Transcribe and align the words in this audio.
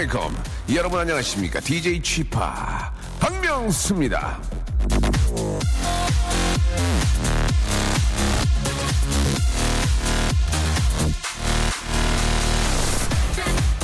Welcome. 0.00 0.34
여러분 0.74 0.98
안녕하십니까? 0.98 1.60
DJ 1.60 2.00
p 2.00 2.24
박명수입니다. 3.20 4.40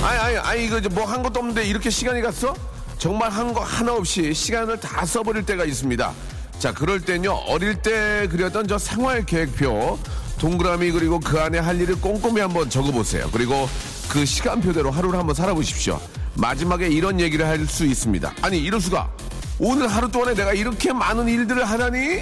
아니, 0.02 0.18
아니, 0.18 0.36
아니, 0.38 0.64
이거 0.66 0.80
뭐 0.90 1.04
한 1.04 1.22
것도 1.22 1.40
없는데 1.40 1.64
이렇게 1.66 1.90
시간이 1.90 2.22
갔어? 2.22 2.54
정말 2.98 3.30
한 3.30 3.52
거 3.52 3.60
하나 3.60 3.92
없이 3.94 4.32
시간을 4.32 4.80
다 4.80 5.04
써버릴 5.04 5.44
때가 5.44 5.64
있습니다. 5.66 6.12
자, 6.58 6.72
그럴 6.72 7.00
땐요, 7.00 7.32
어릴 7.46 7.82
때 7.82 8.26
그렸던 8.30 8.68
저 8.68 8.78
생활 8.78 9.26
계획표, 9.26 9.98
동그라미 10.38 10.92
그리고 10.92 11.20
그 11.20 11.38
안에 11.38 11.58
할 11.58 11.78
일을 11.80 12.00
꼼꼼히 12.00 12.40
한번 12.40 12.70
적어보세요. 12.70 13.28
그리고 13.32 13.68
그 14.08 14.24
시간표대로 14.24 14.90
하루를 14.90 15.18
한번 15.18 15.34
살아보십시오. 15.34 16.00
마지막에 16.34 16.88
이런 16.88 17.20
얘기를 17.20 17.46
할 17.46 17.66
수 17.66 17.84
있습니다. 17.84 18.32
아니, 18.42 18.58
이럴 18.58 18.80
수가. 18.80 19.10
오늘 19.58 19.88
하루 19.88 20.10
동안에 20.10 20.34
내가 20.34 20.52
이렇게 20.52 20.92
많은 20.92 21.28
일들을 21.28 21.64
하다니? 21.64 22.20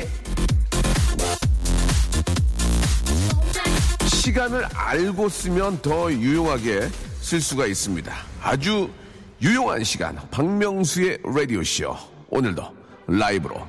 시간을 4.07 4.65
알고 4.75 5.29
쓰면 5.29 5.83
더 5.83 6.11
유용하게 6.13 6.89
쓸 7.21 7.41
수가 7.41 7.67
있습니다. 7.67 8.13
아주 8.43 8.89
유용한 9.43 9.85
시간. 9.85 10.17
박명수의 10.31 11.19
라디오쇼. 11.25 11.97
오늘도 12.31 12.75
라이브로 13.07 13.67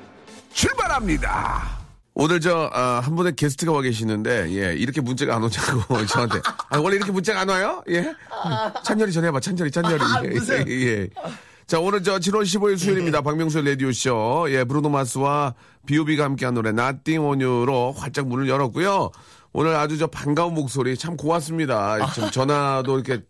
출발합니다. 0.53 1.84
오늘 2.17 2.39
저, 2.39 2.69
아, 2.73 3.01
한 3.03 3.13
분의 3.15 3.35
게스트가 3.35 3.73
와 3.73 3.81
계시는데, 3.81 4.47
예, 4.51 4.73
이렇게 4.73 5.01
문자가 5.01 5.35
안 5.35 5.43
오냐고, 5.43 6.05
저한테. 6.07 6.39
아, 6.69 6.79
원래 6.79 6.95
이렇게 6.95 7.11
문자가 7.11 7.41
안 7.41 7.49
와요? 7.49 7.83
예? 7.89 8.13
찬열이 8.85 9.11
전해봐, 9.11 9.41
찬열이, 9.41 9.69
찬열이. 9.69 10.01
예, 10.23 10.63
예, 10.65 10.87
예. 10.87 11.09
자, 11.67 11.77
오늘 11.81 12.03
저 12.03 12.17
7월 12.17 12.43
15일 12.43 12.77
수요일입니다. 12.77 13.21
박명수 13.21 13.61
라디오쇼. 13.61 14.47
예, 14.49 14.63
브루노 14.63 14.89
마스와 14.89 15.55
비오비가 15.87 16.23
함께한 16.23 16.53
노래, 16.53 16.69
Nothing 16.69 17.19
on 17.19 17.41
You로 17.41 17.91
활짝 17.91 18.27
문을 18.27 18.47
열었고요. 18.47 19.11
오늘 19.51 19.75
아주 19.75 19.97
저 19.97 20.07
반가운 20.07 20.53
목소리 20.53 20.97
참 20.97 21.17
고맙습니다. 21.17 22.13
좀 22.13 22.31
전화도 22.31 22.97
이렇게 22.99 23.23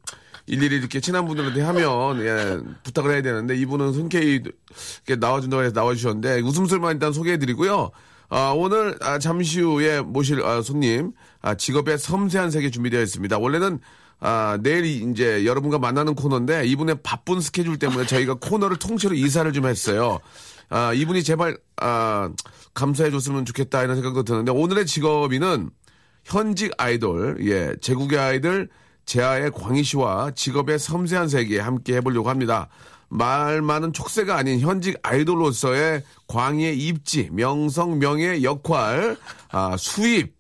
일일이 0.48 0.76
이렇게 0.76 1.00
친한 1.00 1.26
분들한테 1.26 1.62
하면 1.62 2.20
예, 2.24 2.60
부탁을 2.84 3.12
해야 3.14 3.22
되는데 3.24 3.56
이분은 3.58 3.92
흔쾌히 3.94 4.42
이렇게 4.44 5.20
나와준다고 5.20 5.64
해서 5.64 5.74
나와주셨는데 5.74 6.42
웃음소리만 6.42 6.94
일단 6.94 7.14
소개해드리고요. 7.14 7.92
아, 8.30 8.54
오늘 8.56 8.98
아, 9.02 9.20
잠시 9.20 9.62
후에 9.62 10.02
모실 10.02 10.44
아, 10.44 10.62
손님 10.62 11.12
아, 11.42 11.56
직업의 11.56 11.98
섬세한 11.98 12.52
세계 12.52 12.70
준비되어 12.70 13.02
있습니다. 13.02 13.38
원래는 13.38 13.80
아, 14.20 14.58
내일 14.62 14.86
이제 14.86 15.46
여러분과 15.46 15.80
만나는 15.80 16.16
코너인데 16.16 16.66
이분의 16.68 16.98
바쁜 17.04 17.42
스케줄 17.42 17.78
때문에 17.78 18.06
저희가 18.06 18.36
코너를 18.42 18.78
통째로 18.78 19.14
이사를 19.14 19.52
좀 19.54 19.66
했어요. 19.68 20.20
아, 20.70 20.94
이분이 20.94 21.24
제발 21.24 21.58
아, 21.78 22.32
감사해 22.74 23.12
줬으면 23.12 23.46
좋겠다 23.46 23.84
이런 23.84 23.96
생각도 23.96 24.24
드는데 24.24 24.52
오늘의 24.52 24.86
직업인은 24.86 25.70
현직 26.24 26.72
아이돌, 26.78 27.38
예, 27.42 27.76
제국의 27.82 28.18
아이들 28.18 28.70
제아의 29.06 29.52
광희 29.52 29.84
씨와 29.84 30.32
직업의 30.32 30.80
섬세한 30.80 31.30
세계 31.30 31.60
함께 31.60 31.96
해보려고 31.98 32.30
합니다. 32.30 32.70
말 33.18 33.62
많은 33.62 33.94
촉새가 33.94 34.36
아닌 34.36 34.60
현직 34.60 34.98
아이돌로서의 35.04 36.04
광희의 36.28 36.78
입지, 36.78 37.30
명성, 37.32 38.00
명예, 38.00 38.42
역할, 38.44 39.18
아, 39.52 39.76
수입, 39.78 40.34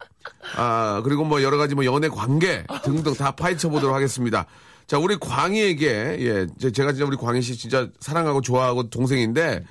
아, 0.57 1.01
그리고 1.03 1.23
뭐 1.23 1.41
여러 1.43 1.57
가지 1.57 1.75
뭐 1.75 1.85
연애 1.85 2.09
관계 2.09 2.63
등등 2.83 3.13
다 3.13 3.31
파헤쳐 3.31 3.69
보도록 3.69 3.95
하겠습니다. 3.95 4.45
자, 4.87 4.97
우리 4.99 5.17
광희에게, 5.17 5.87
예, 6.19 6.47
제- 6.59 6.71
제가 6.71 6.91
진짜 6.91 7.05
우리 7.05 7.17
광희 7.17 7.41
씨 7.41 7.55
진짜 7.57 7.87
사랑하고 7.99 8.41
좋아하고 8.41 8.89
동생인데, 8.89 9.63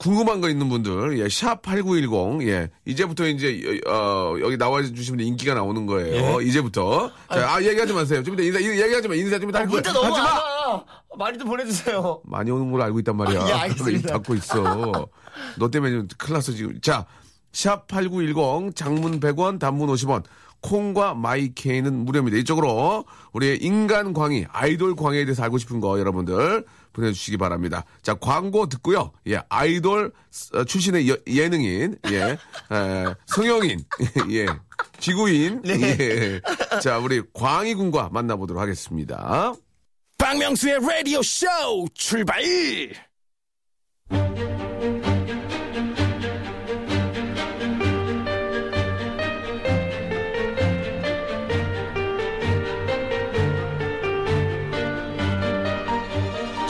궁금한 0.00 0.40
거 0.40 0.48
있는 0.48 0.70
분들, 0.70 1.18
예, 1.18 1.26
샵8910, 1.26 2.48
예, 2.48 2.70
이제부터 2.86 3.26
이제, 3.28 3.80
어, 3.86 4.34
여기 4.40 4.56
나와주시면 4.56 5.20
인기가 5.26 5.52
나오는 5.52 5.84
거예요. 5.84 6.40
이제부터. 6.40 7.12
자, 7.30 7.54
아, 7.54 7.62
얘기하지 7.62 7.92
마세요. 7.92 8.22
좀 8.22 8.32
이따 8.34 8.42
인사, 8.42 8.60
얘기하지 8.62 9.08
마. 9.08 9.14
인사 9.14 9.38
좀 9.38 9.50
이따 9.50 9.58
할 9.58 9.66
거야. 9.66 9.74
문자 9.74 9.92
너무 9.92 10.06
하지 10.06 10.20
마! 10.22 10.24
많아. 10.24 10.84
많이 11.18 11.38
좀 11.38 11.48
보내주세요. 11.48 12.22
많이 12.24 12.50
오는 12.50 12.70
걸로 12.70 12.82
알고 12.84 12.98
있단 13.00 13.14
말이야. 13.14 13.42
아, 13.42 13.48
예, 13.48 13.52
알겠습니다. 13.52 13.98
입 13.98 14.06
닫고 14.06 14.34
있어. 14.36 15.08
너 15.58 15.68
때문에 15.70 15.92
좀 15.92 16.08
큰일 16.16 16.32
났어, 16.32 16.52
지금. 16.52 16.80
자, 16.80 17.04
샵8910, 17.52 18.74
장문 18.74 19.20
100원, 19.20 19.58
단문 19.58 19.86
50원. 19.90 20.22
콩과 20.62 21.14
마이케이는 21.14 22.04
무료입니다. 22.06 22.36
이쪽으로 22.38 23.04
우리의 23.32 23.58
인간 23.62 24.12
광희, 24.14 24.46
아이돌 24.50 24.94
광희에 24.96 25.24
대해서 25.24 25.42
알고 25.42 25.58
싶은 25.58 25.80
거 25.80 25.98
여러분들 25.98 26.64
보내주시기 26.92 27.36
바랍니다. 27.36 27.84
자, 28.02 28.14
광고 28.14 28.68
듣고요. 28.68 29.12
예, 29.28 29.40
아이돌 29.48 30.12
어, 30.54 30.64
출신의 30.64 31.08
여- 31.10 31.16
예능인, 31.26 31.96
예, 32.10 32.22
에, 32.22 32.36
성형인, 33.26 33.84
예, 34.32 34.46
지구인, 34.98 35.62
예. 35.66 36.40
자, 36.82 36.98
우리 36.98 37.22
광희 37.32 37.74
군과 37.74 38.10
만나보도록 38.12 38.60
하겠습니다. 38.60 39.52
박명수의 40.18 40.80
라디오 40.80 41.22
쇼 41.22 41.46
출발! 41.94 42.42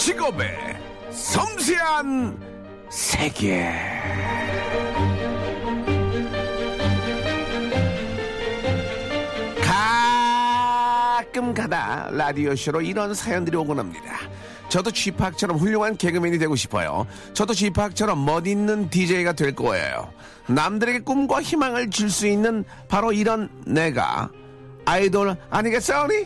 직업의 0.00 0.48
섬세한 1.10 2.40
세계. 2.88 3.70
가끔 9.62 11.52
가다 11.52 12.08
라디오쇼로 12.12 12.80
이런 12.80 13.12
사연들이 13.14 13.56
오곤 13.58 13.78
합니다. 13.78 14.20
저도 14.70 14.90
쥐팍처럼 14.90 15.58
훌륭한 15.58 15.98
개그맨이 15.98 16.38
되고 16.38 16.56
싶어요. 16.56 17.06
저도 17.34 17.52
쥐팍처럼 17.52 18.24
멋있는 18.24 18.88
DJ가 18.88 19.32
될 19.32 19.54
거예요. 19.54 20.10
남들에게 20.46 21.00
꿈과 21.00 21.42
희망을 21.42 21.90
줄 21.90 22.08
수 22.10 22.26
있는 22.26 22.64
바로 22.88 23.12
이런 23.12 23.50
내가 23.66 24.30
아이돌 24.86 25.36
아니겠어니? 25.50 26.24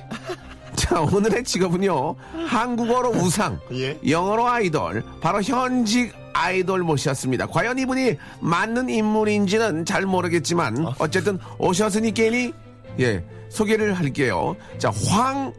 자, 0.85 1.01
오늘의 1.01 1.45
직업은요. 1.45 2.15
한국어로 2.47 3.11
우상, 3.11 3.59
예? 3.73 3.99
영어로 4.07 4.47
아이돌, 4.47 5.03
바로 5.21 5.41
현직 5.41 6.13
아이돌 6.35 6.81
모셨습니다. 6.83 7.47
과연 7.47 7.79
이분이 7.79 8.17
맞는 8.41 8.91
인물인지는 8.91 9.87
잘 9.87 10.05
모르겠지만 10.05 10.87
어쨌든 10.99 11.39
오셨으니 11.59 12.13
깨니 12.13 12.53
예 13.01 13.25
소개를 13.49 13.95
할게요. 13.95 14.57
자, 14.79 14.93
황 15.09 15.53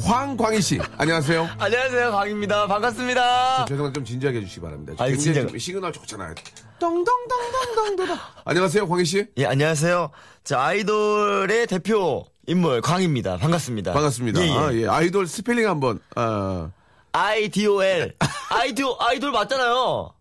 황광희 0.00 0.60
씨, 0.60 0.80
안녕하세요. 0.98 1.48
안녕하세요, 1.60 2.10
광희입니다. 2.10 2.66
반갑습니다. 2.66 3.66
죄송한데 3.66 3.94
좀 3.94 4.04
진지하게 4.04 4.38
해주시기 4.38 4.60
바랍니다. 4.62 4.94
아, 4.98 5.06
진지하게. 5.06 5.46
좀 5.46 5.58
시그널 5.58 5.92
좋잖아요. 5.92 6.34
덩덩덩덩덩덩. 6.80 8.18
안녕하세요, 8.44 8.88
광희 8.88 9.04
씨. 9.04 9.26
예, 9.36 9.46
안녕하세요. 9.46 10.10
자, 10.42 10.60
아이돌의 10.60 11.68
대표 11.68 12.24
인물, 12.52 12.82
광희입니다. 12.82 13.38
반갑습니다. 13.38 13.94
반갑습니다. 13.94 14.42
예, 14.42 14.46
예. 14.46 14.52
아, 14.52 14.72
예. 14.74 14.86
아이돌 14.86 15.26
스펠링 15.26 15.66
한번. 15.66 16.00
아, 16.14 16.70
IDOL. 17.12 18.14
IDO, 18.50 18.94
아이돌 19.00 19.32
맞잖아요. 19.32 20.12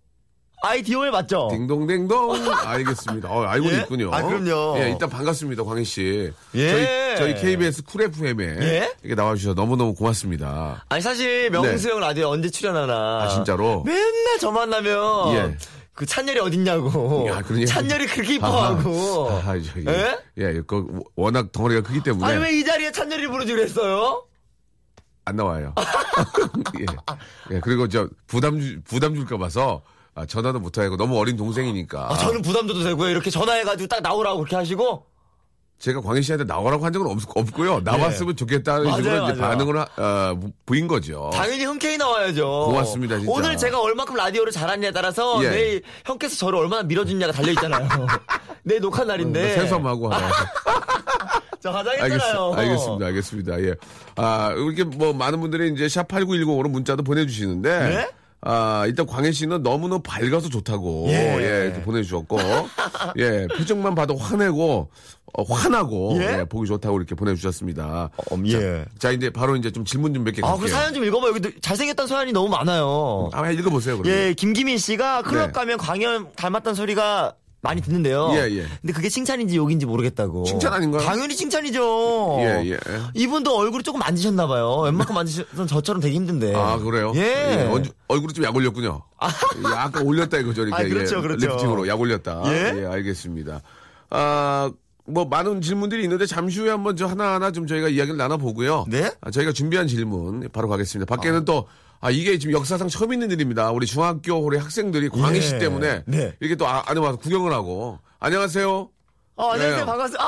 IDOL 0.64 1.12
맞죠? 1.12 1.50
딩동댕동. 1.52 2.54
알겠습니다. 2.66 3.30
어, 3.30 3.44
알고 3.44 3.70
예? 3.72 3.78
있군요. 3.80 4.12
아, 4.14 4.22
그럼요. 4.22 4.80
예, 4.80 4.92
일단 4.92 5.10
반갑습니다, 5.10 5.64
광희 5.66 5.84
씨. 5.84 6.32
예. 6.56 7.18
저희, 7.18 7.34
저희 7.34 7.42
KBS 7.42 7.84
쿨 7.84 8.04
FM에 8.04 8.44
예? 8.62 8.94
이렇게 9.04 9.16
나와주셔서 9.16 9.54
너무너무 9.56 9.94
고맙습니다. 9.94 10.86
아니, 10.88 11.02
사실 11.02 11.50
명수 11.50 11.90
형 11.90 12.00
라디오 12.00 12.30
언제 12.30 12.50
출연하나. 12.50 13.20
네. 13.20 13.26
아, 13.26 13.28
진짜로? 13.28 13.84
맨날 13.84 14.40
저 14.40 14.52
만나면. 14.52 15.36
예. 15.36 15.58
그 15.94 16.06
찬열이 16.06 16.40
어딨냐고. 16.40 17.26
야, 17.28 17.42
그러냐? 17.42 17.66
찬열이 17.66 18.08
그렇게 18.08 18.36
이뻐하고. 18.36 19.30
아, 19.30 19.42
저, 19.60 19.80
예. 19.82 19.86
예? 19.88 20.18
예, 20.38 20.62
그, 20.66 20.88
워낙 21.16 21.52
덩어리가 21.52 21.82
크기 21.82 22.02
때문에. 22.02 22.26
아니, 22.32 22.42
왜 22.42 22.60
이 22.60 22.64
자리에 22.64 22.92
찬열이 22.92 23.28
부르지 23.28 23.54
그랬어요? 23.54 24.26
안 25.26 25.36
나와요. 25.36 25.74
예. 26.80 26.86
예, 27.56 27.60
그리고 27.60 27.88
저, 27.88 28.08
부담, 28.28 28.60
주- 28.60 28.82
부담 28.84 29.16
줄까 29.16 29.38
봐서, 29.38 29.84
아, 30.16 30.26
전화도 30.26 30.60
못 30.60 30.78
하고 30.78 30.98
너무 30.98 31.18
어린 31.20 31.36
동생이니까. 31.38 32.12
아, 32.12 32.18
저는 32.18 32.42
부담 32.42 32.68
줘도 32.68 32.84
되고요. 32.84 33.10
이렇게 33.10 33.30
전화해가지고 33.30 33.88
딱 33.88 34.02
나오라고 34.02 34.40
그렇게 34.40 34.56
하시고. 34.56 35.06
제가 35.82 36.00
광희 36.00 36.22
씨한테 36.22 36.46
나오라고 36.46 36.86
한 36.86 36.94
적은 36.94 37.08
없, 37.08 37.20
없고요. 37.36 37.80
나왔으면 37.84 38.36
좋겠다는 38.36 38.86
예. 38.86 38.90
맞아요, 38.90 39.02
식으로 39.04 39.24
이제 39.32 39.42
맞아요. 39.42 39.58
반응을 39.58 39.78
하- 39.80 39.88
어, 39.98 40.40
보인 40.64 40.88
거죠. 40.88 41.32
당연히 41.34 41.64
흔쾌히 41.66 41.98
나와야죠. 41.98 42.66
고맙습니다, 42.68 43.18
진짜. 43.18 43.32
오늘 43.32 43.58
제가 43.58 43.82
얼마큼 43.82 44.16
라디오를 44.16 44.52
잘하느냐에 44.52 44.92
따라서 44.92 45.44
예. 45.44 45.50
내일 45.50 45.82
형께서 46.06 46.36
저를 46.36 46.60
얼마나 46.60 46.84
밀어주느냐가 46.84 47.34
달려있잖아요. 47.34 47.88
내일 48.64 48.80
녹화 48.82 49.04
날인데. 49.04 49.56
세섬하고 49.56 50.14
하나. 50.14 50.30
저 51.60 51.72
화장했잖아요. 51.72 52.54
알겠, 52.56 52.60
알겠습니다, 52.70 53.06
알겠습니다. 53.08 53.62
예. 53.64 53.74
아, 54.18 54.54
이렇게 54.56 54.84
뭐 54.84 55.14
많은 55.14 55.40
분들이 55.42 55.72
이제 55.74 55.88
샵8910으로 55.88 56.70
문자도 56.70 57.02
보내주시는데. 57.04 57.80
네? 57.90 58.10
아, 58.44 58.86
일단 58.88 59.06
광희 59.06 59.34
씨는 59.34 59.62
너무너무 59.62 60.02
밝아서 60.02 60.50
좋다고. 60.50 61.06
예. 61.10 61.38
예, 61.40 61.66
이렇게 61.66 61.82
보내주셨고. 61.84 62.38
예, 63.20 63.48
표정만 63.56 63.94
봐도 63.94 64.16
화내고, 64.16 64.90
어, 65.34 65.44
화나고. 65.44 66.18
예? 66.22 66.40
예, 66.40 66.46
보기 66.46 66.68
좋다고 66.68 66.98
이렇게 66.98 67.14
보내주셨습니다. 67.14 68.10
어, 68.18 68.38
예. 68.48 68.86
자, 68.98 69.12
이제 69.12 69.30
바로 69.30 69.56
이제 69.56 69.72
좀 69.72 69.86
질문 69.86 70.14
좀 70.14 70.24
몇개 70.24 70.42
아. 70.44 70.58
그 70.58 70.68
사연 70.68 70.94
좀 70.94 71.04
읽어봐요. 71.04 71.36
여기 71.36 71.62
잘생겼다는 71.62 72.08
사연이 72.08 72.32
너무 72.32 72.50
많아요. 72.50 73.30
아, 73.32 73.50
읽어보세요, 73.52 74.00
그러면. 74.00 74.20
예, 74.20 74.34
김기민 74.34 74.80
씨가 74.80 75.22
클럽 75.22 75.48
네. 75.48 75.52
가면 75.52 75.78
광현 75.78 76.32
닮았다는 76.36 76.76
소리가 76.76 77.36
많이 77.64 77.80
듣는데요. 77.82 78.32
예, 78.34 78.50
예. 78.58 78.66
근데 78.82 78.92
그게 78.94 79.08
칭찬인지 79.08 79.56
욕인지 79.56 79.86
모르겠다고. 79.86 80.44
칭찬 80.46 80.74
아닌가요? 80.74 81.02
당연히 81.04 81.36
칭찬이죠. 81.36 82.38
예, 82.40 82.72
예. 82.72 82.78
이분도 83.14 83.56
얼굴이 83.56 83.84
조금 83.84 84.00
만지셨나봐요. 84.00 84.78
웬만큼 84.82 85.14
만지셔서 85.14 85.68
저처럼 85.68 86.02
되게 86.02 86.16
힘든데. 86.16 86.56
아, 86.56 86.78
그래요? 86.80 87.12
예. 87.16 87.70
얼- 87.72 87.84
얼굴이 88.08 88.34
좀 88.34 88.44
약 88.46 88.56
올렸군요. 88.56 89.02
약간 89.76 90.04
올렸다 90.06 90.38
이거죠, 90.40 90.64
이렇게. 90.64 90.84
아, 90.84 90.88
그렇죠, 90.88 91.18
예, 91.18 91.22
그렇죠. 91.22 91.48
리프팅으로 91.48 91.88
약 91.88 92.00
올렸다. 92.02 92.42
예? 92.48 92.86
알겠습니다. 92.88 93.62
아, 94.10 94.72
뭐, 95.06 95.26
많은 95.26 95.62
질문들이 95.62 96.04
있는데 96.04 96.26
잠시 96.26 96.60
후에 96.60 96.70
한번 96.72 96.96
저 96.96 97.06
하나하나 97.06 97.52
좀 97.52 97.68
저희가 97.68 97.90
이야기를 97.90 98.18
나눠보고요. 98.18 98.86
네? 98.88 99.12
아, 99.22 99.30
저희가 99.30 99.52
준비한 99.52 99.88
질문 99.88 100.50
바로 100.52 100.68
가겠습니다. 100.68 101.14
밖에는 101.16 101.46
또, 101.46 101.68
아, 102.04 102.10
이게 102.10 102.40
지금 102.40 102.56
역사상 102.56 102.88
처음 102.88 103.14
있는 103.14 103.30
일입니다. 103.30 103.70
우리 103.72 103.86
중학교 103.86 104.36
우리 104.38 104.58
학생들이 104.58 105.10
광희 105.10 105.40
씨 105.40 105.54
예. 105.56 105.60
때문에 105.60 106.02
네. 106.08 106.34
이렇게 106.40 106.56
또 106.56 106.68
아- 106.68 106.84
안에 106.88 107.00
와서 107.00 107.16
구경을 107.18 107.54
하고. 107.54 108.00
안녕하세요. 108.20 108.90
어, 109.36 109.50
안녕하세요. 109.52 109.78
네. 109.78 109.86
반갑습니다. 109.86 110.24
아! 110.24 110.28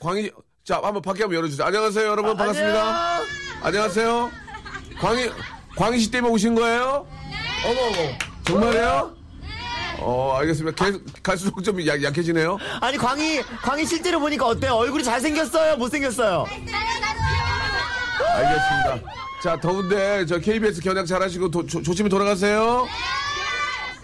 광희, 0.00 0.30
자, 0.64 0.80
한번 0.82 1.02
밖에 1.02 1.22
한번 1.24 1.36
열어주세요. 1.38 1.66
안녕하세요, 1.66 2.06
여러분. 2.08 2.36
반갑습니다. 2.36 2.80
안녕. 3.16 3.26
안녕하세요. 3.62 4.30
광희, 5.00 5.30
광희 5.76 5.98
씨 5.98 6.10
때문에 6.12 6.32
오신 6.32 6.54
거예요? 6.54 7.06
어머, 7.66 7.80
어머. 7.80 8.18
정말이에요? 8.44 9.16
어, 9.98 10.36
알겠습니다. 10.38 10.84
계속 10.84 11.02
갈수록 11.24 11.62
좀 11.62 11.84
약, 11.86 12.02
약해지네요. 12.02 12.56
아니, 12.80 12.96
광희, 12.96 13.42
광희 13.62 13.84
실제로 13.84 14.20
보니까 14.20 14.46
어때요? 14.46 14.74
얼굴이 14.74 15.02
잘생겼어요? 15.02 15.76
못생겼어요? 15.76 16.46
알겠습니다. 18.32 19.12
자, 19.42 19.58
더운데 19.58 20.26
저 20.26 20.38
KBS 20.38 20.80
견학 20.82 21.06
잘하시고 21.06 21.50
도- 21.50 21.66
조, 21.66 21.82
조심히 21.82 22.10
돌아가세요. 22.10 22.86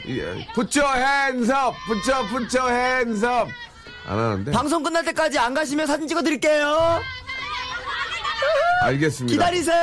예. 0.09 0.47
Put 0.55 0.79
your 0.81 0.97
hands 0.99 1.51
up. 1.51 1.77
Put 1.87 2.11
your, 2.11 2.29
put 2.29 2.57
your 2.59 2.73
hands 2.73 3.25
up. 3.25 3.51
안 4.07 4.19
하는데. 4.19 4.51
방송 4.53 4.83
끝날 4.83 5.05
때까지 5.05 5.39
안 5.39 5.53
가시면 5.53 5.87
사진 5.87 6.09
찍어 6.09 6.23
드릴게요. 6.23 7.01
알겠습니다. 8.83 9.33
기다리세요. 9.33 9.77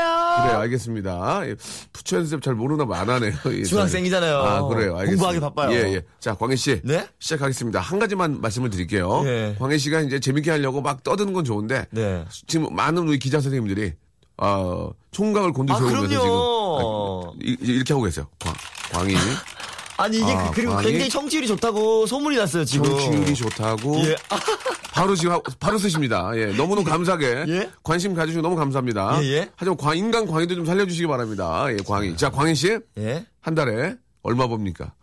그래요, 0.44 0.58
알겠습니다. 0.60 1.42
예, 1.48 1.56
부처 1.92 2.18
연습 2.18 2.42
잘 2.42 2.54
모르나 2.56 2.86
봐, 2.86 3.00
안 3.02 3.10
하네요. 3.10 3.34
예, 3.52 3.64
중학생이잖아요. 3.64 4.38
아, 4.38 4.68
그래요. 4.68 4.96
알겠습니다. 4.98 5.10
공부하기 5.10 5.40
바빠요. 5.42 5.72
예, 5.74 5.94
예. 5.96 6.02
자, 6.20 6.36
광희 6.36 6.56
씨. 6.56 6.80
네? 6.84 7.06
시작하겠습니다. 7.20 7.80
한 7.82 8.00
가지만 8.00 8.40
말씀을 8.40 8.70
드릴게요. 8.70 9.24
예. 9.26 9.56
광희 9.60 9.78
씨가 9.80 10.02
이제 10.02 10.20
재밌게 10.20 10.52
하려고 10.52 10.82
막 10.82 11.04
떠드는 11.04 11.34
건 11.34 11.44
좋은데. 11.44 11.88
네. 11.92 12.24
지금 12.48 12.74
많은 12.74 13.08
우리 13.08 13.20
기자 13.20 13.42
선생님들이, 13.42 13.94
어, 14.38 14.90
총각을 15.12 15.50
아, 15.50 15.52
곤두세우면서 15.54 16.08
지금. 16.08 16.26
아, 16.26 17.32
이- 17.44 17.58
이렇게 17.62 17.94
하고 17.94 18.04
계세요. 18.04 18.28
광, 18.40 18.54
광희. 18.92 19.16
아니, 19.98 20.18
이게 20.18 20.34
아, 20.34 20.50
그- 20.52 20.66
광희? 20.66 20.88
굉장히 20.90 21.10
청취율이 21.10 21.48
좋다고 21.48 22.08
소문이 22.08 22.36
났어요, 22.38 22.66
지금. 22.66 22.86
정치율이 22.90 23.36
좋다고. 23.36 24.00
예. 24.06 24.16
바로 24.92 25.16
지금 25.16 25.34
하- 25.34 25.42
바로 25.60 25.78
쓰십니다. 25.78 26.32
예, 26.36 26.48
너무너무 26.48 26.84
감사하게 26.88 27.46
예? 27.48 27.70
관심 27.84 28.14
가지시고 28.16 28.42
너무 28.44 28.56
감사합니다. 28.56 29.20
예, 29.24 29.28
예. 29.28 29.50
하지만 29.56 29.78
광, 29.78 29.98
인간 29.98 30.26
광희도 30.28 30.56
좀 30.56 30.66
살려주시기 30.66 31.08
바랍니다. 31.08 31.66
예, 31.70 31.78
광희. 31.86 32.16
자, 32.18 32.30
광희 32.30 32.56
씨 32.56 32.80
예. 32.98 33.26
한 33.42 33.56
달에 33.56 33.96
얼마 34.24 34.48
봅니까? 34.48 34.94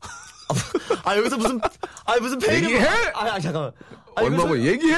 아, 1.04 1.16
여기서 1.16 1.36
무슨, 1.36 1.60
아, 2.04 2.16
무슨 2.20 2.38
페이를. 2.38 2.70
얘기해! 2.70 2.86
아, 3.14 3.24
아, 3.34 3.40
잠깐만. 3.40 3.72
아, 4.16 4.22
얼마 4.22 4.42
여기서- 4.44 4.48
보 4.48 4.58
얘기해. 4.58 4.96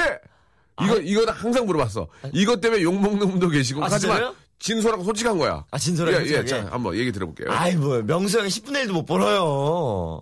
이거 0.83 0.97
이거 0.97 1.31
항상 1.31 1.65
물어봤어. 1.65 2.07
이것 2.33 2.59
때문에 2.59 2.81
욕 2.83 2.99
먹는 2.99 3.19
분도 3.29 3.47
계시고 3.49 3.83
아, 3.83 3.87
하지만 3.89 4.17
진짜요? 4.17 4.35
진솔하고 4.59 5.03
솔직한 5.03 5.37
거야. 5.37 5.63
아, 5.71 5.77
진솔하게 5.77 6.17
예, 6.17 6.21
예, 6.21 6.27
솔직하게? 6.37 6.65
자, 6.67 6.73
한번 6.73 6.95
얘기 6.95 7.11
들어볼게요. 7.11 7.47
아이, 7.51 7.75
뭐, 7.75 8.01
명수 8.01 8.39
형이 8.39 8.49
10분의 8.49 8.85
1도 8.85 8.91
못 8.93 9.05
벌어요. 9.05 10.21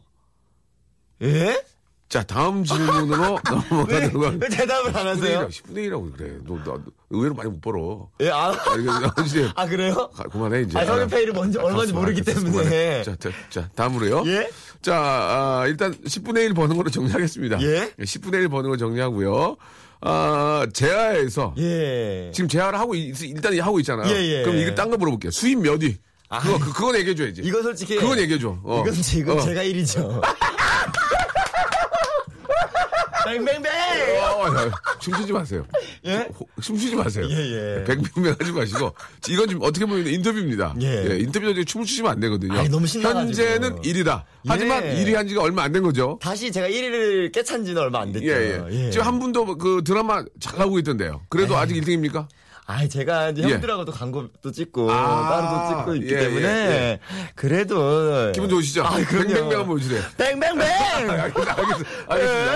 예? 1.22 1.64
자, 2.10 2.22
다음 2.22 2.64
질문으로 2.64 3.06
넘어가도록 3.42 3.90
왜, 3.90 4.12
왜 4.40 4.50
대답을 4.50 4.96
안 4.96 5.06
10분의 5.06 5.08
하세요? 5.08 5.48
1이라고, 5.48 5.50
10분의 5.50 5.76
1이라고 5.90 6.18
그래. 6.18 6.38
너, 6.46 6.64
너, 6.64 6.80
의외로 7.10 7.34
많이 7.34 7.50
못 7.50 7.62
벌어. 7.62 8.10
예, 8.22 8.30
아, 8.30 8.50
아, 8.52 9.22
이제 9.26 9.50
아, 9.56 9.66
그래요? 9.66 10.10
가- 10.14 10.24
그만해 10.24 10.62
이제. 10.64 10.78
아, 10.78 10.86
성인 10.86 11.08
페이를 11.08 11.34
뭔지, 11.34 11.58
얼마인지 11.58 11.94
모르기 11.94 12.22
알았어, 12.28 12.44
때문에. 12.46 13.04
자, 13.04 13.16
자, 13.16 13.30
자, 13.50 13.70
다음으로요. 13.76 14.24
예? 14.28 14.52
자, 14.82 14.96
아, 14.96 15.64
일단 15.68 15.94
10분의 15.94 16.38
1 16.50 16.54
버는 16.54 16.76
걸로 16.78 16.90
정리하겠습니다. 16.92 17.62
예? 17.64 17.92
10분의 18.00 18.34
1 18.42 18.50
버는 18.50 18.70
걸 18.70 18.78
정리하고요. 18.78 19.58
아, 20.06 20.68
제아에서 20.74 21.56
예. 21.58 22.30
지금 22.34 22.50
제아를 22.50 22.78
하고 22.78 22.94
있, 22.94 23.22
일단 23.22 23.58
하고 23.60 23.80
있잖아요. 23.80 24.14
예, 24.14 24.22
예. 24.40 24.44
그럼 24.44 24.58
이거 24.58 24.76
딴 24.76 24.90
거 24.90 24.98
물어볼게요. 24.98 25.32
수입 25.32 25.60
몇 25.60 25.82
위? 25.82 25.96
그거 26.42 26.58
그, 26.60 26.74
그건 26.74 26.96
얘기해 26.96 27.16
줘야지. 27.16 27.42
이거 27.44 27.62
솔직히. 27.62 27.96
그건 27.96 28.20
얘기해 28.20 28.40
줘. 28.40 28.58
어. 28.64 28.82
이건 28.82 28.94
지금 29.02 29.38
어. 29.38 29.42
제가 29.42 29.62
1위죠. 29.64 30.22
뱅뱅뱅! 33.26 33.72
어, 33.94 34.48
야, 34.48 34.72
춤추지 35.00 35.32
마세요. 35.34 35.66
예? 36.06 36.28
호- 36.38 36.48
춤추지 36.62 36.96
마세요. 36.96 37.28
예, 37.30 37.36
예. 37.80 37.84
백명명 37.86 38.36
하지 38.40 38.52
마시고. 38.52 38.94
이건 39.30 39.50
좀 39.50 39.60
어떻게 39.62 39.86
보면 39.86 40.08
인터뷰입니다. 40.08 40.76
예. 40.82 41.18
인터뷰 41.20 41.54
중에 41.54 41.64
춤을 41.64 41.86
추시면 41.86 42.12
안 42.12 42.20
되거든요. 42.22 42.60
아이, 42.60 42.68
너무 42.70 42.86
신나가지고. 42.88 43.28
현재는 43.28 43.82
1위다. 43.82 44.24
하지만 44.48 44.84
예. 44.86 45.04
1위 45.04 45.14
한 45.14 45.28
지가 45.28 45.42
얼마 45.42 45.64
안 45.64 45.72
된 45.74 45.82
거죠. 45.84 46.20
다시 46.22 46.52
제가 46.52 46.68
1위를 46.68 47.32
깨찬 47.32 47.66
지는 47.66 47.82
얼마 47.82 48.02
안 48.02 48.12
됐죠. 48.12 48.28
예, 48.28 48.64
예. 48.70 48.90
지금 48.92 49.06
한 49.08 49.20
분도 49.20 49.58
그 49.58 49.82
드라마 49.86 50.24
잘 50.40 50.58
나오고 50.60 50.80
있던데요. 50.80 51.22
그래도 51.30 51.56
아직 51.58 51.76
1등입니까? 51.76 52.28
아, 52.66 52.88
제가 52.88 53.30
이제 53.32 53.44
예. 53.44 53.54
형들하고도 53.54 53.92
광고도 53.92 54.52
찍고 54.52 54.90
아, 54.90 55.30
따로도 55.30 55.80
찍고 55.80 55.96
있기 55.96 56.14
예, 56.14 56.20
때문에 56.20 56.48
예, 56.48 57.00
그래도 57.36 58.32
기분 58.34 58.50
좋으시죠? 58.50 58.84
아, 58.86 58.92
그럼요. 59.04 59.28
뱅뱅뱅 59.28 59.44
한번 59.44 59.66
보여주세요. 59.68 60.02
뱅뱅뱅. 60.18 60.62
알겠습니다. 61.10 61.56
알겠습니다. 62.08 62.54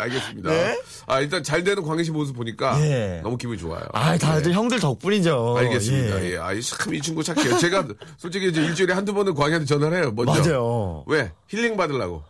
알겠습니다. 0.00 0.50
네? 0.50 0.80
아, 1.06 1.20
일단 1.20 1.42
잘 1.42 1.64
되는 1.64 1.82
광희 1.82 2.04
씨 2.04 2.10
모습 2.10 2.34
보니까 2.36 2.80
예. 2.80 3.20
너무 3.22 3.36
기분이 3.36 3.58
좋아요. 3.58 3.84
아, 3.92 4.16
다들 4.16 4.52
형들 4.52 4.80
덕분이죠. 4.80 5.56
알겠습니다. 5.58 6.22
예. 6.24 6.32
예. 6.32 6.38
아, 6.38 6.48
참이 6.60 7.00
친구 7.00 7.22
착해요. 7.22 7.58
제가 7.58 7.86
솔직히 8.16 8.48
이제 8.48 8.62
일주일에 8.62 8.94
한두 8.94 9.12
번은 9.14 9.34
광희한테 9.34 9.66
전화를 9.66 9.98
해요. 9.98 10.12
먼저. 10.14 10.32
맞아요. 10.32 11.04
왜? 11.06 11.30
힐링 11.48 11.76
받으려고. 11.76 12.22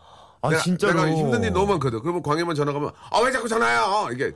아, 0.43 0.51
내가, 0.51 0.63
진짜로. 0.63 0.95
내가 1.05 1.17
힘든 1.17 1.43
일 1.45 1.53
너무 1.53 1.67
많거든. 1.73 2.01
그러면 2.01 2.23
광희만 2.23 2.55
전화 2.55 2.73
가면 2.73 2.91
아, 3.11 3.19
왜 3.21 3.33
자꾸 3.33 3.49
전화해요? 3.49 4.09
이게 4.13 4.33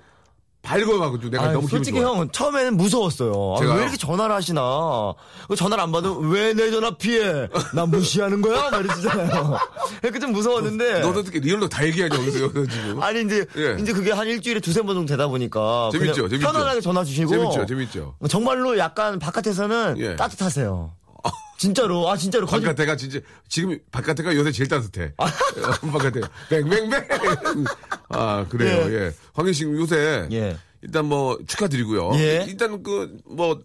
밝아가지고 0.63 1.31
내가 1.31 1.45
아, 1.45 1.53
너무 1.53 1.67
솔직히 1.67 2.01
좋아. 2.01 2.11
형은 2.11 2.33
처음에는 2.33 2.77
무서웠어요. 2.77 3.55
아, 3.57 3.61
제가요? 3.61 3.77
왜 3.77 3.83
이렇게 3.85 3.97
전화를 3.97 4.35
하시나? 4.35 5.15
그 5.49 5.57
전화를 5.57 5.83
안 5.83 5.91
받으면 5.91 6.29
왜 6.31 6.53
내 6.53 6.71
전화 6.71 6.91
피해? 6.91 7.49
나 7.73 7.87
무시하는 7.87 8.43
거야? 8.43 8.69
말이잖아요. 8.71 9.57
이렇게 10.03 10.19
좀 10.21 10.33
무서웠는데. 10.33 11.01
너도 11.01 11.21
어떻게 11.21 11.39
리얼로 11.41 11.67
다 11.71 11.87
얘기하냐, 11.87 12.15
여기서 12.15 12.39
지금. 12.67 13.01
아니 13.03 13.23
이제 13.23 13.47
예. 13.57 13.77
이제 13.81 13.93
그게 13.95 14.13
한 14.13 14.27
일주일에 14.27 14.61
두세 14.61 14.83
번 14.83 14.95
정도 14.97 15.09
되다 15.11 15.29
보니까 15.29 15.89
재밌죠, 15.93 16.29
재밌죠. 16.29 16.47
편안하게 16.53 16.83
전화 16.83 17.05
주시고 17.05 17.31
재밌죠, 17.31 17.65
재밌죠. 17.65 18.15
정말로 18.29 18.77
약간 18.77 19.19
바깥에서는 19.19 19.95
예. 19.99 20.17
따뜻하세요. 20.17 20.93
진짜로 21.61 22.09
아 22.09 22.17
진짜로 22.17 22.47
거짓 22.47 22.65
바깥에가 22.65 22.97
진짜 22.97 23.21
지금 23.47 23.79
바깥에가 23.93 24.35
요새 24.35 24.51
제일 24.51 24.67
따뜻해. 24.71 25.13
어, 25.19 25.27
바깥에 25.93 26.23
뱅뱅뱅. 26.49 26.91
아 28.09 28.47
그래요. 28.49 28.91
예. 28.91 28.95
예. 29.09 29.13
황희 29.35 29.53
씨 29.53 29.65
요새 29.65 30.27
예. 30.33 30.57
일단 30.81 31.05
뭐 31.05 31.39
축하드리고요. 31.47 32.13
예. 32.15 32.47
일단 32.49 32.83
그 32.83 33.15
뭐 33.27 33.61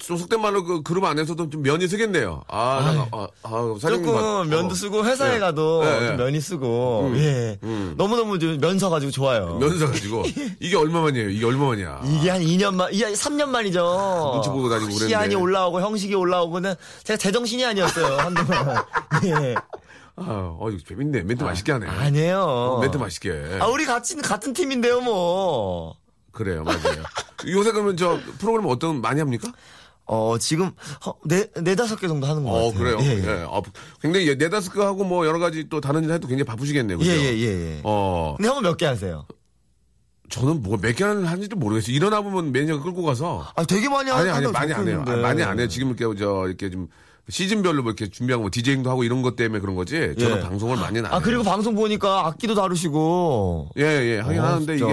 속된 0.00 0.40
말로 0.40 0.64
그 0.64 0.82
그룹 0.82 1.04
안에서도 1.04 1.50
좀 1.50 1.62
면이 1.62 1.86
서겠네요. 1.86 2.42
아, 2.48 3.06
나, 3.12 3.18
아, 3.18 3.26
아, 3.44 3.74
사장님 3.80 4.04
조금 4.06 4.20
받- 4.20 4.46
면도 4.48 4.72
어. 4.72 4.74
쓰고 4.74 5.04
회사에 5.04 5.34
예. 5.36 5.38
가도 5.38 5.82
예, 5.84 6.02
예. 6.02 6.06
좀 6.08 6.16
면이 6.16 6.40
쓰고 6.40 7.06
음. 7.12 7.16
예 7.18 7.58
음. 7.62 7.94
너무 7.96 8.16
너무 8.16 8.38
면 8.58 8.78
서 8.78 8.90
가지고 8.90 9.12
좋아요. 9.12 9.58
면 9.58 9.78
사가지고 9.78 10.24
이게 10.60 10.76
얼마만이에요? 10.76 11.28
이게 11.30 11.44
얼마만이야? 11.46 12.00
이게 12.04 12.30
한 12.30 12.40
2년 12.40 12.74
만, 12.74 12.88
이게 12.92 13.06
3년 13.12 13.46
만이죠. 13.50 14.30
눈치 14.34 14.48
보고 14.48 14.68
다니고 14.68 14.86
그랬는데. 14.86 15.08
시안이 15.08 15.34
올라오고 15.36 15.80
형식이 15.80 16.14
올라오고는 16.14 16.74
제가 17.04 17.16
제정신이 17.18 17.64
아니었어요 17.64 18.16
한동안. 18.18 18.82
예. 19.26 19.54
아, 20.16 20.56
어, 20.58 20.68
이거 20.70 20.78
재밌네. 20.86 21.22
멘트 21.22 21.42
맛있게 21.44 21.72
하네. 21.72 21.86
아니에요. 21.86 22.78
멘트 22.82 22.96
맛있게 22.98 23.30
해. 23.30 23.60
아, 23.60 23.66
우리 23.66 23.86
같이, 23.86 24.14
같은 24.16 24.52
팀인데요, 24.52 25.00
뭐. 25.00 25.94
그래요, 26.32 26.64
맞아요. 26.64 27.02
요새 27.48 27.72
그러면 27.72 27.96
저 27.96 28.18
프로그램 28.38 28.66
어떤 28.68 29.00
많이 29.00 29.20
합니까? 29.20 29.50
어, 30.06 30.36
지금, 30.38 30.70
어, 31.06 31.12
네, 31.24 31.46
네다섯 31.60 31.98
개 32.00 32.08
정도 32.08 32.26
하는 32.26 32.42
것 32.44 32.50
어, 32.50 32.70
같아요. 32.72 32.72
그래요. 32.78 32.98
예, 33.02 33.18
예. 33.18 33.40
예. 33.40 33.44
어, 33.48 33.62
굉장히 34.00 34.34
네다섯 34.36 34.74
개 34.74 34.80
하고 34.80 35.04
뭐 35.04 35.26
여러 35.26 35.38
가지 35.38 35.68
또 35.68 35.80
다른 35.80 36.04
일 36.04 36.10
해도 36.12 36.26
굉장히 36.28 36.44
바쁘시겠네요. 36.44 36.98
그죠? 36.98 37.10
예, 37.10 37.16
예, 37.16 37.38
예, 37.38 37.76
예. 37.76 37.80
어, 37.84 38.34
근데 38.36 38.48
형은 38.48 38.62
몇 38.62 38.76
개 38.76 38.86
하세요? 38.86 39.26
저는 40.28 40.62
뭐 40.62 40.78
몇 40.78 40.96
개나 40.96 41.10
하는지도 41.28 41.56
모르겠어요. 41.56 41.94
일어나 41.94 42.20
보면 42.22 42.52
매니저가 42.52 42.82
끌고 42.82 43.02
가서 43.02 43.46
아, 43.54 43.64
되게 43.64 43.88
많이 43.88 44.10
아니 44.10 44.30
아니 44.30 44.46
한다고 44.46 44.52
많이 44.52 44.72
안 44.72 44.88
해요. 44.88 45.04
아니, 45.06 45.20
많이 45.22 45.42
안 45.42 45.58
해요. 45.58 45.68
지금 45.68 45.88
이렇게 45.94 46.18
저 46.18 46.46
이렇게 46.48 46.70
좀 46.70 46.88
시즌별로 47.28 47.82
뭐 47.82 47.92
이렇게 47.92 48.10
준비하고 48.10 48.42
뭐 48.42 48.50
디제잉도 48.52 48.90
하고 48.90 49.04
이런 49.04 49.22
것 49.22 49.36
때문에 49.36 49.60
그런 49.60 49.76
거지. 49.76 50.14
저는 50.18 50.38
예. 50.38 50.40
방송을 50.40 50.76
많이는 50.76 51.06
안 51.06 51.12
아, 51.12 51.14
해요. 51.16 51.22
그리고 51.24 51.42
방송 51.44 51.74
보니까 51.74 52.26
악기도 52.26 52.54
다루시고. 52.54 53.70
예, 53.78 53.82
예, 53.82 54.18
하긴 54.20 54.40
어, 54.40 54.44
하는데 54.44 54.76
진짜. 54.76 54.92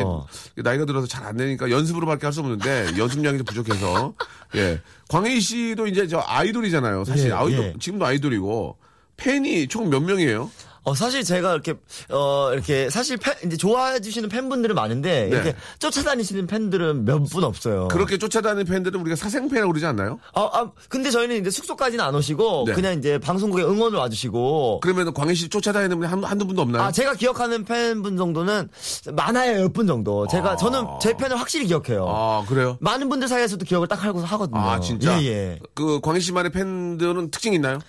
이게 0.54 0.62
나이가 0.62 0.86
들어서 0.86 1.08
잘 1.08 1.26
안 1.26 1.38
되니까 1.38 1.70
연습으로밖에 1.70 2.26
할 2.28 2.34
수 2.34 2.40
없는데 2.42 2.92
연습량이 2.98 3.38
좀 3.40 3.46
부족해서 3.46 4.14
예. 4.56 4.80
광희 5.10 5.40
씨도 5.42 5.88
이제 5.88 6.08
저 6.08 6.24
아이돌이잖아요. 6.26 7.04
사실 7.04 7.30
예, 7.30 7.34
아이돌 7.34 7.66
예. 7.66 7.74
지금도 7.80 8.06
아이돌이고 8.06 8.78
팬이 9.18 9.68
총 9.68 9.90
몇 9.90 10.02
명이에요? 10.02 10.50
어, 10.84 10.96
사실 10.96 11.24
제가 11.24 11.54
이렇게, 11.54 11.74
어, 12.10 12.50
이렇게, 12.54 12.90
사실 12.90 13.18
팬, 13.18 13.34
이제 13.46 13.58
좋아해 13.58 14.00
주시는 14.00 14.30
팬분들은 14.30 14.76
많은데, 14.76 15.26
네. 15.26 15.36
이렇게 15.36 15.56
쫓아다니시는 15.80 16.48
팬들은 16.48 17.06
몇 17.06 17.20
분 17.30 17.44
없어요. 17.44 17.88
그렇게 17.90 18.18
쫓아다니는 18.18 18.66
팬들은 18.66 19.00
우리가 19.02 19.16
사생팬이라고 19.16 19.72
그러지 19.72 19.86
않나요? 19.86 20.20
아, 20.34 20.42
아, 20.54 20.72
근데 20.88 21.12
저희는 21.12 21.38
이제 21.42 21.50
숙소까지는 21.50 22.04
안 22.04 22.16
오시고, 22.16 22.64
네. 22.68 22.74
그냥 22.74 22.98
이제 22.98 23.18
방송국에 23.20 23.64
응원을 23.64 24.00
와주시고, 24.00 24.80
그러면 24.82 25.14
광희 25.14 25.36
씨 25.36 25.50
쫓아다니는 25.50 25.98
분이 26.00 26.10
한, 26.10 26.24
한두 26.24 26.48
분도 26.48 26.62
없나요? 26.62 26.84
아, 26.84 26.92
제가 26.92 27.14
기억하는 27.14 27.66
팬분 27.66 28.18
정도는 28.18 28.70
많아야 29.14 29.60
열분 29.60 29.86
정도. 29.86 30.26
제가, 30.28 30.56
저는 30.56 30.86
제 31.02 31.14
팬을 31.16 31.38
확실히 31.40 31.68
기억해요. 31.68 32.06
아, 32.08 32.46
그래요? 32.48 32.78
많은 32.80 33.10
분들 33.10 33.28
사이에서도 33.28 33.64
기억을 33.66 33.88
딱 33.88 34.04
하고 34.04 34.22
하거든요. 34.22 34.60
아, 34.60 34.80
진짜? 34.80 35.22
예, 35.22 35.28
예. 35.28 35.60
그 35.76 36.00
광희 36.02 36.22
씨만의 36.22 36.52
팬들은 36.52 37.32
특징 37.32 37.54
있나요? 37.54 37.80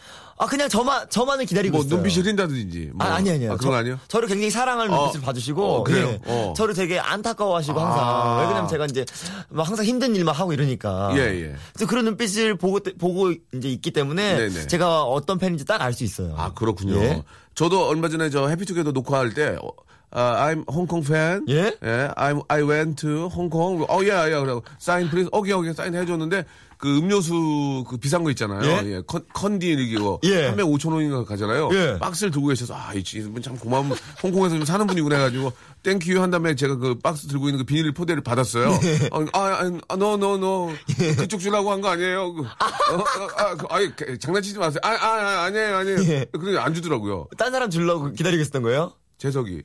아, 0.42 0.46
그냥 0.46 0.70
저만, 0.70 1.06
저만을 1.10 1.44
기다리고 1.44 1.76
뭐 1.76 1.84
있어요. 1.84 1.96
눈빛이 1.96 2.22
흐린다든지. 2.22 2.92
뭐. 2.94 3.06
아, 3.06 3.16
아니, 3.16 3.30
아니요. 3.30 3.52
아, 3.52 3.56
그런 3.56 3.72
거 3.72 3.76
아니에요? 3.76 3.98
저를 4.08 4.26
굉장히 4.26 4.50
사랑하는 4.50 4.90
어, 4.90 5.02
눈빛을 5.02 5.20
봐주시고. 5.20 5.62
어, 5.62 5.84
그래요? 5.84 6.08
예. 6.12 6.20
어. 6.24 6.54
저를 6.56 6.72
되게 6.74 6.98
안타까워하시고 6.98 7.78
항상. 7.78 8.00
아. 8.02 8.40
왜냐면 8.40 8.66
제가 8.66 8.86
이제 8.86 9.04
막 9.50 9.68
항상 9.68 9.84
힘든 9.84 10.16
일만 10.16 10.34
하고 10.34 10.54
이러니까. 10.54 11.12
예, 11.16 11.20
예. 11.20 11.54
그래서 11.74 11.86
그런 11.86 12.06
눈빛을 12.06 12.56
보고, 12.56 12.80
보고 12.98 13.32
이제 13.54 13.68
있기 13.68 13.90
때문에 13.90 14.36
네네. 14.48 14.66
제가 14.68 15.02
어떤 15.04 15.38
팬인지 15.38 15.66
딱 15.66 15.82
알 15.82 15.92
수 15.92 16.04
있어요. 16.04 16.34
아, 16.38 16.54
그렇군요. 16.54 16.96
예. 16.96 17.22
저도 17.54 17.86
얼마 17.86 18.08
전에 18.08 18.30
저 18.30 18.48
해피투게더 18.48 18.92
녹화할 18.92 19.34
때, 19.34 19.58
어, 19.62 19.68
아, 20.10 20.48
I'm 20.48 20.64
Hong 20.72 20.86
Kong 20.86 21.00
fan. 21.00 21.44
예? 21.50 21.76
I'm, 22.16 22.42
I 22.48 22.62
went 22.62 22.96
to 23.02 23.28
Hong 23.28 23.50
Kong. 23.50 23.84
어, 23.90 24.00
예, 24.04 24.32
예. 24.32 24.40
그래 24.40 24.58
sign 24.78 25.10
please. 25.10 25.28
오케이, 25.32 25.52
오케이. 25.52 25.74
사인 25.74 25.94
해줬는데, 25.94 26.44
그 26.80 26.96
음료수 26.98 27.84
그 27.88 27.98
비싼 27.98 28.24
거 28.24 28.30
있잖아요. 28.30 28.62
예? 28.64 28.82
예. 28.96 29.02
컨, 29.06 29.22
컨디 29.34 29.68
이거. 29.72 30.18
예. 30.24 30.46
한병 30.46 30.70
5천 30.70 30.92
원인가 30.92 31.24
가잖아요. 31.24 31.68
예. 31.74 31.98
박스를 31.98 32.30
들고 32.30 32.46
계셔서, 32.48 32.74
아, 32.74 32.94
이 32.94 33.04
친구분 33.04 33.42
참 33.42 33.56
고마운, 33.58 33.92
홍콩에서 34.22 34.56
좀 34.56 34.64
사는 34.64 34.86
분이구나 34.86 35.16
해가지고, 35.16 35.52
thank 35.82 36.05
you 36.05 36.18
한 36.20 36.30
다음에 36.30 36.54
제가 36.54 36.76
그 36.76 36.98
박스 36.98 37.26
들고 37.28 37.48
있는 37.48 37.58
그 37.58 37.64
비닐 37.64 37.92
포대를 37.92 38.22
받았어요. 38.22 38.70
예. 38.82 39.08
어, 39.12 39.24
아, 39.34 39.70
아, 39.88 39.94
no, 39.94 40.14
no, 40.14 40.34
no. 40.36 40.72
그쪽 41.18 41.40
주려고 41.40 41.70
한 41.70 41.82
거 41.82 41.88
아니에요. 41.88 42.32
그, 42.32 42.42
어, 42.42 42.44
어, 42.46 43.04
아, 43.36 43.78
그, 43.78 43.92
그, 43.96 44.18
장난치지 44.18 44.58
마세요. 44.58 44.80
아, 44.82 44.88
아, 44.88 45.06
아 45.06 45.44
아 45.44 45.50
니에요, 45.50 45.76
아니에요. 45.76 45.98
예. 46.04 46.26
그래, 46.32 46.58
안 46.58 46.72
주더라고요. 46.74 47.28
딴 47.36 47.52
사람 47.52 47.68
주려고 47.70 48.10
기다리고 48.12 48.40
있었던 48.42 48.62
거예요? 48.62 48.92
재석이. 49.18 49.62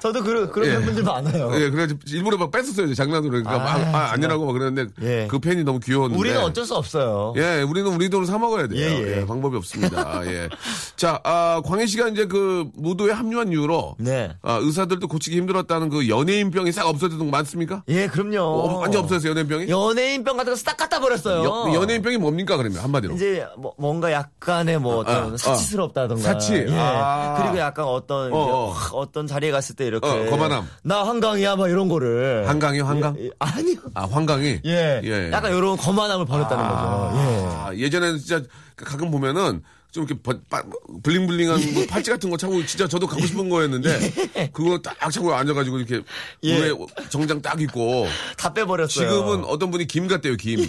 저도 0.00 0.22
그, 0.22 0.50
그런 0.50 0.68
예. 0.68 0.72
팬분들 0.72 1.02
많아요. 1.02 1.50
예, 1.54 1.70
그래서 1.70 1.94
일부러 2.08 2.36
막 2.36 2.50
뺐었어요. 2.50 2.92
장난으로. 2.94 3.30
그러니까 3.30 3.52
아, 3.54 3.58
막, 3.78 3.94
아. 3.94 4.12
아니라고 4.12 4.46
막 4.46 4.52
그랬는데 4.52 4.92
예. 5.02 5.26
그 5.28 5.38
팬이 5.38 5.62
너무 5.64 5.78
귀여웠는데. 5.80 6.18
우리는 6.18 6.40
어쩔 6.40 6.64
수 6.64 6.74
없어요. 6.74 7.34
예, 7.36 7.62
우리는 7.62 7.92
우리 7.94 8.08
돈을 8.08 8.26
사 8.26 8.38
먹어야 8.38 8.66
돼요. 8.66 8.80
예, 8.80 8.84
예. 9.02 9.18
예, 9.20 9.26
방법이 9.26 9.56
없습니다. 9.56 10.22
예. 10.26 10.48
자, 10.96 11.20
아, 11.24 11.60
광희 11.64 11.86
씨가 11.86 12.08
이제 12.08 12.26
그 12.26 12.68
무도에 12.74 13.12
합류한 13.12 13.52
이후로 13.52 13.96
네. 13.98 14.32
아, 14.42 14.54
의사들도 14.62 15.06
고치기 15.08 15.36
힘들었다는 15.36 15.88
그 15.90 16.08
연예인병이 16.08 16.72
싹 16.72 16.86
없어졌던 16.86 17.18
거 17.18 17.24
많습니까? 17.36 17.82
예, 17.88 18.06
그럼요. 18.06 18.38
어, 18.40 18.78
완전 18.80 19.02
없어졌어요, 19.02 19.30
연예인병이? 19.30 19.68
연예인병 19.68 20.36
같은 20.36 20.52
거 20.52 20.56
싹 20.56 20.76
갖다 20.76 21.00
버렸어요. 21.00 21.42
여- 21.44 21.74
연예인병이 21.74 22.16
뭡니까, 22.18 22.56
그러면 22.56 22.78
한마디로? 22.82 23.14
이제 23.14 23.46
뭐 23.56 23.72
뭔가 23.78 24.12
약간의 24.12 24.78
뭐 24.78 24.98
어떤 24.98 25.34
아, 25.34 25.36
사치스럽다던가 25.36 26.22
사치. 26.22 26.54
예. 26.54 26.66
아. 26.70 27.36
그리고 27.40 27.58
약간 27.58 27.84
어떤 27.86 28.32
어, 28.32 28.36
어. 28.36 28.70
확 28.70 28.94
어떤 28.94 29.26
자리에 29.26 29.50
갔을 29.50 29.74
때 29.76 29.86
이렇게 29.90 30.06
어, 30.06 30.30
거만함. 30.30 30.66
나 30.84 31.04
한강이야 31.06 31.56
막 31.56 31.68
이런 31.68 31.88
거를 31.88 32.48
한강이요, 32.48 32.84
한강? 32.84 33.16
예, 33.18 33.24
예. 33.26 33.30
아니요 33.40 33.76
아, 33.94 34.06
황강이? 34.06 34.60
예. 34.64 35.00
예. 35.04 35.30
약간 35.32 35.54
이런 35.56 35.76
거만함을 35.76 36.24
버렸다는 36.26 36.64
거죠 36.68 37.12
예. 37.16 37.46
아, 37.56 37.70
예전에는 37.74 38.18
진짜 38.18 38.42
가끔 38.76 39.10
보면은 39.10 39.62
좀 39.92 40.04
이렇게 40.04 40.22
버- 40.22 40.38
빠- 40.48 40.62
블링블링한 41.02 41.74
뭐 41.74 41.84
팔찌 41.88 42.10
같은 42.10 42.30
거 42.30 42.36
차고 42.36 42.64
진짜 42.64 42.86
저도 42.86 43.06
갖고 43.08 43.26
싶은 43.26 43.48
거였는데 43.48 44.48
그거 44.52 44.78
딱 44.78 44.96
차고 45.10 45.34
앉아가지고 45.34 45.78
이렇게 45.78 46.02
예. 46.44 46.70
정장 47.08 47.42
딱 47.42 47.60
입고 47.60 48.06
다 48.36 48.52
빼버렸어요 48.52 49.08
지금은 49.08 49.44
어떤 49.46 49.70
분이 49.72 49.86
김 49.88 50.06
같대요 50.06 50.36
김. 50.36 50.60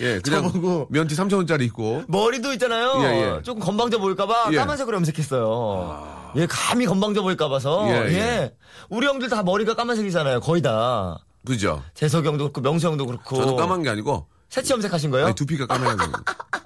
예, 0.00 0.18
그냥 0.18 0.42
저보고. 0.44 0.88
면티 0.90 1.14
3천 1.14 1.34
원짜리 1.36 1.66
입고. 1.66 2.02
머리도 2.08 2.52
있잖아요 2.54 3.00
예, 3.04 3.36
예. 3.38 3.42
조금 3.42 3.62
건방져 3.62 3.98
보일까봐 3.98 4.48
예. 4.52 4.56
까만색으로 4.56 4.96
염색했어요 4.96 6.32
예 6.36 6.46
감히 6.46 6.86
건방져 6.86 7.22
보일까 7.22 7.48
봐서 7.48 7.86
예, 7.88 8.08
예, 8.08 8.14
예. 8.18 8.54
우리 8.88 9.06
형들 9.06 9.28
다 9.28 9.42
머리가 9.44 9.74
까만색이잖아요 9.74 10.40
거의 10.40 10.62
다 10.62 11.18
그죠? 11.46 11.82
재석이 11.94 12.26
형도 12.26 12.44
그렇고 12.44 12.60
명수 12.60 12.86
형도 12.88 13.06
그렇고 13.06 13.36
저는 13.36 13.54
까만 13.56 13.82
게 13.82 13.90
아니고 13.90 14.26
새치 14.48 14.72
염색하신 14.72 15.10
거예요? 15.10 15.26
아니, 15.26 15.34
두피가 15.34 15.66
까매야 15.66 15.96
돼. 15.96 16.04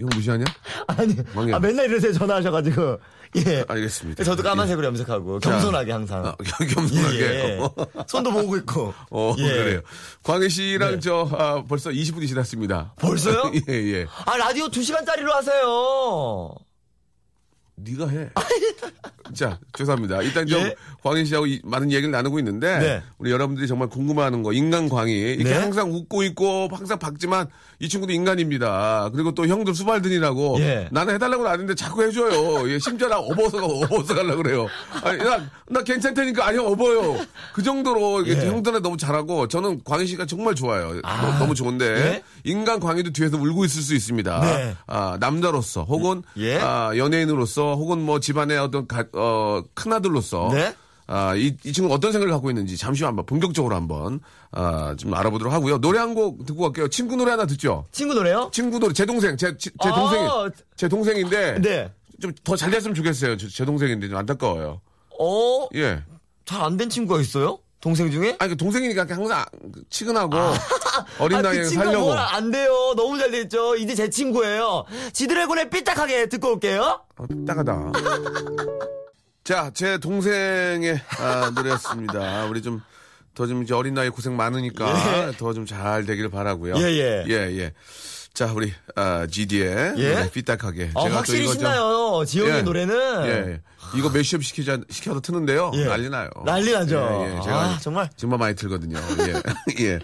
형 0.00 0.08
무시하냐? 0.14 0.44
아니, 0.88 1.16
망해. 1.34 1.52
아, 1.54 1.58
맨날 1.60 1.86
이러세요, 1.86 2.12
전화하셔가지고. 2.12 2.98
예. 3.36 3.64
알겠습니다. 3.68 4.24
저도 4.24 4.42
까만색으로 4.42 4.86
염색하고, 4.88 5.38
겸손하게 5.38 5.92
항상. 5.92 6.26
아, 6.26 6.34
겸- 6.44 6.66
겸손하게. 6.66 7.20
예, 7.20 7.24
예. 7.58 7.60
손도 8.08 8.32
모으고 8.32 8.56
있고. 8.58 8.92
어, 9.10 9.34
예. 9.38 9.42
그래요. 9.42 9.80
광희 10.24 10.48
씨랑 10.48 10.92
네. 10.94 11.00
저, 11.00 11.28
아, 11.32 11.62
벌써 11.68 11.90
20분이 11.90 12.26
지났습니다. 12.26 12.94
벌써요? 12.98 13.52
예, 13.68 13.72
예. 13.74 14.06
아, 14.26 14.36
라디오 14.36 14.66
2시간짜리로 14.66 15.28
하세요. 15.30 16.54
네가 17.84 18.08
해. 18.08 18.28
자, 19.34 19.58
죄송합니다. 19.74 20.22
일단 20.22 20.44
좀 20.46 20.60
예? 20.60 20.74
광희 21.04 21.24
씨하고 21.24 21.46
이- 21.46 21.60
많은 21.62 21.92
얘기를 21.92 22.10
나누고 22.10 22.40
있는데 22.40 22.78
네. 22.80 23.02
우리 23.18 23.30
여러분들이 23.30 23.68
정말 23.68 23.88
궁금해하는 23.88 24.42
거 24.42 24.52
인간 24.52 24.88
광희 24.88 25.12
이렇게 25.12 25.50
네. 25.50 25.54
항상 25.56 25.92
웃고 25.92 26.24
있고 26.24 26.68
항상 26.72 26.98
박지만 26.98 27.46
이 27.78 27.88
친구도 27.88 28.12
인간입니다. 28.12 29.08
그리고 29.14 29.32
또 29.32 29.46
형들 29.46 29.72
수발든이라고 29.72 30.56
예. 30.60 30.88
나는 30.90 31.14
해달라고는 31.14 31.48
안 31.48 31.60
했는데 31.60 31.76
자꾸 31.76 32.02
해줘요. 32.02 32.68
예, 32.70 32.78
심지어 32.80 33.08
나 33.08 33.18
업어서 33.18 33.64
업어서 33.64 34.14
가려 34.16 34.34
그래요. 34.36 34.66
아니, 35.04 35.18
나, 35.18 35.40
나 35.68 35.82
괜찮다니까 35.84 36.46
아니 36.48 36.58
업어요. 36.58 37.16
그 37.54 37.62
정도로 37.62 38.26
예. 38.26 38.34
형들한테 38.34 38.80
너무 38.82 38.96
잘하고 38.96 39.46
저는 39.46 39.82
광희 39.84 40.06
씨가 40.08 40.26
정말 40.26 40.56
좋아요. 40.56 41.00
아. 41.04 41.22
너, 41.22 41.38
너무 41.38 41.54
좋은데 41.54 41.84
예? 41.86 42.22
인간 42.42 42.80
광희도 42.80 43.12
뒤에서 43.12 43.36
울고 43.38 43.64
있을 43.64 43.80
수 43.80 43.94
있습니다. 43.94 44.40
네. 44.40 44.74
아, 44.88 45.16
남자로서 45.20 45.84
혹은 45.84 46.22
예? 46.36 46.58
아, 46.58 46.90
연예인으로서 46.96 47.69
혹은 47.74 48.00
뭐 48.04 48.20
집안의 48.20 48.58
어떤 48.58 48.86
가, 48.86 49.04
어, 49.14 49.62
큰아들로서 49.74 50.50
네? 50.52 50.74
아, 51.06 51.34
이, 51.34 51.56
이 51.64 51.72
친구가 51.72 51.94
어떤 51.96 52.12
생각을 52.12 52.32
갖고 52.32 52.50
있는지 52.50 52.76
잠시 52.76 53.02
한번 53.04 53.26
본격적으로 53.26 53.74
한번 53.74 54.20
아, 54.52 54.94
좀 54.96 55.12
알아보도록 55.14 55.52
하고요. 55.52 55.78
노래 55.78 55.98
한 55.98 56.14
곡 56.14 56.46
듣고 56.46 56.62
갈게요. 56.62 56.88
친구 56.88 57.16
노래 57.16 57.32
하나 57.32 57.46
듣죠. 57.46 57.84
친구 57.90 58.14
노래요? 58.14 58.48
친구 58.52 58.78
노래 58.78 58.92
제 58.92 59.04
동생 59.06 59.36
제, 59.36 59.56
제, 59.56 59.70
제 59.82 59.88
아, 59.88 59.92
동생이 59.94 60.28
제 60.76 60.88
동생인데 60.88 61.60
네. 61.60 61.92
좀 62.20 62.32
더 62.44 62.54
잘 62.56 62.70
됐으면 62.70 62.94
좋겠어요. 62.94 63.36
제, 63.36 63.48
제 63.48 63.64
동생인데 63.64 64.08
좀 64.08 64.16
안타까워요. 64.18 64.80
어, 65.18 65.66
예. 65.74 66.02
잘 66.44 66.62
안 66.62 66.76
된 66.76 66.88
친구가 66.90 67.20
있어요? 67.20 67.58
동생 67.80 68.10
중에? 68.10 68.36
아니 68.38 68.50
그 68.50 68.56
동생이니까 68.56 69.06
항상 69.08 69.44
치근하고 69.88 70.36
어린 71.18 71.38
아, 71.38 71.42
나이에 71.42 71.62
그 71.62 71.70
살려고 71.70 72.06
뭘안 72.06 72.50
돼요. 72.50 72.94
너무 72.94 73.18
잘 73.18 73.30
됐죠. 73.30 73.76
이제 73.76 73.94
제 73.94 74.10
친구예요. 74.10 74.84
지드래곤의 75.12 75.70
삐딱하게 75.70 76.28
듣고 76.28 76.52
올게요. 76.52 77.00
어, 77.16 77.24
딱하다. 77.46 77.92
자, 79.44 79.70
제 79.72 79.98
동생의 79.98 81.00
아, 81.18 81.50
노래였습니다. 81.54 82.44
우리 82.46 82.60
좀 82.62 82.82
더좀 83.34 83.62
이제 83.62 83.72
어린 83.72 83.94
나이 83.94 84.10
고생 84.10 84.36
많으니까 84.36 85.28
예. 85.28 85.32
더좀 85.38 85.64
잘 85.64 86.04
되길 86.04 86.28
바라고요. 86.28 86.74
예, 86.76 86.82
예. 86.82 87.24
예, 87.28 87.32
예. 87.58 87.72
자, 88.34 88.52
우리 88.54 88.72
아, 88.94 89.26
GD의 89.26 89.94
예? 89.98 90.30
삐딱하게. 90.32 90.92
아, 90.94 91.02
제가 91.02 91.08
또 91.10 91.14
확실히 91.16 91.40
이거 91.44 91.52
좀- 91.52 91.58
신나요. 91.60 92.24
지영의 92.26 92.54
예. 92.58 92.62
노래는. 92.62 93.24
예, 93.26 93.30
예. 93.52 93.60
이거 93.96 94.08
매시업 94.08 94.44
시키자 94.44 94.78
시켜서 94.88 95.20
트는데요. 95.20 95.72
예. 95.74 95.84
난리 95.84 96.08
나요. 96.08 96.30
난리 96.46 96.72
나죠. 96.72 96.96
예, 97.26 97.36
예. 97.36 97.40
제가 97.42 97.60
아, 97.60 97.78
정말. 97.80 98.08
정말 98.16 98.38
많이 98.38 98.54
틀거든요. 98.54 98.96
예. 99.78 99.82
예. 99.84 99.98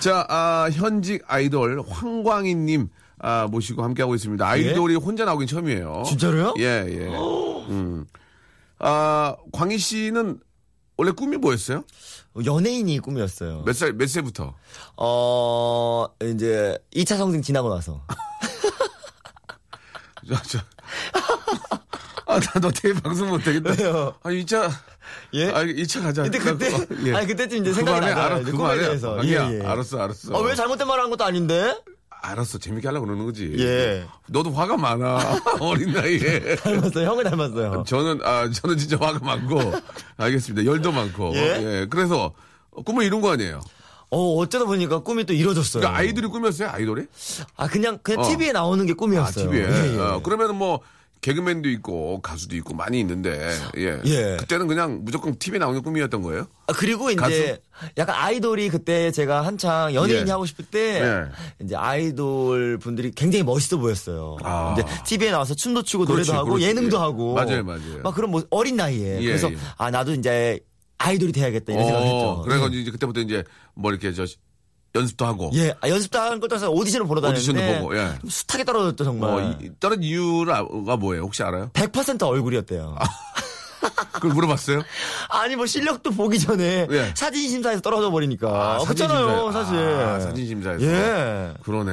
자, 0.00 0.26
아, 0.28 0.68
현직 0.72 1.22
아이돌 1.26 1.82
황광희 1.86 2.54
님 2.54 2.88
아, 3.18 3.46
모시고 3.50 3.82
함께하고 3.84 4.14
있습니다. 4.14 4.46
아이돌이 4.48 4.96
혼자 4.96 5.24
나오긴 5.24 5.46
처음이에요. 5.46 6.04
진짜로요? 6.06 6.54
예, 6.58 6.84
예. 6.88 7.06
음. 7.68 8.06
아, 8.78 9.36
광희 9.52 9.78
씨는 9.78 10.40
원래 10.96 11.10
꿈이 11.12 11.36
뭐였어요? 11.36 11.84
연예인이 12.44 12.98
꿈이었어요. 13.00 13.62
몇 13.64 13.74
살, 13.74 13.92
몇 13.92 14.08
세부터? 14.08 14.54
어, 14.96 16.06
이제 16.22 16.78
2차 16.94 17.16
성징 17.18 17.42
지나고 17.42 17.72
나서. 17.74 18.02
저, 20.28 20.34
저. 20.42 20.58
아, 22.28 22.40
나 22.40 22.60
너 22.60 22.70
되게 22.72 22.92
방송 23.00 23.28
못하겠다. 23.28 23.74
왜요? 23.78 24.14
아, 24.22 24.30
2차. 24.30 24.70
예? 25.34 25.50
아, 25.52 25.62
2차 25.64 26.02
가자. 26.02 26.22
근데 26.24 26.38
그때, 26.38 26.70
나 26.70 26.78
그거- 26.84 27.08
예. 27.08 27.14
아니, 27.14 27.26
그때쯤 27.28 27.58
이제 27.58 27.72
생각이 27.72 28.00
그만해, 28.00 28.08
나잖아요. 28.14 28.26
알아, 28.26 28.38
이제 28.40 28.50
그만해. 28.50 28.74
꿈에 28.76 28.86
대해서. 28.88 29.18
아니야, 29.20 29.50
예, 29.52 29.60
예. 29.60 29.64
알았어, 29.66 29.98
알았어. 30.00 30.34
어, 30.36 30.40
왜 30.42 30.54
잘못된 30.56 30.88
말 30.88 30.98
한 31.00 31.08
것도 31.10 31.24
아닌데? 31.24 31.78
알았어. 32.30 32.58
재밌게 32.58 32.88
하려고 32.88 33.06
그러는 33.06 33.24
거지. 33.24 33.54
예. 33.58 34.04
너도 34.28 34.50
화가 34.50 34.76
많아. 34.76 35.40
어린 35.60 35.92
나이에. 35.92 36.56
닮았어요. 36.56 37.06
형을 37.08 37.24
닮았어요. 37.24 37.84
저는, 37.86 38.20
아, 38.24 38.50
저는 38.50 38.76
진짜 38.78 38.96
화가 39.00 39.20
많고. 39.24 39.72
알겠습니다. 40.16 40.64
열도 40.70 40.92
많고. 40.92 41.34
예? 41.36 41.40
예. 41.82 41.86
그래서 41.88 42.32
꿈을 42.84 43.04
이룬 43.04 43.20
거 43.20 43.32
아니에요. 43.32 43.60
어, 44.10 44.34
어쩌다 44.36 44.64
보니까 44.64 45.00
꿈이 45.00 45.24
또 45.24 45.32
이뤄졌어요. 45.32 45.80
그러니까 45.80 45.98
아이돌이 46.00 46.28
꿈이었어요, 46.28 46.68
아이돌이? 46.70 47.06
아, 47.56 47.66
그냥, 47.66 47.98
그냥 48.02 48.20
어. 48.20 48.28
TV에 48.28 48.52
나오는 48.52 48.84
게 48.86 48.92
아, 48.92 48.96
꿈이었어요. 48.96 49.50
TV에. 49.50 49.68
예, 49.68 49.94
예. 49.94 49.98
어, 49.98 50.22
그러면은 50.22 50.54
뭐, 50.56 50.80
개그맨도 51.20 51.68
있고, 51.70 52.20
가수도 52.20 52.54
있고, 52.56 52.74
많이 52.74 53.00
있는데, 53.00 53.50
예. 53.76 54.00
예. 54.04 54.36
그때는 54.38 54.66
그냥 54.66 55.00
무조건 55.02 55.36
TV에 55.36 55.58
나오는 55.58 55.80
게 55.80 55.84
꿈이었던 55.84 56.22
거예요? 56.22 56.46
아, 56.68 56.72
그리고 56.72 57.10
이제 57.10 57.60
약간 57.98 58.14
아이돌이 58.16 58.68
그때 58.68 59.10
제가 59.10 59.44
한창 59.44 59.94
연예인 59.94 60.24
이 60.24 60.28
예. 60.28 60.30
하고 60.30 60.46
싶을 60.46 60.64
때 60.66 61.02
예. 61.02 61.64
이제 61.64 61.74
아이돌 61.76 62.78
분들이 62.78 63.10
굉장히 63.10 63.42
멋있어 63.42 63.78
보였어요. 63.78 64.36
아. 64.42 64.74
이제 64.78 64.86
TV에 65.04 65.30
나와서 65.30 65.54
춤도 65.54 65.82
추고 65.82 66.04
그렇지, 66.04 66.30
노래도 66.30 66.40
하고 66.40 66.50
그렇지. 66.54 66.66
예능도 66.66 66.96
예. 66.96 67.00
하고 67.00 67.34
맞아요, 67.34 67.64
맞아요. 67.64 68.02
막 68.02 68.14
그런 68.14 68.30
뭐 68.30 68.42
어린 68.50 68.76
나이에 68.76 69.20
예, 69.20 69.26
그래서 69.26 69.50
예. 69.50 69.56
아 69.78 69.90
나도 69.90 70.12
이제 70.14 70.60
아이돌이 70.98 71.32
돼야겠다 71.32 71.72
이런 71.72 71.84
생각을 71.84 72.06
했죠. 72.06 72.42
그래가지고 72.42 72.80
이제 72.80 72.90
그때부터 72.90 73.20
이제 73.20 73.44
뭐 73.74 73.90
이렇게 73.90 74.12
저 74.12 74.24
연습도 74.94 75.26
하고. 75.26 75.50
예, 75.54 75.74
아, 75.80 75.88
연습도 75.88 76.18
하는 76.18 76.40
것도 76.40 76.54
해서 76.56 76.70
오디션을 76.70 77.06
보러 77.06 77.20
오디션도 77.28 77.60
다녔는데 77.60 77.80
보고, 77.80 77.96
예. 77.98 78.12
좀 78.20 78.30
숱하게 78.30 78.64
떨어졌죠 78.64 79.04
정말. 79.04 79.30
어, 79.30 79.58
이, 79.60 79.70
다른 79.78 80.02
이유가 80.02 80.62
뭐예요? 80.62 81.22
혹시 81.24 81.42
알아요? 81.42 81.70
100% 81.74 82.22
얼굴이었대요. 82.22 82.96
그걸 84.12 84.32
물어봤어요? 84.32 84.82
아니 85.28 85.54
뭐 85.56 85.66
실력도 85.66 86.10
보기 86.12 86.38
전에 86.38 86.86
예. 86.90 87.12
사진 87.14 87.48
심사에서 87.48 87.80
떨어져 87.82 88.10
버리니까 88.10 88.76
아, 88.76 88.78
그렇잖아요 88.84 89.48
심사에- 89.48 89.52
사실. 89.52 89.76
아, 89.78 90.20
사진 90.20 90.46
심사에서. 90.46 90.82
예. 90.84 91.54
그러네. 91.62 91.92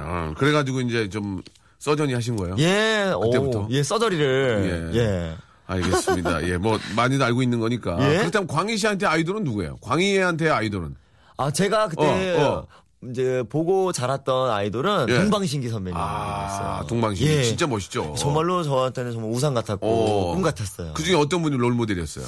어, 0.00 0.34
그래가지고 0.36 0.82
이제 0.82 1.08
좀 1.08 1.42
서전이 1.78 2.12
하신 2.14 2.36
거예요? 2.36 2.54
예, 2.58 3.12
그때부터? 3.22 3.60
오, 3.60 3.68
예, 3.70 3.82
서저리를. 3.82 4.90
예. 4.94 4.98
예. 4.98 5.36
알겠습니다. 5.66 6.46
예, 6.48 6.56
뭐 6.58 6.78
많이들 6.94 7.24
알고 7.24 7.42
있는 7.42 7.58
거니까. 7.60 7.96
예? 8.12 8.18
그렇다면 8.18 8.46
광희 8.46 8.76
씨한테 8.76 9.06
아이돌은 9.06 9.42
누구예요? 9.44 9.78
광희한테 9.80 10.50
아이돌은? 10.50 10.94
아, 11.36 11.50
제가 11.50 11.88
그때 11.88 12.36
어, 12.38 12.66
어. 12.68 12.82
이제 13.10 13.42
보고 13.48 13.90
자랐던 13.90 14.50
아이돌은 14.50 15.06
예. 15.08 15.18
동방신기 15.18 15.68
선배님이었어요. 15.68 16.66
아, 16.66 16.84
동방신 16.86 17.26
예. 17.26 17.42
진짜 17.42 17.66
멋있죠. 17.66 18.14
정말로 18.16 18.62
저한테는 18.62 19.12
정말 19.12 19.30
우상 19.32 19.54
같았고 19.54 19.86
어. 19.86 20.34
꿈 20.34 20.42
같았어요. 20.42 20.92
그 20.94 21.02
중에 21.02 21.16
어떤 21.16 21.42
분이 21.42 21.56
롤 21.56 21.72
모델이었어요? 21.72 22.24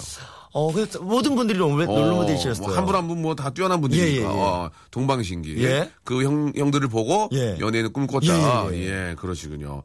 어, 0.56 0.72
그래서 0.72 1.00
모든 1.02 1.34
분들이 1.34 1.58
롤- 1.58 1.84
롤모델이셨어요. 1.84 2.74
한분 2.76 2.94
한 2.94 3.08
분 3.08 3.18
뭐 3.20 3.34
다 3.34 3.50
뛰어난 3.50 3.80
분들이니까. 3.80 4.12
예, 4.12 4.20
예, 4.20 4.22
예. 4.22 4.24
어, 4.26 4.70
동방신기. 4.92 5.62
예. 5.64 5.90
그 6.04 6.22
형, 6.22 6.52
형들을 6.56 6.86
보고 6.88 7.28
예. 7.32 7.56
연예인을 7.58 7.92
꿈꿨다. 7.92 8.68
예, 8.72 8.76
예, 8.78 9.10
예, 9.10 9.14
그러시군요. 9.18 9.82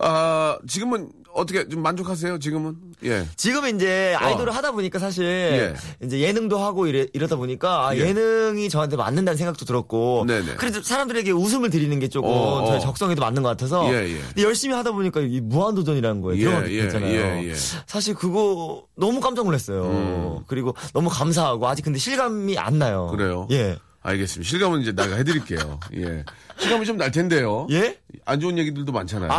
아, 0.00 0.58
지금은 0.66 1.10
어떻게 1.34 1.68
좀 1.68 1.82
만족하세요? 1.82 2.38
지금은? 2.40 2.74
예. 3.04 3.24
지금 3.36 3.66
이제 3.76 4.16
아이돌을 4.18 4.52
하다 4.56 4.72
보니까 4.72 4.98
사실 4.98 5.24
예. 5.24 5.74
이제 6.04 6.18
예능도 6.18 6.58
하고 6.58 6.86
이래, 6.88 7.06
이러다 7.12 7.36
보니까 7.36 7.88
아, 7.88 7.96
예. 7.96 8.00
예능이 8.00 8.68
저한테 8.70 8.96
맞는다는 8.96 9.36
생각도 9.36 9.64
들었고 9.64 10.24
네네. 10.26 10.54
그래도 10.56 10.82
사람들에게 10.82 11.30
웃음을 11.30 11.70
드리는 11.70 11.96
게 12.00 12.08
조금 12.08 12.28
어, 12.30 12.62
어. 12.62 12.66
저의 12.66 12.80
적성에도 12.80 13.20
맞는 13.20 13.42
것 13.44 13.50
같아서 13.50 13.88
예, 13.94 14.08
예. 14.36 14.42
열심히 14.42 14.74
하다 14.74 14.90
보니까 14.92 15.20
이 15.20 15.40
무한도전이라는 15.40 16.22
거에 16.22 16.38
예, 16.38 16.44
들어가게 16.44 16.74
예, 16.74 16.82
됐잖아요. 16.82 17.12
예, 17.44 17.48
예. 17.50 17.54
사실 17.86 18.14
그거 18.14 18.84
너무 18.96 19.20
깜짝 19.20 19.44
놀랐어요. 19.44 19.84
음. 19.84 20.07
그리고 20.46 20.74
너무 20.92 21.08
감사하고 21.08 21.68
아직 21.68 21.82
근데 21.82 21.98
실감이 21.98 22.58
안 22.58 22.78
나요. 22.78 23.08
그래요? 23.10 23.46
예. 23.50 23.76
알겠습니다. 24.02 24.48
실감은 24.48 24.80
이제 24.80 24.92
내가 24.92 25.16
해드릴게요. 25.16 25.80
예. 25.94 26.24
실감이 26.58 26.86
좀 26.86 26.96
날 26.96 27.10
텐데요. 27.10 27.66
예? 27.70 27.98
안 28.24 28.40
좋은 28.40 28.56
얘기들도 28.58 28.90
많잖아요. 28.92 29.30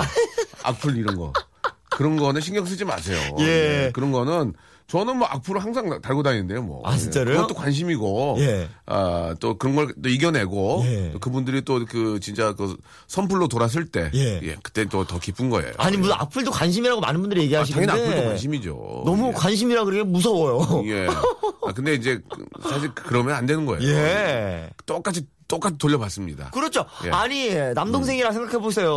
악플 0.63 0.97
이런 0.97 1.15
거. 1.17 1.33
그런 1.89 2.17
거는 2.17 2.39
신경 2.41 2.65
쓰지 2.65 2.85
마세요. 2.85 3.19
예. 3.39 3.91
그런 3.93 4.11
거는 4.11 4.53
저는 4.89 5.17
뭐 5.17 5.27
악플을 5.27 5.63
항상 5.63 6.01
달고 6.01 6.23
다니는데요, 6.23 6.63
뭐. 6.63 6.81
아, 6.83 6.97
진짜로요? 6.97 7.35
그것도 7.37 7.53
관심이고. 7.53 8.37
예. 8.39 8.67
아, 8.87 9.35
또 9.39 9.57
그런 9.57 9.75
걸 9.75 9.93
또 10.01 10.09
이겨내고. 10.09 10.81
예. 10.85 11.11
또 11.13 11.19
그분들이 11.19 11.61
또 11.63 11.79
그 11.85 12.19
진짜 12.19 12.53
그 12.53 12.75
선풀로 13.07 13.47
돌았을 13.47 13.85
때. 13.85 14.09
예. 14.15 14.39
그때 14.63 14.85
또 14.85 15.05
더 15.05 15.19
기쁜 15.19 15.49
거예요. 15.49 15.71
아니 15.77 15.95
예. 15.95 15.99
무슨 15.99 16.15
악플도 16.15 16.51
관심이라고 16.51 17.01
많은 17.01 17.21
분들이 17.21 17.41
아, 17.41 17.43
얘기하시는데 17.43 17.85
당연히 17.87 18.09
악플도 18.09 18.27
관심이죠. 18.29 19.03
너무 19.05 19.27
예. 19.29 19.31
관심이라 19.33 19.83
그러기 19.85 20.09
무서워요. 20.09 20.83
예. 20.87 21.07
아, 21.07 21.71
근데 21.73 21.93
이제 21.93 22.19
그- 22.29 22.45
사실 22.67 22.91
그러면 22.95 23.35
안 23.35 23.45
되는 23.45 23.65
거예요. 23.65 23.83
예. 23.87 24.69
똑같이 24.85 25.21
똑같이 25.49 25.77
돌려봤습니다. 25.79 26.51
그렇죠. 26.51 26.85
예. 27.05 27.09
아니 27.09 27.53
남동생이라 27.73 28.31
생각해 28.31 28.59
보세요. 28.59 28.93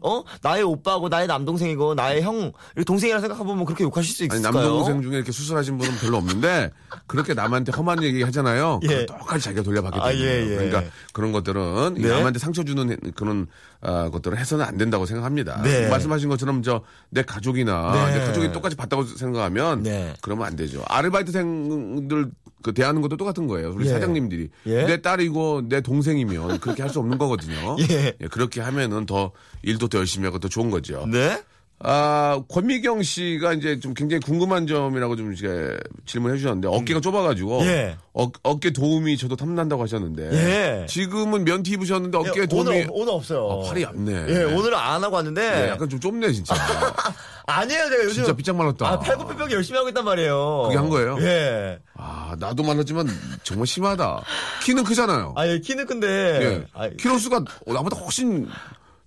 어 0.00 0.22
나의 0.42 0.62
오빠고 0.62 1.08
나의 1.08 1.26
남동생이고 1.26 1.94
나의 1.94 2.22
형 2.22 2.52
동생이라 2.86 3.20
생각해 3.20 3.42
보면 3.42 3.64
그렇게 3.64 3.82
욕하실 3.84 4.14
수 4.14 4.22
아니 4.24 4.38
있을까요? 4.40 4.62
남동생 4.62 5.02
중에 5.02 5.16
이렇게 5.16 5.32
수술하신 5.32 5.78
분은 5.78 5.96
별로 5.96 6.18
없는데 6.18 6.70
그렇게 7.06 7.32
남한테 7.34 7.72
험한 7.72 8.02
얘기 8.02 8.22
하잖아요. 8.22 8.80
예. 8.88 9.06
똑같이 9.06 9.44
자기가 9.44 9.62
돌려받게 9.62 9.98
아, 9.98 10.08
되는 10.10 10.20
예, 10.20 10.26
거예요. 10.26 10.52
예. 10.52 10.68
그러니까 10.68 10.92
그런 11.14 11.32
것들은 11.32 11.96
이 11.96 12.02
네. 12.02 12.08
남한테 12.08 12.38
상처 12.38 12.62
주는 12.62 12.96
그런 13.16 13.46
아, 13.84 14.10
것들은 14.10 14.36
해서는 14.38 14.64
안 14.64 14.76
된다고 14.76 15.06
생각합니다. 15.06 15.62
네. 15.62 15.88
말씀하신 15.88 16.28
것처럼 16.28 16.62
저 16.62 16.82
내 17.10 17.22
가족이나 17.22 17.92
네. 18.10 18.18
내 18.18 18.24
가족이 18.26 18.50
똑같이 18.52 18.74
봤다고 18.76 19.04
생각하면 19.04 19.82
네. 19.84 20.14
그러면 20.20 20.46
안 20.46 20.56
되죠. 20.56 20.82
아르바이트생들 20.88 22.30
그 22.62 22.72
대하는 22.72 23.02
것도 23.02 23.16
똑같은 23.16 23.46
거예요. 23.46 23.72
우리 23.72 23.86
예. 23.86 23.90
사장님들이 23.90 24.48
예. 24.66 24.84
내 24.86 25.00
딸이고 25.02 25.68
내 25.68 25.80
동생이면 25.80 26.60
그렇게 26.60 26.82
할 26.82 26.90
수 26.90 26.98
없는 27.00 27.18
거거든요. 27.18 27.76
예. 27.90 28.14
그렇게 28.30 28.60
하면은 28.60 29.04
더 29.06 29.32
일도 29.62 29.88
더 29.88 29.98
열심히 29.98 30.26
하고 30.26 30.38
더 30.38 30.48
좋은 30.48 30.70
거죠. 30.70 31.06
네. 31.10 31.42
아, 31.80 32.40
권미경 32.48 33.02
씨가 33.02 33.52
이제 33.54 33.78
좀 33.78 33.92
굉장히 33.94 34.20
궁금한 34.20 34.66
점이라고 34.66 35.16
좀 35.16 35.32
이제 35.32 35.76
질문해 36.06 36.38
주셨는데 36.38 36.68
어깨가 36.68 37.00
좁아가지고 37.00 37.60
예. 37.66 37.96
어, 38.14 38.28
어깨 38.42 38.70
도움이 38.70 39.18
저도 39.18 39.36
탐난다고 39.36 39.82
하셨는데 39.82 40.30
예. 40.32 40.86
지금은 40.86 41.44
면티 41.44 41.72
입으셨는데 41.72 42.16
어깨 42.16 42.42
예, 42.42 42.46
도움이 42.46 42.68
오늘 42.70 42.86
오늘 42.90 43.12
없어요. 43.12 43.50
아, 43.50 43.68
팔이 43.68 43.82
얇네. 43.82 44.12
예, 44.28 44.44
오늘은 44.44 44.78
안 44.78 45.02
하고 45.04 45.16
왔는데 45.16 45.64
예, 45.64 45.68
약간 45.70 45.88
좀 45.88 46.00
좁네 46.00 46.32
진짜. 46.32 46.54
아니에요, 47.46 47.90
제가 47.90 48.04
요즘 48.04 48.14
진짜 48.14 48.32
삐짝 48.32 48.56
말랐다. 48.56 48.88
아, 48.88 48.98
팔굽혀펴기 48.98 49.52
열심히 49.52 49.76
하고 49.76 49.88
있단 49.90 50.02
말이에요. 50.04 50.62
그게 50.64 50.76
한 50.76 50.88
거예요? 50.88 51.18
예. 51.20 51.78
아, 51.94 52.34
나도 52.38 52.62
말랐지만 52.62 53.06
정말 53.42 53.66
심하다. 53.66 54.22
키는 54.62 54.84
크잖아요. 54.84 55.34
아, 55.36 55.46
예, 55.46 55.58
키는 55.58 55.86
큰데. 55.86 56.06
예. 56.08 56.66
아, 56.72 56.88
키로 56.88 57.18
수가 57.18 57.44
나보다 57.66 57.98
훨씬 57.98 58.48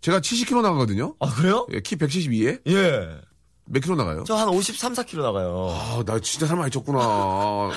제가 0.02 0.20
70kg 0.20 0.62
나가거든요. 0.62 1.16
아, 1.20 1.30
그래요? 1.34 1.66
예, 1.74 1.82
키 1.82 1.96
172에 1.96 2.62
예. 2.68 3.20
몇 3.66 3.80
킬로 3.82 3.96
나가요? 3.96 4.24
저 4.26 4.36
한 4.38 4.48
53, 4.48 4.94
4kg 4.94 5.22
나가요. 5.22 5.70
아, 5.72 6.04
나 6.06 6.20
진짜 6.20 6.46
살 6.46 6.56
많이 6.58 6.72
쪘구나. 6.72 7.72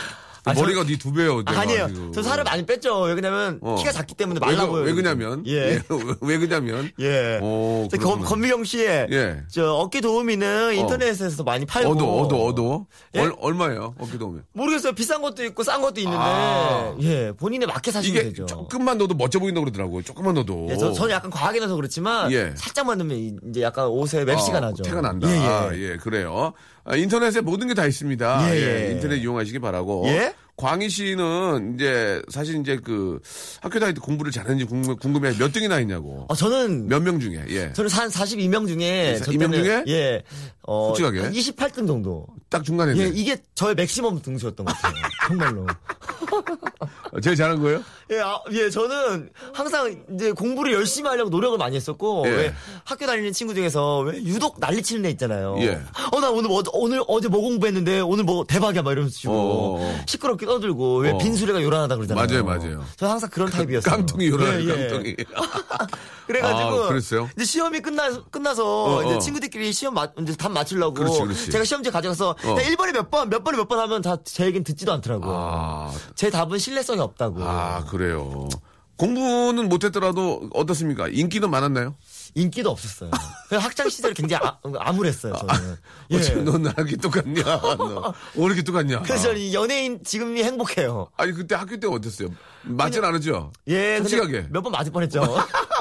아, 0.44 0.54
머리가 0.54 0.84
네 0.84 0.96
두 0.96 1.12
배예요. 1.12 1.42
내가 1.44 1.60
아니에요. 1.60 1.88
지금. 1.88 2.12
저 2.12 2.22
살을 2.22 2.44
많이 2.44 2.64
뺐죠. 2.64 3.00
왜냐면 3.02 3.58
어. 3.62 3.76
키가 3.78 3.92
작기 3.92 4.14
때문에 4.14 4.40
말라 4.40 4.66
보여요. 4.66 4.84
왜 4.84 4.92
그냐면 4.94 5.44
예. 5.46 5.52
예, 5.74 5.82
왜 6.22 6.38
그냐면 6.38 6.90
예. 6.98 7.38
오, 7.42 7.86
저 7.90 7.96
그렇구나. 7.96 8.20
검, 8.20 8.24
권미경 8.24 8.64
씨, 8.64 8.80
예. 8.84 9.42
저 9.50 9.72
어깨 9.74 10.00
도우미는 10.00 10.74
인터넷에서 10.74 11.42
많이 11.42 11.66
팔고. 11.66 11.90
어도 11.92 12.20
어도 12.22 12.46
어도 12.46 12.86
예? 13.14 13.20
얼, 13.20 13.34
얼마예요? 13.40 13.94
어깨 13.98 14.18
도우면 14.18 14.44
모르겠어요. 14.52 14.92
비싼 14.94 15.20
것도 15.22 15.44
있고 15.44 15.62
싼 15.62 15.80
것도 15.82 16.00
있는데, 16.00 16.18
아. 16.20 16.94
예, 17.00 17.32
본인에 17.36 17.66
맞게 17.66 17.90
사시면 17.92 18.20
이게 18.20 18.28
되죠. 18.30 18.46
조금만 18.46 18.98
넣어도 18.98 19.14
멋져 19.14 19.38
보인다고 19.38 19.64
그러더라고요. 19.66 20.02
조금만 20.02 20.34
넣어도. 20.34 20.66
예, 20.70 20.76
저, 20.76 20.92
저는 20.92 21.12
약간 21.14 21.30
과하게 21.30 21.60
넣어서 21.60 21.76
그렇지만, 21.76 22.32
예. 22.32 22.52
살짝만 22.56 22.98
넣으면 22.98 23.16
이- 23.16 23.36
이제 23.50 23.62
약간 23.62 23.86
옷에 23.86 24.24
맵시가 24.24 24.58
아, 24.58 24.60
나죠. 24.60 24.82
태가 24.82 25.00
난다. 25.00 25.28
예, 25.30 25.34
예. 25.36 25.46
아, 25.46 25.70
예, 25.74 25.96
그래요. 25.96 26.52
아, 26.84 26.96
인터넷에 26.96 27.40
모든 27.40 27.68
게 27.68 27.74
다 27.74 27.86
있습니다. 27.86 28.50
예, 28.54 28.56
예, 28.60 28.86
예. 28.88 28.92
인터넷 28.92 29.16
이용하시기 29.18 29.58
바라고. 29.58 30.04
예? 30.08 30.34
광희 30.56 30.90
씨는 30.90 31.76
이제 31.76 32.20
사실 32.28 32.60
이제 32.60 32.76
그 32.84 33.18
학교 33.62 33.78
다닐 33.80 33.94
때 33.94 34.00
공부를 34.00 34.30
잘했는지 34.30 34.66
궁금, 34.66 34.94
궁금해 34.96 35.32
몇 35.38 35.52
등이나 35.52 35.76
했냐고. 35.76 36.26
어, 36.28 36.34
저는, 36.34 36.86
몇 36.86 37.02
명 37.02 37.18
중에. 37.18 37.42
예. 37.48 37.72
저는 37.72 37.90
한 37.90 38.08
42명 38.10 38.66
중에, 38.68 39.16
저 39.24 39.30
42명 39.30 39.38
때는, 39.52 39.64
중에? 39.64 39.84
예, 39.88 40.22
어, 40.66 40.88
솔직하게? 40.88 41.20
한 41.20 41.32
28등 41.32 41.86
정도. 41.86 42.26
딱 42.50 42.62
중간에. 42.62 42.94
예, 42.98 43.06
이게 43.14 43.38
저의 43.54 43.74
맥시멈 43.74 44.20
등수였던 44.20 44.66
것 44.66 44.72
같아요. 44.76 45.02
정말로. 45.28 45.66
제일 47.22 47.36
잘한 47.36 47.60
거예요? 47.60 47.82
예, 48.12 48.20
아, 48.20 48.40
예, 48.50 48.68
저는 48.70 49.30
항상 49.52 50.02
이제 50.14 50.32
공부를 50.32 50.72
열심히 50.72 51.08
하려고 51.08 51.30
노력을 51.30 51.56
많이 51.58 51.76
했었고, 51.76 52.24
예. 52.26 52.30
왜 52.30 52.54
학교 52.84 53.06
다니는 53.06 53.32
친구 53.32 53.54
중에서 53.54 54.00
왜 54.00 54.16
유독 54.24 54.58
난리 54.58 54.82
치는 54.82 55.06
애 55.06 55.10
있잖아요. 55.10 55.56
예. 55.60 55.80
어, 56.12 56.20
나 56.20 56.30
오늘 56.30 56.48
뭐, 56.48 56.62
오늘 56.72 57.02
어제 57.06 57.28
뭐 57.28 57.40
공부했는데 57.40 58.00
오늘 58.00 58.24
뭐 58.24 58.44
대박이야 58.44 58.82
막 58.82 58.92
이러면서 58.92 59.16
치고, 59.16 59.32
어. 59.78 60.00
시끄럽게 60.06 60.44
떠들고, 60.46 60.96
왜 60.98 61.10
어. 61.12 61.18
빈수레가 61.18 61.62
요란하다 61.62 61.96
그러잖아요. 61.96 62.26
맞아요, 62.26 62.44
맞아요. 62.44 62.84
저는 62.96 63.12
항상 63.12 63.30
그런 63.30 63.48
타입이었어요. 63.50 63.94
깡통이 63.96 64.26
요란해, 64.28 64.64
예, 64.64 64.68
예. 64.68 64.88
깡통이. 64.88 65.16
그래가지고 66.26 66.84
아, 66.84 66.88
그랬어요? 66.88 67.28
이제 67.34 67.44
시험이 67.44 67.80
끝나 67.80 68.08
끝나서 68.30 68.98
어, 68.98 69.02
이제 69.04 69.14
어. 69.14 69.18
친구들끼리 69.18 69.72
시험 69.72 69.94
맞 69.94 70.12
이제 70.20 70.36
답 70.36 70.52
맞추려고 70.52 70.94
그렇지, 70.94 71.20
그렇지. 71.22 71.50
제가 71.50 71.64
시험지 71.64 71.90
가져가서 71.90 72.30
어. 72.44 72.50
야, 72.50 72.62
1번이 72.62 72.92
몇 72.92 73.10
번, 73.10 73.28
몇 73.28 73.42
번이 73.42 73.56
몇번 73.58 73.78
하면 73.80 74.00
다 74.02 74.16
제 74.22 74.44
얘기는 74.44 74.62
듣지도 74.62 74.92
않더라고요. 74.92 75.32
아, 75.34 75.90
제 76.14 76.30
답은 76.30 76.58
신뢰성이 76.58 77.00
없다고. 77.00 77.42
아, 77.42 77.84
그래 77.90 77.99
요. 78.08 78.48
공부는 78.96 79.68
못했더라도 79.70 80.50
어떻습니까? 80.52 81.08
인기는 81.08 81.48
많았나요? 81.50 81.94
인기도 82.34 82.70
없었어요. 82.70 83.10
학창 83.50 83.88
시절 83.88 84.12
굉장히 84.12 84.46
아, 84.46 84.58
암울했어요. 84.78 85.32
저는. 85.34 85.76
예. 86.10 86.16
어째 86.16 86.34
너 86.42 86.58
나랑 86.58 86.86
똑같냐? 87.00 87.42
너. 87.42 88.14
왜 88.34 88.44
이렇게 88.44 88.62
똑같냐? 88.62 89.00
그래서 89.02 89.24
저는 89.28 89.40
이 89.40 89.54
연예인 89.54 90.04
지금이 90.04 90.44
행복해요. 90.44 91.08
아니 91.16 91.32
그때 91.32 91.54
학교 91.54 91.78
때 91.80 91.86
어땠어요? 91.86 92.28
맞진 92.62 93.02
않았죠? 93.02 93.52
예, 93.68 93.98
솔직하게 94.00 94.48
몇 94.50 94.62
번 94.62 94.72
맞을 94.72 94.92
뻔했죠. 94.92 95.22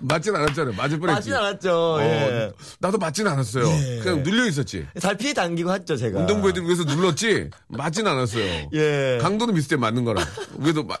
맞진 0.00 0.34
않았잖아요. 0.34 0.74
맞을 0.76 0.98
뻔했지. 0.98 1.16
맞진 1.30 1.34
않았죠. 1.34 1.94
어, 1.94 2.00
예. 2.02 2.52
나도 2.80 2.98
맞진 2.98 3.26
않았어요. 3.26 3.66
예. 3.66 3.98
그냥 4.02 4.22
눌려 4.22 4.46
있었지. 4.46 4.86
잘 4.98 5.16
피해 5.16 5.32
당기고 5.32 5.72
했죠, 5.74 5.96
제가. 5.96 6.20
운동부 6.20 6.48
애들 6.50 6.64
위해서 6.64 6.84
눌렀지 6.84 7.50
맞진 7.68 8.06
않았어요. 8.06 8.68
예. 8.74 9.18
강도는 9.20 9.54
비슷해 9.54 9.76
맞는 9.76 10.04
거랑. 10.04 10.24
그래도 10.62 10.84
마- 10.84 10.96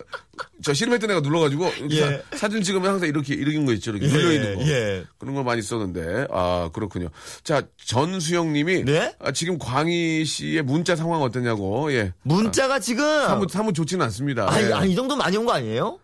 저 0.62 0.74
실험했던 0.74 1.10
애가 1.10 1.20
눌러가지고 1.20 1.70
예. 1.92 2.22
사, 2.36 2.48
진 2.48 2.62
찍으면 2.62 2.90
항상 2.90 3.08
이렇게 3.08 3.34
이렇게 3.34 3.64
거 3.64 3.72
있죠. 3.74 3.90
이렇게 3.92 4.06
예, 4.06 4.10
눌려 4.10 4.32
있는 4.32 4.54
거. 4.56 4.62
예. 4.68 5.04
그런 5.18 5.34
걸 5.34 5.44
많이 5.44 5.62
썼는데 5.62 6.26
아 6.30 6.68
그렇군요. 6.72 7.08
자 7.42 7.62
전수영님이 7.86 8.84
네? 8.84 9.14
아, 9.20 9.32
지금 9.32 9.58
광희 9.58 10.24
씨의 10.24 10.62
문자 10.62 10.96
상황 10.96 11.22
어떠냐고. 11.22 11.92
예. 11.92 12.12
문자가 12.22 12.78
지금. 12.78 13.04
사무 13.26 13.46
사무 13.50 13.72
좋지는 13.72 14.04
않습니다. 14.06 14.50
아니, 14.50 14.66
예. 14.68 14.72
아니, 14.72 14.92
이 14.92 14.94
정도 14.96 15.16
많이 15.16 15.36
온 15.36 15.46
거 15.46 15.52
아니에요? 15.52 15.98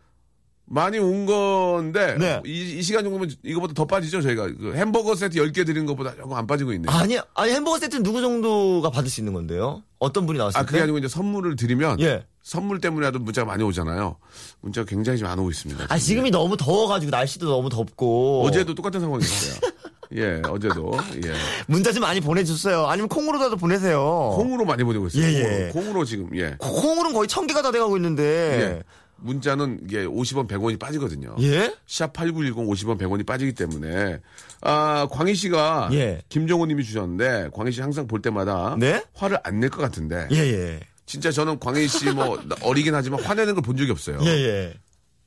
많이 0.67 0.99
온 0.99 1.27
건데 1.27 2.17
네. 2.19 2.43
이, 2.45 2.79
이 2.79 2.83
시간 2.83 3.05
정도면 3.05 3.31
이거보다 3.45 3.73
더 3.73 3.85
빠지죠 3.85 4.21
저희가 4.21 4.49
그 4.49 4.75
햄버거 4.75 5.15
세트 5.15 5.39
10개 5.39 5.65
드리는 5.65 5.87
것보다 5.87 6.15
조금 6.17 6.35
안 6.35 6.47
빠지고 6.47 6.73
있네요. 6.73 6.91
아니, 6.91 7.19
아니, 7.35 7.53
햄버거 7.53 7.79
세트는 7.79 8.03
누구 8.03 8.21
정도가 8.21 8.91
받을 8.91 9.09
수 9.09 9.21
있는 9.21 9.33
건데요? 9.33 9.83
어떤 9.99 10.27
분이 10.27 10.39
나왔을 10.39 10.59
아, 10.59 10.63
때? 10.63 10.67
그게 10.67 10.83
아니고 10.83 10.99
이제 10.99 11.09
선물을 11.09 11.57
드리면 11.57 12.01
예. 12.01 12.25
선물 12.43 12.81
때문에라도 12.81 13.19
문자가 13.21 13.47
많이 13.47 13.63
오잖아요. 13.63 14.17
문자가 14.61 14.87
굉장히 14.87 15.19
좀안 15.19 15.39
오고 15.39 15.51
있습니다. 15.51 15.87
아, 15.89 15.99
지금이 15.99 16.31
너무 16.31 16.57
더워가지고, 16.57 17.11
날씨도 17.11 17.49
너무 17.49 17.69
덥고. 17.69 18.45
어제도 18.45 18.75
똑같은 18.75 19.01
상황이었어요. 19.01 19.61
예, 20.15 20.41
어제도 20.49 20.93
예. 21.25 21.33
문자 21.67 21.93
좀 21.93 22.03
많이 22.03 22.21
보내주세요. 22.21 22.87
아니면 22.87 23.09
콩으로라도 23.09 23.57
보내세요. 23.57 24.35
콩으로 24.37 24.65
많이 24.65 24.85
보내고 24.85 25.09
있어요. 25.09 25.25
예, 25.25 25.35
예. 25.35 25.43
콩으로, 25.43 25.73
콩으로 25.73 26.05
지금 26.05 26.31
예. 26.37 26.55
콩으로는 26.59 27.13
거의 27.13 27.27
천 27.27 27.47
개가 27.47 27.63
다 27.63 27.73
돼가고 27.73 27.97
있는데. 27.97 28.23
예. 28.23 28.83
문자는 29.19 29.81
이게 29.85 30.05
50원, 30.05 30.47
100원이 30.49 30.79
빠지거든요. 30.79 31.37
예? 31.41 31.75
샵 31.87 32.13
8910 32.13 32.57
50원, 32.67 32.99
100원이 33.01 33.25
빠지기 33.27 33.55
때문에 33.55 34.21
아, 34.61 35.07
광희 35.11 35.35
씨가 35.35 35.89
예. 35.93 36.21
김정호 36.29 36.67
님이 36.67 36.85
주셨는데 36.85 37.51
광희 37.55 37.73
씨 37.73 37.81
항상 37.81 38.07
볼 38.07 38.21
때마다 38.23 38.77
네? 38.79 39.03
화를 39.15 39.39
안 39.45 39.61
낼 39.61 39.71
것 39.71 39.81
같은데 39.83 40.29
예, 40.33 40.37
예. 40.37 40.81
진짜 41.07 41.31
저는 41.31 41.59
광희 41.61 41.87
씨 41.89 42.11
뭐 42.11 42.39
어리긴 42.63 42.95
하지만 42.95 43.23
화내는 43.23 43.55
걸 43.55 43.63
본 43.63 43.77
적이 43.77 43.91
없어요. 43.93 44.19
예, 44.23 44.27
예. 44.29 44.75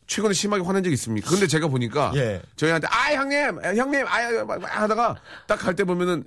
최근에 0.07 0.33
심하게 0.33 0.63
화낸 0.63 0.83
적 0.83 0.91
있습니까? 0.93 1.29
근데 1.29 1.45
제가 1.47 1.67
보니까 1.67 2.11
예. 2.15 2.41
저희한테 2.55 2.87
아 2.89 3.13
형님 3.13 3.59
아, 3.63 3.73
형님 3.75 4.05
아 4.07 4.43
막, 4.45 4.59
막 4.59 4.81
하다가 4.81 5.15
딱 5.47 5.57
갈 5.59 5.75
때 5.75 5.83
보면은 5.83 6.23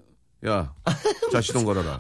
야 0.47 0.73
자 1.33 1.41
시동 1.41 1.65
걸어라 1.65 1.99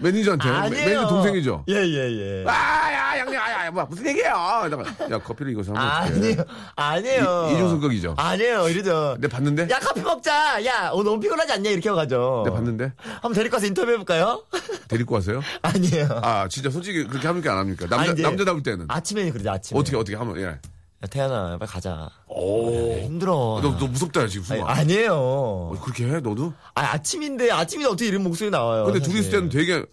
매니저한테. 0.00 0.70
매니저 0.70 1.06
동생이죠. 1.08 1.64
예, 1.68 1.74
예, 1.74 2.42
예. 2.42 2.44
아 2.46 2.92
야 3.34 3.40
형님 3.40 3.58
아야 3.60 3.70
뭐 3.70 3.84
무슨 3.86 4.06
얘기야? 4.06 4.66
이러다가 4.66 5.10
야 5.10 5.18
커피를 5.18 5.52
이거 5.52 5.62
사면 5.62 5.82
어떡해. 5.82 6.14
아니에요. 6.18 6.44
아니에요. 6.76 7.48
이- 7.50 7.54
이중성격이죠. 7.54 8.14
아니에요. 8.16 8.68
이러죠. 8.68 9.16
내 9.20 9.28
봤는데 9.28 9.68
야, 9.70 9.78
커피 9.80 10.00
먹자. 10.02 10.64
야, 10.64 10.90
오늘 10.92 11.04
너무 11.04 11.20
피곤하지 11.20 11.52
않냐? 11.52 11.70
이렇게 11.70 11.88
해가죠. 11.90 12.42
내 12.46 12.50
봤는데 12.52 12.92
한번 13.14 13.32
데리고 13.32 13.54
가서 13.56 13.66
인터뷰 13.66 13.90
해볼까요? 13.92 14.44
데리고 14.88 15.14
와서요. 15.16 15.40
아니에요. 15.62 16.08
아 16.22 16.48
진짜 16.48 16.70
솔직히 16.70 17.04
그렇게 17.04 17.26
합니까 17.26 17.52
안 17.52 17.58
합니까? 17.58 17.86
남자 17.88 18.10
아니, 18.12 18.22
남자다울 18.22 18.62
때는 18.62 18.86
아침에는 18.88 19.32
그러지, 19.32 19.48
아침에. 19.48 19.78
어떻게 19.80 19.96
어떻게 19.96 20.16
하면 20.16 20.36
예. 20.38 20.44
야, 20.46 21.06
태연아, 21.10 21.58
빨리 21.58 21.70
가자. 21.70 22.08
오. 22.28 22.96
힘들어. 22.98 23.60
너, 23.62 23.76
너 23.78 23.86
무섭다 23.86 24.26
지금 24.26 24.50
아니. 24.52 24.62
아니에요. 24.80 25.12
어, 25.14 25.74
그렇게 25.82 26.06
해 26.06 26.20
너도? 26.20 26.54
아, 26.74 26.80
아침인데, 26.94 27.50
아침인데 27.50 27.88
어떻게 27.92 28.06
이런 28.08 28.22
목소리 28.22 28.48
나와요? 28.50 28.84
근데 28.84 29.00
사실. 29.00 29.10
둘이 29.12 29.20
있을 29.20 29.30
때는 29.32 29.48
되게 29.50 29.84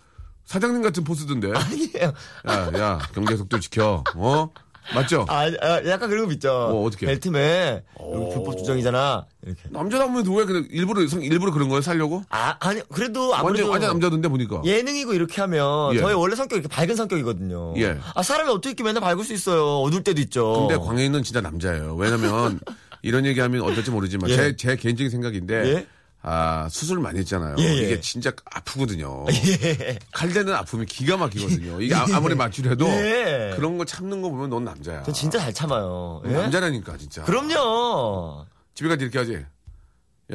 사장님 0.51 0.81
같은 0.81 1.05
포스던데. 1.05 1.49
아니에요. 1.55 2.11
야, 2.49 2.71
야, 2.77 2.99
경계 3.13 3.37
속도 3.37 3.57
지켜. 3.61 4.03
어? 4.17 4.49
맞죠? 4.93 5.25
아, 5.29 5.43
아, 5.61 5.81
약간 5.85 6.09
그런 6.09 6.25
거 6.25 6.33
있죠. 6.33 6.51
어, 6.51 6.83
어떻게? 6.83 7.05
벨트맨. 7.05 7.83
이거 7.97 8.29
불법 8.33 8.57
주정이잖아. 8.57 9.25
이렇게. 9.45 9.61
남자다면 9.69 10.25
왜 10.27 10.43
그냥 10.43 10.67
일부러 10.69 11.07
성- 11.07 11.21
일부러 11.23 11.53
그런 11.53 11.69
거예요 11.69 11.81
살려고? 11.81 12.23
아, 12.29 12.57
아니, 12.59 12.81
그래도 12.89 13.29
완전 13.29 13.39
아무래도. 13.47 13.69
완전 13.69 13.89
남자던데 13.91 14.27
보니까. 14.27 14.61
예능이고 14.65 15.13
이렇게 15.13 15.39
하면 15.39 15.95
예. 15.95 15.99
저희 15.99 16.13
원래 16.15 16.35
성격이 16.35 16.59
이렇게 16.59 16.75
밝은 16.75 16.97
성격이거든요. 16.97 17.75
예. 17.77 17.97
아 18.13 18.21
사람이 18.23 18.49
어떻게 18.49 18.69
이렇게 18.71 18.83
맨날 18.83 19.01
밝을 19.01 19.23
수 19.23 19.33
있어요. 19.33 19.77
어둘 19.83 20.03
때도 20.03 20.19
있죠. 20.23 20.67
근데 20.67 20.77
광해는 20.83 21.23
진짜 21.23 21.39
남자예요. 21.39 21.95
왜냐면 21.95 22.59
이런 23.03 23.25
얘기하면 23.25 23.61
어떨지 23.61 23.89
모르지만 23.91 24.29
예. 24.31 24.35
제, 24.35 24.55
제 24.57 24.75
개인적인 24.75 25.09
생각인데 25.11 25.75
예. 25.75 25.87
아 26.23 26.67
수술 26.69 26.99
많이 26.99 27.19
했잖아요. 27.19 27.55
예, 27.59 27.63
예. 27.63 27.75
이게 27.77 28.01
진짜 28.01 28.31
아프거든요. 28.45 29.25
예. 29.33 29.97
칼대는 30.11 30.53
아픔이 30.53 30.85
기가 30.85 31.17
막히거든요. 31.17 31.81
이게 31.81 31.95
아, 31.95 32.05
무리 32.19 32.35
맞추려도 32.35 32.87
예. 32.87 33.53
그런 33.55 33.77
거 33.77 33.85
참는 33.85 34.21
거 34.21 34.29
보면 34.29 34.49
넌 34.49 34.63
남자야. 34.63 35.03
저 35.03 35.11
진짜 35.11 35.39
잘 35.39 35.51
참아요. 35.53 36.21
예? 36.25 36.33
남자라니까 36.33 36.97
진짜. 36.97 37.23
그럼요. 37.23 38.45
집에 38.75 38.87
가서 38.89 39.01
이렇게 39.01 39.17
하지. 39.17 39.45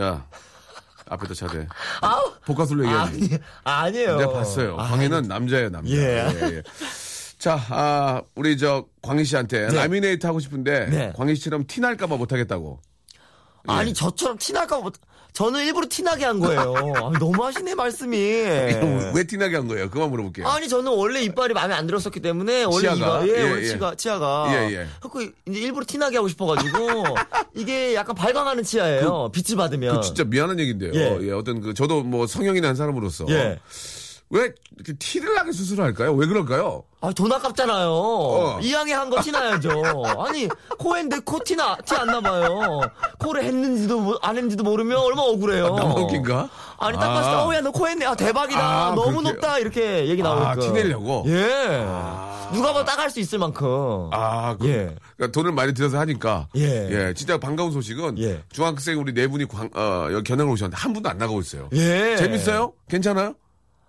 야 0.01 0.27
앞에다 1.09 1.35
차대. 1.35 1.69
아우. 2.01 2.33
복화술로 2.45 2.85
얘기하지. 2.85 3.41
아니, 3.65 3.97
아니에요. 3.99 4.17
내가 4.17 4.33
봤어요. 4.33 4.77
아, 4.77 4.89
광희는 4.89 5.23
남자예요, 5.29 5.71
남자. 5.71 5.93
예. 5.93 6.27
예. 6.43 6.63
자, 7.39 7.61
아, 7.69 8.23
우리 8.35 8.59
저 8.59 8.87
광희 9.03 9.25
씨한테 9.25 9.69
네. 9.69 9.75
라미네이트 9.75 10.27
하고 10.27 10.41
싶은데 10.41 10.87
네. 10.87 11.13
광희 11.17 11.37
씨처럼 11.37 11.67
티 11.69 11.81
날까봐 11.81 12.17
못하겠다고. 12.17 12.81
예. 13.69 13.73
아니 13.73 13.95
저처럼 13.95 14.39
티 14.39 14.53
날까 14.53 14.81
봐. 14.81 14.91
저는 15.37 15.67
일부러 15.67 15.87
티나게 15.87 16.25
한 16.25 16.41
거예요. 16.41 16.75
아니, 16.97 17.19
너무 17.19 17.45
하시네 17.45 17.75
말씀이. 17.75 18.17
왜 19.15 19.25
티나게 19.29 19.57
한 19.57 19.69
거예요? 19.69 19.91
그만 19.91 20.09
물어볼게요. 20.09 20.49
아니 20.49 20.67
저는 20.67 20.91
원래 20.91 21.21
이빨이 21.21 21.53
마음에 21.53 21.75
안 21.75 21.87
들었었기 21.87 22.21
때문에 22.21 22.65
원래 22.65 22.95
치아가? 22.95 23.23
이가 23.23 23.29
예, 23.29 23.43
예, 23.43 23.57
예. 23.59 23.65
치가 23.67 23.95
치아가 23.97 24.47
예, 24.49 24.73
예. 24.73 24.87
그래서 24.99 25.31
이제 25.47 25.61
일부러 25.61 25.85
티나게 25.87 26.17
하고 26.17 26.29
싶어가지고 26.29 27.05
이게 27.55 27.95
약간 27.95 28.15
발광하는 28.15 28.65
치아예요. 28.65 29.31
빛을 29.31 29.59
받으면. 29.59 29.97
그 29.97 30.01
진짜 30.01 30.25
미안한 30.25 30.59
얘기인데요. 30.59 30.93
예. 30.95 31.19
예. 31.29 31.33
어떤 31.33 31.61
그 31.61 31.75
저도 31.75 32.03
뭐 32.03 32.27
성형이 32.27 32.63
난 32.63 32.75
사람으로서 32.75 33.27
예. 33.29 33.61
왜 34.31 34.53
이렇게 34.75 34.93
티를 34.99 35.35
나게 35.35 35.53
수술을 35.53 35.85
할까요? 35.85 36.13
왜 36.15 36.27
그럴까요? 36.27 36.83
아, 37.01 37.13
돈 37.13 37.31
아깝잖아요. 37.33 37.89
어. 37.89 38.59
이왕에 38.61 38.93
한 38.93 39.09
거 39.09 39.23
티나야죠. 39.23 39.71
아니, 40.19 40.49
코 40.79 40.97
했는데 40.97 41.21
코 41.25 41.39
티나, 41.45 41.77
티 41.85 41.95
안 41.95 42.09
나봐요. 42.09 42.81
코를 43.19 43.45
했는지도, 43.45 44.01
모- 44.01 44.19
안 44.23 44.35
했는지도 44.37 44.65
모르면 44.65 44.99
얼마나 44.99 45.23
억울해요. 45.29 45.67
아, 45.67 45.71
나만 45.81 45.99
웃긴가? 45.99 46.49
아니, 46.79 46.99
딱 46.99 47.05
아. 47.11 47.15
봤을 47.15 47.31
때, 47.31 47.37
어, 47.37 47.55
야, 47.55 47.61
너 47.61 47.71
코 47.71 47.87
했네. 47.87 48.05
아, 48.07 48.15
대박이다. 48.17 48.61
아, 48.61 48.95
너무 48.97 49.19
그렇게. 49.19 49.33
높다. 49.33 49.59
이렇게 49.61 50.09
얘기 50.09 50.23
나오니까. 50.23 50.51
아, 50.51 50.57
티 50.57 50.71
내려고? 50.73 51.25
예. 51.29 51.87
누가 52.53 52.73
봐도 52.73 52.85
딱 52.85 52.99
할 52.99 53.11
수 53.11 53.21
있을 53.21 53.39
만큼. 53.39 54.09
아, 54.13 54.57
그, 54.59 54.67
예. 54.67 54.97
그러니까 55.17 55.33
돈을 55.33 55.53
많이 55.53 55.73
들여서 55.73 55.99
하니까. 56.01 56.49
예. 56.57 57.13
진짜 57.15 57.39
반가운 57.39 57.71
소식은 57.71 58.19
예. 58.19 58.43
중학생 58.51 58.99
우리 59.01 59.13
네 59.15 59.29
분이 59.29 59.47
광, 59.47 59.71
어, 59.77 60.09
여기 60.11 60.25
견학을 60.25 60.51
오셨는데 60.53 60.77
한 60.77 60.93
분도 60.93 61.09
안 61.09 61.19
나가고 61.19 61.41
있어요. 61.41 61.69
예. 61.75 62.17
재밌어요? 62.17 62.73
괜찮아요? 62.89 63.35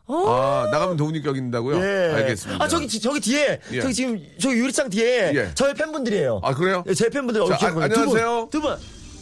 아, 0.09 0.67
나가면 0.71 0.95
도우니 0.97 1.21
격인다고요? 1.21 1.77
예. 1.77 2.13
알겠습니다. 2.15 2.63
아, 2.63 2.67
저기, 2.67 2.87
지- 2.87 3.01
저기 3.01 3.19
뒤에, 3.19 3.59
예. 3.73 3.81
저기 3.81 3.93
지금, 3.93 4.21
저기 4.39 4.55
유리창 4.55 4.89
뒤에, 4.89 5.31
예. 5.35 5.51
저희 5.53 5.73
팬분들이에요. 5.73 6.39
아, 6.43 6.53
그래요? 6.53 6.83
예, 6.87 6.93
제 6.93 7.09
팬분들, 7.09 7.41
어, 7.41 7.47
자. 7.49 7.55
아, 7.55 7.57
두 7.69 7.73
분, 7.73 7.83
안녕하세요. 7.83 8.47
두 8.49 8.61
분. 8.61 8.75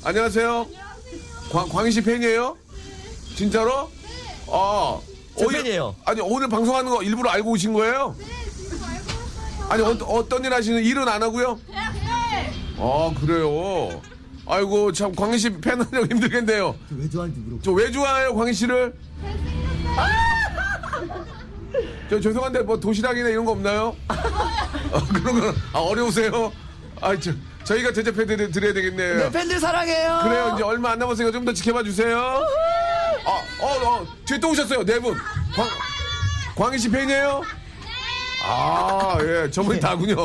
안녕하세요. 0.04 0.68
광, 1.52 1.70
광희 1.70 1.92
씨 1.92 2.02
팬이에요? 2.04 2.56
진짜로? 3.36 3.90
아. 4.52 5.00
제 5.36 5.46
어, 5.46 5.50
이- 5.50 5.54
팬이에요. 5.54 5.96
아니, 6.06 6.22
오늘 6.22 6.48
방송하는 6.50 6.92
거 6.92 7.02
일부러 7.02 7.32
알고 7.32 7.52
오신 7.52 7.74
거예요? 7.74 8.16
아니, 9.68 9.82
어, 9.82 9.98
어떤 10.08 10.46
일 10.46 10.54
하시는 10.54 10.84
일은 10.84 11.08
안 11.08 11.24
하고요? 11.24 11.60
아, 12.78 13.12
그래요. 13.20 14.02
아이고, 14.46 14.92
참, 14.92 15.16
광희 15.16 15.40
씨 15.40 15.50
팬하려고 15.50 16.06
힘들겠네요. 16.06 16.76
왜 16.92 17.10
좋아하는지 17.10 17.40
물어보 17.42 17.64
저왜 17.64 17.92
좋아해요, 17.92 18.36
광희 18.36 18.54
씨를? 18.54 18.94
저 22.10 22.20
죄송한데 22.20 22.62
뭐 22.62 22.80
도시락이나 22.80 23.30
이런 23.30 23.46
거 23.46 23.52
없나요? 23.52 23.96
어, 24.92 25.00
그런 25.14 25.40
건 25.40 25.56
아, 25.74 25.80
어려우세요? 25.80 26.52
아, 27.02 27.18
저, 27.20 27.32
저희가 27.64 27.92
대접해 27.92 28.26
드려- 28.26 28.50
드려야 28.52 28.74
되겠네요. 28.74 29.18
네, 29.18 29.32
팬들 29.32 29.60
사랑해요. 29.60 30.20
그래요, 30.24 30.52
이제 30.54 30.64
얼마 30.64 30.92
안 30.92 31.00
남았으니까 31.00 31.32
좀 31.32 31.44
더 31.46 31.52
지켜봐 31.52 31.84
주세요. 31.84 32.18
아, 32.18 33.30
어, 33.62 34.02
어, 34.02 34.08
뒤에 34.26 34.40
또 34.40 34.52
오셨어요, 34.52 34.86
네 34.86 35.00
분. 35.00 35.16
광, 35.56 35.68
광희 36.56 36.78
씨 36.78 36.90
팬이에요? 36.90 37.42
아, 38.48 39.18
예, 39.22 39.50
저분이 39.50 39.80
다군요. 39.80 40.16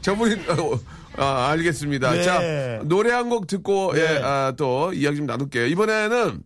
저분이, 0.00 0.34
어, 0.48 0.78
아, 1.16 1.48
알겠습니다. 1.50 2.12
네. 2.12 2.22
자, 2.22 2.40
노래 2.84 3.10
한 3.12 3.28
곡 3.28 3.46
듣고, 3.48 3.92
예, 3.96 4.00
네. 4.00 4.20
아, 4.22 4.52
또 4.56 4.92
이야기 4.92 5.16
좀 5.16 5.26
나눌게요. 5.26 5.66
이번에는 5.66 6.40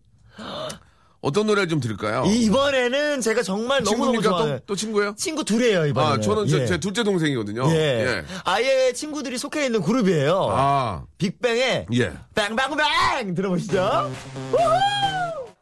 어떤 1.21 1.47
노래를 1.47 1.67
좀 1.67 1.79
들을까요? 1.79 2.23
이번에는 2.25 3.21
제가 3.21 3.41
정말 3.41 3.81
너무너무 3.83 4.13
친구입니까? 4.13 4.29
좋아하는 4.29 4.57
또, 4.59 4.65
또 4.67 4.75
친구예요? 4.75 5.15
친구 5.17 5.43
둘이에요, 5.43 5.87
이번에. 5.87 6.07
아, 6.07 6.19
저는 6.19 6.47
제, 6.47 6.65
제 6.65 6.77
둘째 6.77 7.03
동생이거든요. 7.03 7.69
예. 7.71 7.75
예. 7.75 8.23
아예 8.45 8.93
친구들이 8.93 9.37
속해 9.37 9.65
있는 9.65 9.81
그룹이에요. 9.81 10.49
아, 10.51 11.03
빅뱅의 11.17 11.87
예. 11.93 12.13
빵빵빵 12.35 13.33
들어보시죠. 13.35 14.11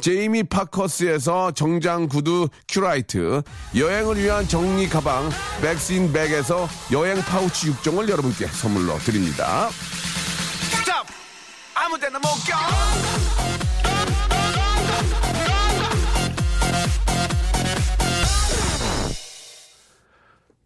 제이미 0.00 0.42
파커스에서 0.42 1.52
정장 1.52 2.08
구두 2.08 2.48
큐라이트, 2.68 3.42
여행을 3.76 4.16
위한 4.18 4.46
정리 4.48 4.88
가방 4.88 5.30
백스인 5.62 6.12
백에서 6.12 6.68
여행 6.92 7.20
파우치 7.22 7.72
6종을 7.72 8.08
여러분께 8.08 8.46
선물로 8.46 8.98
드립니다. 8.98 9.68
Stop! 10.70 11.06
아무 11.74 11.98
데나 11.98 12.18
못 12.18 12.28
가! 12.48 14.23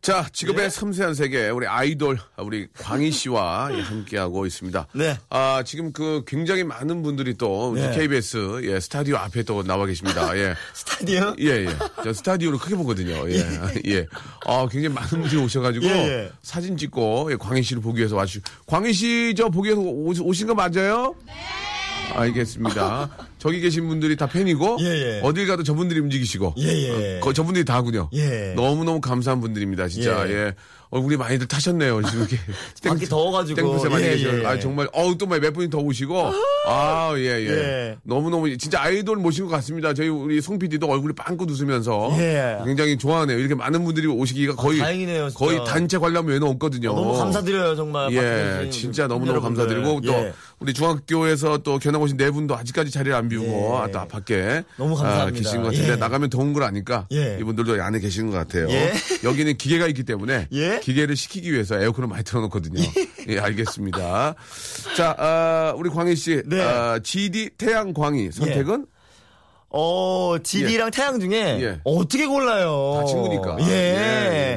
자, 0.09 0.27
직업의 0.33 0.71
섬세한 0.71 1.13
세계, 1.13 1.51
우리 1.51 1.67
아이돌, 1.67 2.19
우리 2.39 2.67
광희 2.79 3.11
씨와 3.11 3.69
예, 3.77 3.83
함께하고 3.83 4.47
있습니다. 4.47 4.87
네. 4.95 5.19
아, 5.29 5.63
지금 5.67 5.93
그 5.93 6.23
굉장히 6.27 6.65
많은 6.65 7.03
분들이 7.03 7.35
또 7.35 7.75
네. 7.77 7.95
KBS 7.95 8.63
예, 8.63 8.81
스타디오 8.81 9.17
앞에 9.19 9.43
또 9.43 9.63
나와 9.63 9.85
계십니다. 9.85 10.35
예. 10.39 10.55
스타디오? 10.73 11.35
예, 11.41 11.67
예. 11.67 11.69
저 12.03 12.15
스타디오를 12.15 12.59
크게 12.59 12.75
보거든요. 12.77 13.31
예. 13.31 13.45
예. 13.85 14.07
아, 14.47 14.67
굉장히 14.71 14.95
많은 14.95 15.11
분들이 15.11 15.37
오셔가지고 15.43 15.85
예, 15.85 15.91
예. 15.91 16.33
사진 16.41 16.79
찍고 16.79 17.29
예, 17.33 17.37
광희 17.37 17.63
씨를 17.63 17.83
보기 17.83 17.99
위해서 17.99 18.17
와주. 18.17 18.41
광희 18.65 18.95
씨 18.95 19.35
저 19.37 19.51
보기 19.51 19.69
위해서 19.69 19.83
오, 19.83 20.09
오신 20.09 20.47
거 20.47 20.55
맞아요? 20.55 21.15
네. 21.27 21.35
알겠습니다. 22.15 23.11
저기 23.39 23.61
계신 23.61 23.87
분들이 23.89 24.17
다 24.17 24.27
팬이고 24.27 24.79
예, 24.81 24.85
예. 24.87 25.21
어딜 25.23 25.47
가도 25.47 25.63
저분들이 25.63 26.01
움직이시고 26.01 26.55
예, 26.59 26.65
예. 26.65 27.17
어, 27.19 27.21
거- 27.21 27.33
저분들이 27.33 27.65
다군요. 27.65 28.09
예. 28.15 28.53
너무 28.57 28.85
너무 28.85 29.01
감사한 29.01 29.41
분들입니다. 29.41 29.89
진짜. 29.89 30.29
예. 30.29 30.33
예. 30.33 30.55
얼굴이 30.91 31.19
많이들 31.19 31.47
타셨네요. 31.47 32.03
지금 32.03 32.21
이렇게. 32.21 32.39
밖이 32.89 33.05
더워가지고. 33.05 33.61
땡볕에 33.61 33.89
많이 33.91 34.05
예, 34.05 34.17
계셔. 34.17 34.41
예. 34.41 34.47
아, 34.47 34.59
정말, 34.59 34.89
어우, 34.95 35.19
또몇 35.19 35.53
분이 35.53 35.69
더 35.69 35.77
오시고. 35.79 36.33
아, 36.67 37.13
예, 37.19 37.21
예. 37.25 37.49
예. 37.51 37.97
너무 38.05 38.31
너무, 38.31 38.57
진짜 38.57 38.81
아이돌 38.83 39.19
모신 39.19 39.45
것 39.45 39.51
같습니다. 39.51 39.93
저희 39.93 40.09
우리 40.09 40.41
송 40.41 40.59
PD도 40.59 40.87
얼굴이 40.87 41.13
빵긋 41.15 41.51
웃으면서. 41.51 42.11
예. 42.19 42.57
굉장히 42.65 42.97
좋아하네요. 42.97 43.39
이렇게 43.39 43.55
많은 43.55 43.85
분들이 43.85 44.07
오시기가 44.07 44.55
거의. 44.57 44.79
다행이네요, 44.79 45.29
진짜. 45.29 45.45
거의 45.45 45.63
단체 45.67 45.99
관람 45.99 46.27
외에는 46.27 46.47
없거든요. 46.49 46.95
너무 46.95 47.19
감사드려요, 47.19 47.77
정말. 47.77 48.11
예, 48.15 48.71
진짜 48.71 49.07
너무 49.07 49.27
너무 49.27 49.31
여러분들. 49.33 49.67
감사드리고 49.67 50.01
또 50.01 50.13
예. 50.15 50.33
우리 50.61 50.75
중학교에서 50.75 51.59
또 51.59 51.79
견학 51.79 52.03
오신 52.03 52.17
네 52.17 52.31
분도 52.31 52.57
아직까지 52.57 52.91
자리를 52.91 53.15
안 53.15 53.29
비우고 53.29 53.47
예. 53.47 53.79
아, 53.79 53.89
또 53.93 54.09
밖에 54.09 54.65
너무 54.77 54.99
아, 54.99 55.03
감사합니다. 55.03 55.39
계신 55.39 55.63
것 55.63 55.69
같은데 55.69 55.93
예. 55.93 55.97
나가면 55.97 56.31
더운 56.31 56.53
걸 56.53 56.65
아니까 56.65 57.07
예. 57.13 57.39
이분들도 57.41 57.81
안에 57.81 58.01
계시는 58.01 58.31
것 58.31 58.39
같아요. 58.39 58.69
예. 58.71 58.93
여기는 59.23 59.57
기계가 59.57 59.87
있기 59.89 60.03
때문에 60.03 60.49
예. 60.53 60.81
기계를 60.83 61.15
식히기 61.17 61.53
위해서 61.53 61.81
에어컨을 61.81 62.09
많이 62.09 62.25
틀어놓거든요. 62.25 62.83
예, 63.29 63.39
알겠습니다. 63.39 64.35
자, 64.97 65.15
아, 65.19 65.75
우리 65.77 65.91
광희 65.91 66.17
씨, 66.17 66.43
네. 66.47 66.61
아, 66.61 66.99
GD 66.99 67.51
태양 67.59 67.93
광희 67.93 68.33
선택은 68.33 68.87
어, 69.71 70.37
지디랑 70.43 70.91
태양 70.91 71.21
중에 71.21 71.61
예. 71.61 71.81
어떻게 71.85 72.27
골라요? 72.27 72.95
다 73.01 73.05
친구니까. 73.05 73.57
예. 73.61 73.67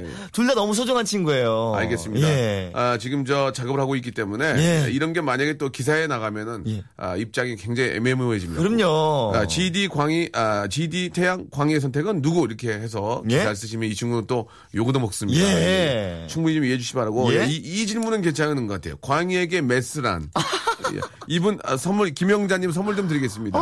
예. 0.04 0.06
둘 0.32 0.47
다 0.47 0.56
너무 0.56 0.74
소중한 0.74 1.04
친구예요. 1.06 1.74
알겠습니다. 1.76 2.28
예. 2.28 2.71
아, 2.74 2.97
지금 2.97 3.26
저 3.26 3.52
작업을 3.52 3.80
하고 3.82 3.95
있기 3.97 4.12
때문에 4.12 4.56
예. 4.86 4.91
이런 4.91 5.12
게 5.13 5.19
만약에 5.21 5.58
또 5.58 5.69
기사에 5.69 6.08
나가면은 6.08 6.63
예. 6.67 6.84
아, 6.97 7.15
입장이 7.17 7.58
굉장히 7.58 7.91
애매모호해집니다. 7.91 8.62
그럼요. 8.62 9.34
아, 9.36 9.45
GD 9.47 9.89
광희, 9.89 10.30
아, 10.34 10.67
GD 10.69 11.10
태양 11.10 11.45
광희의 11.52 11.82
선택은 11.82 12.21
누구 12.21 12.45
이렇게 12.45 12.69
해서 12.71 13.21
예? 13.30 13.43
잘 13.43 13.56
쓰시면 13.56 13.89
이 13.89 13.93
친구는 13.95 14.28
또 14.28 14.47
요거도 14.74 15.00
먹습니다. 15.00 15.39
예. 15.41 16.26
충분히 16.28 16.56
좀 16.56 16.63
이해해 16.63 16.78
주시 16.78 16.91
기 16.93 16.95
바라고. 16.97 17.34
예? 17.34 17.45
이, 17.47 17.56
이 17.58 17.86
질문은 17.86 18.21
괜찮은 18.21 18.67
것 18.67 18.76
같아요. 18.76 18.95
광희에게 19.02 19.62
메스란. 19.62 20.30
예. 20.95 21.00
이분 21.28 21.60
아, 21.63 21.78
선물 21.78 22.12
김영자님 22.13 22.71
선물 22.71 22.95
좀 22.95 23.08
드리겠습니다. 23.08 23.60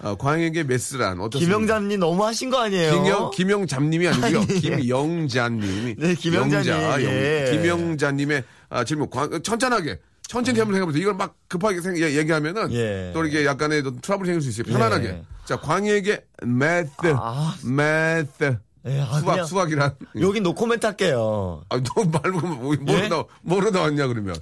아, 0.00 0.14
광희에게 0.18 0.62
메스란 0.78 1.20
어떻습니까? 1.20 1.56
김영자님 1.58 2.00
너무 2.00 2.24
하신 2.24 2.50
거 2.50 2.58
아니에요? 2.60 2.92
김영, 3.02 3.30
김영잡님이 3.30 4.08
아니고요. 4.08 4.40
아니, 4.40 4.48
예. 4.64 4.76
김영자님이. 4.76 5.94
네, 5.98 6.14
김영자님, 6.14 6.68
영자, 6.72 7.02
예. 7.02 7.48
김영자님의 7.52 8.44
아, 8.70 8.84
질문. 8.84 9.08
광- 9.10 9.42
천천하게. 9.42 10.00
천천히 10.26 10.58
한번 10.58 10.74
생각해보세요. 10.74 11.02
이걸 11.02 11.14
막 11.14 11.36
급하게 11.48 11.80
생, 11.80 11.96
얘- 11.98 12.16
얘기하면은 12.16 12.72
예. 12.72 13.10
또 13.14 13.24
이렇게 13.24 13.44
약간의 13.46 13.82
또 13.82 14.00
트러블이 14.00 14.26
생길 14.26 14.40
수 14.42 14.48
있어요. 14.62 14.72
편안하게. 14.72 15.08
예. 15.08 15.22
자, 15.44 15.56
광희에게 15.60 16.24
매트. 16.42 17.14
아. 17.14 17.54
매트. 17.62 18.58
예, 18.86 19.00
아, 19.00 19.20
수학, 19.20 19.44
수학이란. 19.46 19.94
여기 20.20 20.40
노코멘트 20.40 20.84
할게요. 20.84 21.62
아, 21.70 21.76
너 21.80 22.04
말고 22.04 22.40
뭐, 22.40 22.74
뭐로, 22.80 23.04
예? 23.04 23.08
나, 23.08 23.24
뭐로 23.42 23.70
나왔냐, 23.70 24.06
그러면. 24.08 24.36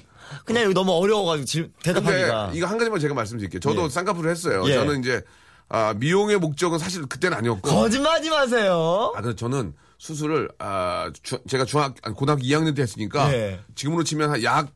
그냥 0.45 0.64
여기 0.64 0.75
너무 0.75 0.92
어려워가지고 0.92 1.68
대답하기가. 1.83 2.51
이거 2.55 2.66
한 2.66 2.79
가지만 2.79 2.99
제가 2.99 3.14
말씀드릴게요. 3.14 3.61
저도 3.61 3.85
예. 3.85 3.88
쌍꺼풀을 3.88 4.31
했어요. 4.31 4.62
예. 4.66 4.75
저는 4.75 5.01
이제, 5.01 5.23
아, 5.68 5.94
미용의 5.94 6.38
목적은 6.38 6.79
사실 6.79 7.07
그때는 7.07 7.37
아니었고. 7.38 7.62
거짓말하지 7.68 8.31
마세요. 8.31 9.12
아, 9.16 9.20
그래서 9.20 9.37
저는 9.37 9.72
수술을, 9.98 10.51
아, 10.59 11.11
주- 11.22 11.38
제가 11.48 11.64
중학, 11.64 11.94
고등학교 12.14 12.42
2학년 12.42 12.75
때 12.77 12.83
했으니까, 12.83 13.33
예. 13.33 13.61
지금으로 13.75 14.05
치면 14.05 14.31
한 14.31 14.42
약, 14.42 14.68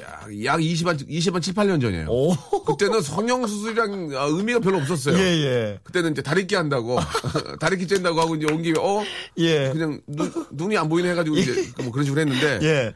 약, 0.00 0.44
약 0.44 0.60
20한, 0.60 1.08
20한 1.08 1.42
7, 1.42 1.54
8년 1.54 1.80
전이에요. 1.80 2.06
오. 2.08 2.34
그때는 2.64 3.00
성형수술이랑 3.02 4.10
아, 4.14 4.24
의미가 4.26 4.60
별로 4.60 4.78
없었어요. 4.78 5.16
예, 5.18 5.20
예. 5.22 5.80
그때는 5.82 6.12
이제 6.12 6.22
다리끼 6.22 6.54
한다고, 6.54 6.98
다리끼 7.60 7.86
쨘다고 7.88 8.20
하고 8.20 8.36
이제 8.36 8.46
온 8.52 8.62
김에, 8.62 8.78
어? 8.78 9.02
예. 9.38 9.70
그냥 9.70 10.00
눈, 10.06 10.32
눈이 10.52 10.76
안 10.78 10.88
보이네 10.88 11.10
해가지고 11.10 11.36
이제 11.36 11.72
뭐 11.82 11.90
그런 11.90 12.04
식으로 12.04 12.20
했는데, 12.20 12.58
예. 12.62 12.94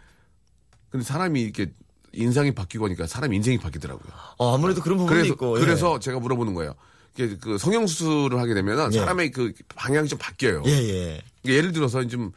근데 0.91 1.05
사람이 1.05 1.41
이렇게 1.41 1.73
인상이 2.13 2.55
바뀌고 2.55 2.85
하니까 2.87 3.07
사람 3.07 3.33
인생이 3.35 3.59
바뀌더라고요. 3.59 4.13
어, 4.39 4.55
아무래도 4.55 4.81
그런 4.81 4.97
부분이 4.99 5.15
그래서, 5.17 5.33
있고. 5.35 5.57
예. 5.57 5.61
그래서 5.61 5.99
제가 5.99 6.21
물어보는 6.21 6.55
거예요. 6.55 6.75
그 7.17 7.59
성형 7.59 7.87
수술을 7.87 8.39
하게 8.39 8.55
되면 8.55 8.93
예. 8.93 8.99
사람의 8.99 9.31
그 9.31 9.53
방향이 9.75 10.09
좀 10.09 10.19
바뀌어요. 10.19 10.63
예, 10.67 10.71
예. 10.71 11.21
이게 11.43 11.57
예를 11.57 11.73
들어서 11.73 12.07
좀 12.07 12.33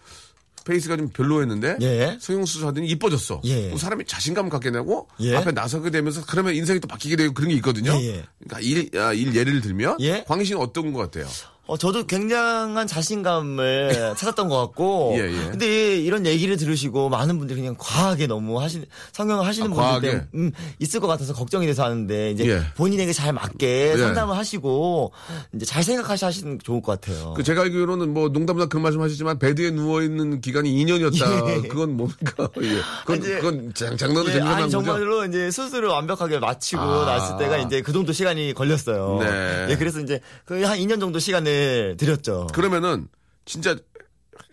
페이스가 0.66 0.98
좀 0.98 1.10
별로였는데 1.10 1.78
예. 1.82 2.18
성형 2.22 2.46
수술 2.46 2.68
하더니 2.68 2.88
이뻐졌어. 2.88 3.42
예. 3.46 3.76
사람이 3.76 4.06
자신감 4.06 4.50
갖게 4.50 4.72
되고 4.72 5.08
예. 5.22 5.36
앞에 5.36 5.52
나서게 5.52 5.90
되면서 5.90 6.24
그러면 6.26 6.56
인생이 6.56 6.80
또 6.80 6.88
바뀌게 6.88 7.16
되고 7.16 7.34
그런 7.34 7.50
게 7.50 7.56
있거든요. 7.56 7.92
예, 7.94 8.06
예. 8.06 8.24
그러니까 8.40 8.60
일, 8.62 8.98
아, 9.00 9.14
일 9.14 9.36
예를 9.36 9.62
들면 9.62 9.98
예. 10.02 10.24
광희 10.28 10.46
씨는 10.46 10.62
어떤 10.62 10.94
것 10.94 11.00
같아요? 11.00 11.28
어, 11.70 11.78
저도 11.78 12.08
굉장한 12.08 12.88
자신감을 12.88 14.16
찾았던 14.18 14.50
것 14.50 14.58
같고. 14.58 15.14
예, 15.18 15.20
예. 15.20 15.50
근데 15.52 15.98
이런 15.98 16.26
얘기를 16.26 16.58
들으시고 16.58 17.10
많은 17.10 17.38
분들이 17.38 17.60
그냥 17.62 17.76
과하게 17.78 18.26
너무 18.26 18.60
하시, 18.60 18.82
성형을 19.12 19.46
하시는 19.46 19.72
아, 19.78 19.92
분들? 19.94 20.10
때문에 20.10 20.28
음, 20.34 20.52
있을 20.80 21.00
것 21.00 21.06
같아서 21.06 21.34
걱정이 21.34 21.68
돼서 21.68 21.84
하는데 21.84 22.32
이제 22.32 22.50
예. 22.50 22.62
본인에게 22.76 23.14
잘 23.14 23.34
맞게 23.34 23.92
예. 23.94 23.98
상담을 23.98 24.36
하시고 24.36 25.12
이제 25.54 25.66
잘 25.68 25.84
생각하시 25.84 26.26
하시는 26.26 26.58
게 26.58 26.64
좋을 26.64 26.82
것 26.82 27.00
같아요. 27.00 27.36
그 27.36 27.44
제가 27.44 27.62
알기로는 27.62 28.16
뭐 28.16 28.30
농담삼아 28.30 28.66
그런 28.66 28.82
말씀 28.82 29.00
하시지만 29.02 29.38
베드에 29.38 29.70
누워 29.70 30.02
있는 30.02 30.42
기간이 30.42 30.74
2년이었다. 30.74 31.68
그건 31.70 31.96
뭡니까? 31.98 32.50
예. 32.64 32.80
그건, 33.06 33.18
이제- 33.20 33.36
그건 33.36 33.74
장, 33.76 33.96
장난으로 33.96 34.34
예, 34.34 34.42
아니 34.42 34.64
거죠. 34.64 34.70
정말로 34.84 35.24
이제 35.26 35.52
수술을 35.52 35.90
완벽하게 35.90 36.40
마치고 36.40 36.82
아. 36.82 37.06
났을 37.06 37.38
때가 37.38 37.58
이제 37.60 37.82
그 37.84 37.94
정도 37.94 38.12
시간이 38.12 38.56
걸렸어요. 38.56 39.20
네. 39.22 39.68
예, 39.70 39.76
그래서 39.78 40.00
이제 40.00 40.20
거의 40.48 40.64
한 40.64 40.80
2년 40.80 41.00
정도 41.00 41.20
시간을 41.20 41.59
드렸죠. 41.98 42.48
그러면은 42.54 43.08
진짜 43.46 43.76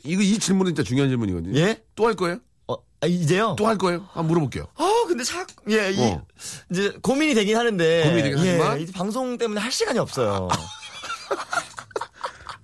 이거 0.05 0.23
이 0.23 0.39
질문은 0.39 0.75
진짜 0.75 0.83
중요한 0.87 1.09
질문이거든요. 1.11 1.59
예? 1.59 1.83
또 1.95 2.07
할 2.07 2.15
거예요? 2.15 2.39
어, 2.69 2.75
아, 3.01 3.07
이제요? 3.07 3.55
또 3.59 3.67
할 3.67 3.77
거예요? 3.79 4.01
한번 4.13 4.27
물어볼게요. 4.29 4.67
아, 4.77 5.05
근데 5.07 5.23
자, 5.25 5.47
예, 5.71 5.91
이, 5.93 6.01
어. 6.01 6.25
이제 6.71 6.93
고민이 7.03 7.35
되긴 7.35 7.57
하는데. 7.57 8.03
고민이 8.05 8.23
되긴 8.23 8.39
예, 8.45 8.51
하지만? 8.53 8.81
이제 8.81 8.93
방송 8.93 9.37
때문에 9.39 9.61
할 9.61 9.71
시간이 9.73 9.99
없어요. 9.99 10.49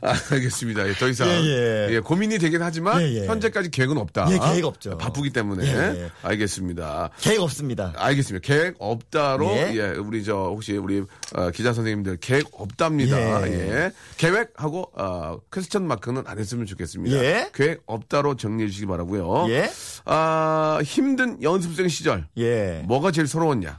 아, 0.02 0.14
알겠습니다. 0.32 0.88
예, 0.88 0.92
더 0.94 1.08
이상 1.08 1.28
예, 1.28 1.88
예. 1.90 2.00
고민이 2.00 2.38
되긴 2.38 2.60
하지만 2.60 3.00
예, 3.00 3.22
예. 3.22 3.26
현재까지 3.26 3.70
계획은 3.70 3.96
없다. 3.98 4.26
예, 4.32 4.38
계획 4.38 4.64
없죠. 4.64 4.98
바쁘기 4.98 5.30
때문에 5.30 5.64
예, 5.64 6.02
예. 6.02 6.10
알겠습니다. 6.22 7.10
계획 7.20 7.40
없습니다. 7.40 7.92
알겠습니다. 7.96 8.44
계획 8.44 8.74
없다로 8.78 9.46
예, 9.46 9.72
예. 9.74 9.82
우리 9.98 10.24
저 10.24 10.34
혹시 10.34 10.76
우리 10.76 11.02
어, 11.34 11.50
기자 11.50 11.72
선생님들 11.72 12.16
계획 12.16 12.46
없답니다. 12.52 13.46
예. 13.48 13.52
예. 13.52 13.92
계획하고 14.16 14.90
어, 14.94 15.38
퀘스천 15.52 15.86
마크는 15.86 16.24
안 16.26 16.38
했으면 16.38 16.66
좋겠습니다. 16.66 17.16
예. 17.16 17.50
계획 17.54 17.82
없다로 17.86 18.36
정리해 18.36 18.68
주시기 18.68 18.86
바라고요. 18.86 19.46
예. 19.50 19.70
아, 20.04 20.80
힘든 20.84 21.40
연습생 21.42 21.86
시절 21.86 22.26
예. 22.38 22.82
뭐가 22.86 23.12
제일 23.12 23.28
서러웠냐? 23.28 23.78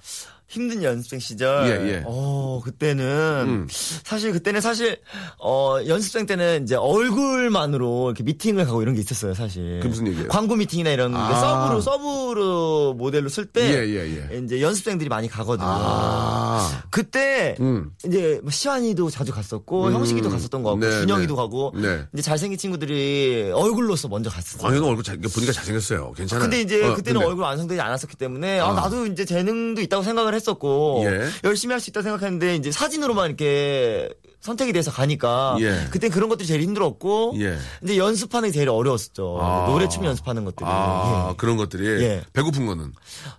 힘든 0.54 0.84
연습생 0.84 1.20
시절. 1.20 1.68
예, 1.68 1.89
예. 1.89 2.04
어, 2.06 2.62
그때는 2.63 3.04
음. 3.48 3.68
사실 3.72 4.32
그때는 4.32 4.62
사실 4.62 5.00
어, 5.39 5.80
연습생 5.88 6.28
때는 6.28 6.62
이제 6.63 6.76
얼굴만으로 6.76 8.12
이렇게 8.12 8.22
미팅을 8.22 8.66
가고 8.66 8.84
이런 8.84 8.94
게 8.94 9.02
있었어요, 9.02 9.34
사실. 9.34 9.80
그게 9.80 9.89
무슨 9.89 10.06
얘기예요? 10.08 10.28
광고 10.28 10.56
미팅이나 10.56 10.92
이런 10.92 11.12
게 11.12 11.18
아. 11.18 11.34
서브로 11.34 11.82
서브로 11.82 12.94
모델로 12.94 13.30
쓸때 13.30 13.62
예, 13.62 13.88
예, 13.88 14.30
예. 14.32 14.38
이제 14.38 14.62
연습생들이 14.62 15.10
많이 15.10 15.28
가거든요. 15.28 15.66
아. 15.68 16.84
그때 16.92 17.56
음. 17.60 17.89
이제 18.06 18.39
뭐 18.44 18.52
시환이도 18.52 19.10
자주 19.10 19.32
갔었고 19.32 19.88
음. 19.88 19.94
형식이도 19.94 20.30
갔었던 20.30 20.62
거 20.62 20.72
같고 20.72 20.86
네, 20.86 21.00
준영이도 21.00 21.34
네. 21.34 21.36
가고 21.36 21.74
네. 21.76 22.06
이제 22.13 22.22
잘생긴 22.22 22.60
친구들이 22.60 23.52
얼굴로서 23.56 24.08
먼저 24.08 24.30
갔었어요. 24.30 24.62
광현은 24.62 24.88
얼굴 24.88 25.04
잘, 25.04 25.18
보니까 25.18 25.52
잘생겼어요. 25.52 26.12
괜찮아요. 26.12 26.44
근데 26.44 26.62
이제 26.62 26.84
어, 26.86 26.94
그때는 26.94 27.22
근데. 27.22 27.26
얼굴 27.28 27.44
완성되지 27.44 27.82
않았었기 27.82 28.18
때문에 28.18 28.60
아, 28.60 28.68
어. 28.68 28.74
나도 28.74 29.08
이제 29.08 29.26
재능도 29.26 29.82
있다고 29.82 30.04
생각을 30.04 30.36
했 30.36 30.43
었고 30.52 31.04
예. 31.06 31.28
열심히 31.44 31.74
할 31.74 31.80
수 31.80 31.90
있다 31.90 32.02
생각했는데 32.02 32.56
이제 32.56 32.72
사진으로만 32.72 33.28
이렇게 33.28 34.10
선택이 34.40 34.74
돼서 34.74 34.92
가니까 34.92 35.56
예. 35.62 35.88
그때 35.90 36.10
그런 36.10 36.28
것들이 36.28 36.46
제일 36.48 36.62
힘들었고 36.62 37.36
예. 37.40 37.58
이제 37.82 37.98
연습하는 37.98 38.50
게 38.50 38.54
제일 38.54 38.68
어려웠었죠. 38.70 39.38
아. 39.42 39.68
노래 39.70 39.88
춤 39.88 40.04
연습하는 40.04 40.44
것들이. 40.44 40.66
아, 40.70 41.30
예. 41.32 41.36
그런 41.38 41.56
것들이 41.56 42.04
예. 42.04 42.24
배고픈 42.34 42.66
거는 42.66 42.92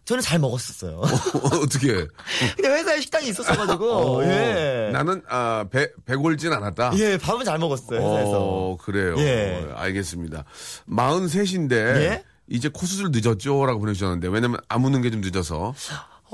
저는 0.07 0.23
잘 0.23 0.39
먹었었어요. 0.39 1.01
어 1.03 1.67
떻게? 1.71 2.07
근데 2.57 2.69
회사에 2.71 3.01
식당이 3.03 3.29
있었어가지고 3.29 4.25
예. 4.25 4.91
나는 4.93 5.21
아, 5.29 5.67
배 5.71 5.89
배골진 6.07 6.53
않았다. 6.53 6.93
예 6.97 7.19
밥은 7.19 7.45
잘 7.45 7.59
먹었어요 7.59 7.99
회사에서. 8.01 8.41
어, 8.41 8.77
그래요. 8.79 9.15
예. 9.19 9.67
알겠습니다. 9.75 10.45
43인데 10.91 11.73
예? 11.73 12.25
이제 12.49 12.69
코 12.73 12.87
수술 12.87 13.11
늦었죠라고 13.13 13.79
보내주셨는데 13.81 14.29
왜냐면 14.29 14.59
아무는 14.69 15.03
게 15.03 15.11
좀 15.11 15.21
늦어서. 15.21 15.75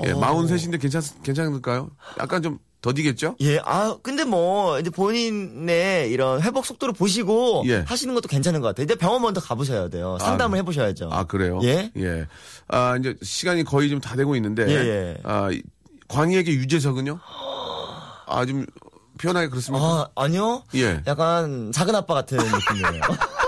예, 0.07 0.13
어. 0.13 0.21
43인데 0.21 0.81
괜찮 0.81 1.03
괜찮을까요? 1.23 1.91
약간 2.19 2.43
좀 2.43 2.59
더디겠죠? 2.81 3.37
예, 3.41 3.59
아, 3.65 3.97
근데 4.03 4.25
뭐, 4.25 4.79
이제 4.81 4.89
본인의 4.89 6.11
이런 6.11 6.41
회복 6.41 6.65
속도를 6.65 6.95
보시고 6.95 7.65
예. 7.67 7.85
하시는 7.87 8.15
것도 8.15 8.27
괜찮은 8.29 8.61
것 8.63 8.69
같아요. 8.69 8.85
이제 8.85 8.95
병원 8.95 9.21
먼저 9.21 9.39
가보셔야 9.41 9.89
돼요. 9.89 10.17
상담을 10.21 10.59
해보셔야죠. 10.59 11.11
아, 11.13 11.25
그래요? 11.25 11.61
예? 11.63 11.91
예. 11.99 12.27
아, 12.69 12.97
이제 12.99 13.15
시간이 13.23 13.65
거의 13.65 13.91
좀 13.91 14.01
다 14.01 14.17
되고 14.17 14.35
있는데. 14.37 14.67
예, 14.69 14.75
예. 14.75 15.17
아, 15.25 15.51
이- 15.53 15.63
광희에게 16.09 16.53
유재석은요? 16.53 17.21
아, 18.27 18.47
좀 18.47 18.65
표현하기 19.21 19.49
그렇습니까? 19.51 19.85
아, 19.85 20.09
아니요? 20.25 20.63
예. 20.75 21.03
약간 21.07 21.73
작은 21.73 21.95
아빠 21.95 22.15
같은 22.15 22.39
느낌이에요. 22.39 23.03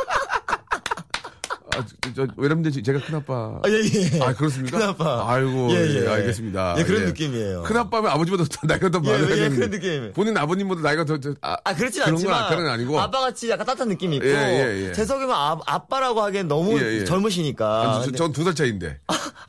아, 1.74 1.82
저, 2.02 2.12
저, 2.14 2.26
왜냐면 2.36 2.70
제가 2.70 3.00
큰아빠. 3.00 3.60
아, 3.62 3.68
예, 3.68 3.72
예. 3.82 4.20
아, 4.20 4.34
그렇습니까? 4.34 4.78
큰 4.78 4.86
아빠. 4.88 5.24
아이고, 5.26 5.70
예, 5.70 5.76
예, 5.76 6.02
예. 6.04 6.08
알겠습니다. 6.08 6.74
예, 6.78 6.84
그런 6.84 7.06
느낌이에요. 7.06 7.62
큰아빠면 7.62 8.10
아버지보다 8.10 8.44
더 8.44 8.66
나이가 8.66 8.90
더 8.90 9.00
예, 9.04 9.10
많아요. 9.12 9.30
예, 9.44 9.48
그런 9.48 9.70
느낌. 9.70 10.12
본인 10.12 10.36
아버님보다 10.36 10.82
나이가 10.82 11.04
더, 11.04 11.18
더 11.18 11.34
아, 11.40 11.56
아, 11.64 11.74
그렇진 11.74 12.02
그런 12.02 12.14
않지만. 12.14 12.40
건 12.40 12.48
그런 12.50 12.64
건 12.64 12.72
아니고. 12.74 13.00
아빠 13.00 13.20
같이 13.20 13.48
약간 13.48 13.64
따뜻한 13.66 13.88
느낌이 13.88 14.16
있고. 14.16 14.26
예, 14.26 14.32
예, 14.32 14.88
예. 14.88 14.92
재석이면 14.92 15.30
아, 15.34 15.58
아빠라고 15.66 16.20
하기엔 16.22 16.46
너무 16.48 16.78
예, 16.78 17.00
예. 17.00 17.04
젊으시니까. 17.04 18.02
근데- 18.04 18.18
전두 18.18 18.44
살 18.44 18.54
차이인데. 18.54 18.98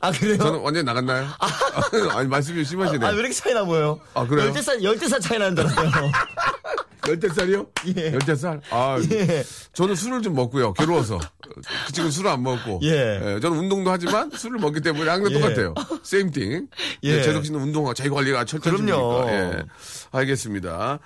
아, 0.00 0.10
그래요? 0.10 0.38
저는 0.38 0.60
완전히 0.60 0.84
나갔나요? 0.84 1.26
아니, 2.12 2.28
말씀이 2.28 2.64
심하시네. 2.64 3.04
아, 3.04 3.10
왜 3.10 3.16
이렇게 3.18 3.34
차이 3.34 3.52
나 3.52 3.64
보여요? 3.64 4.00
아, 4.14 4.26
그래요? 4.26 4.50
10살, 4.52 4.82
10살 4.82 5.20
차이 5.20 5.38
나는 5.38 5.56
줄 5.56 5.66
알았어요. 5.66 6.10
열대 7.06 7.28
살이요? 7.28 7.66
예. 7.98 8.12
열대 8.14 8.34
살? 8.34 8.60
아, 8.70 8.96
예. 9.10 9.44
저는 9.74 9.94
술을 9.94 10.22
좀 10.22 10.34
먹고요. 10.34 10.72
괴로워서. 10.72 11.20
그 11.54 11.92
친구는 11.92 12.10
술을 12.10 12.30
안 12.30 12.42
먹고. 12.42 12.80
예. 12.82 13.38
저는 13.40 13.58
운동도 13.58 13.90
하지만 13.90 14.30
술을 14.30 14.58
먹기 14.58 14.80
때문에 14.80 15.08
항상 15.10 15.30
예. 15.32 15.34
똑같아요. 15.40 15.74
세임 16.02 16.30
띵. 16.30 16.68
예. 17.04 17.22
재석 17.22 17.44
씨는 17.44 17.60
운동하고 17.60 17.94
자기 17.94 18.10
관리가 18.10 18.44
철저하시니까. 18.44 18.96
그럼요. 18.96 19.30
예. 19.30 19.62
알겠습니다. 20.10 20.98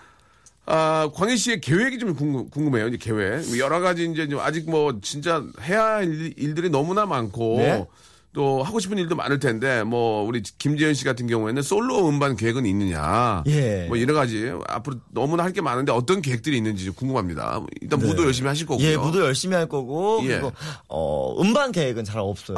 아, 0.67 1.11
광희 1.15 1.37
씨의 1.39 1.61
계획이 1.63 1.99
좀 1.99 2.15
궁금, 2.15 2.51
궁금 2.51 2.77
해요. 2.79 2.89
이제 2.89 2.99
계획. 2.99 3.59
여러 3.59 3.81
가지 3.81 4.05
이제 4.11 4.29
좀 4.29 4.39
아직 4.41 4.71
뭐 4.71 4.99
진짜 5.01 5.43
해야 5.63 5.83
할 5.85 6.05
일- 6.05 6.35
일들이 6.37 6.69
너무나 6.71 7.07
많고. 7.07 7.57
네. 7.59 7.87
또 8.35 8.63
하고 8.63 8.79
싶은 8.79 8.99
일도 8.99 9.17
많을 9.17 9.39
텐데 9.39 9.83
뭐 9.85 10.23
우리 10.23 10.43
김재현 10.59 10.93
씨 10.95 11.05
같은 11.05 11.27
경우에는 11.27 11.63
솔로 11.63 12.07
음반 12.09 12.37
계획은 12.37 12.67
있느냐 12.67 13.43
예. 13.47 13.87
뭐 13.89 13.99
여러 14.01 14.13
가지 14.15 14.53
앞으로 14.69 14.97
너무나 15.11 15.45
할 15.45 15.53
게 15.53 15.63
많은데 15.63 15.93
어떤 15.93 16.21
계획들이 16.21 16.57
있는지 16.59 16.85
좀 16.85 16.93
궁금합니다 16.95 17.63
일단 17.81 17.99
무도 17.99 18.25
열심히 18.27 18.49
하실 18.49 18.67
거고요 18.67 18.87
예, 18.87 18.97
무도 18.99 19.23
열심히 19.25 19.57
할 19.57 19.67
거고. 19.67 20.21
예. 20.25 20.29
그리고, 20.29 20.53
어, 20.89 21.41
음반 21.41 21.73
계획은 21.73 22.05
잘 22.05 22.19
없어요. 22.21 22.57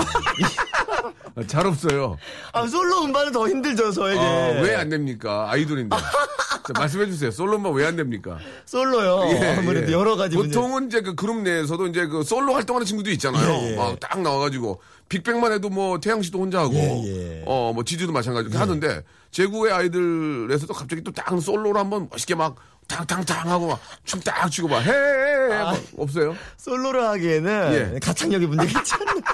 아, 1.37 1.43
잘 1.47 1.67
없어요 1.67 2.17
아, 2.53 2.67
솔로 2.67 3.05
음반은 3.05 3.31
더 3.33 3.49
힘들죠, 3.49 3.93
저에게. 3.93 4.19
아, 4.21 4.61
왜안 4.61 4.89
됩니까 4.89 5.47
아이돌인데 5.51 5.97
자, 5.97 6.73
말씀해 6.77 7.07
주세요 7.07 7.31
솔로 7.31 7.57
음반 7.57 7.73
왜안 7.73 7.95
됩니까 7.97 8.39
솔로요. 8.67 9.31
예, 9.33 9.57
아무래도 9.59 9.89
예. 9.89 9.93
여러 9.95 10.17
가지. 10.17 10.37
문제- 10.37 10.57
보통은 10.57 10.89
이제 10.89 11.01
그 11.01 11.15
그룹 11.15 11.39
내에서도 11.43 11.87
이제 11.87 12.07
그 12.07 12.25
솔로 12.25 12.55
활동하는 12.55 12.85
친구도 12.85 13.11
있잖아요. 13.13 13.53
예, 13.63 13.73
예. 13.73 13.77
막딱 13.77 14.21
나와가지고 14.21 14.81
빅뱅만 15.11 15.53
해도 15.53 15.69
뭐 15.69 15.99
태양 16.01 16.23
씨도 16.23 16.39
혼자 16.39 16.61
하고, 16.61 16.73
예, 16.75 17.41
예. 17.41 17.43
어뭐 17.45 17.85
지주도 17.85 18.13
마찬가지로 18.13 18.59
하는데 18.59 19.03
제국의 19.33 19.73
아이들에서도 19.73 20.73
갑자기 20.73 21.03
또 21.03 21.11
딱 21.13 21.39
솔로로 21.41 21.79
한번 21.79 22.09
멋있게 22.11 22.35
막 22.37 22.57
탕탕탕 22.89 23.51
하고 23.51 23.67
막 23.69 23.81
춤 24.05 24.21
딱 24.23 24.49
추고 24.51 24.69
막 24.69 24.81
해, 24.81 24.91
해, 24.91 24.95
해. 24.95 25.49
막 25.49 25.77
없어요? 25.99 26.37
솔로를 26.57 27.03
하기에는 27.09 27.93
예. 27.95 27.99
가창력이 27.99 28.47
않나. 28.95 29.30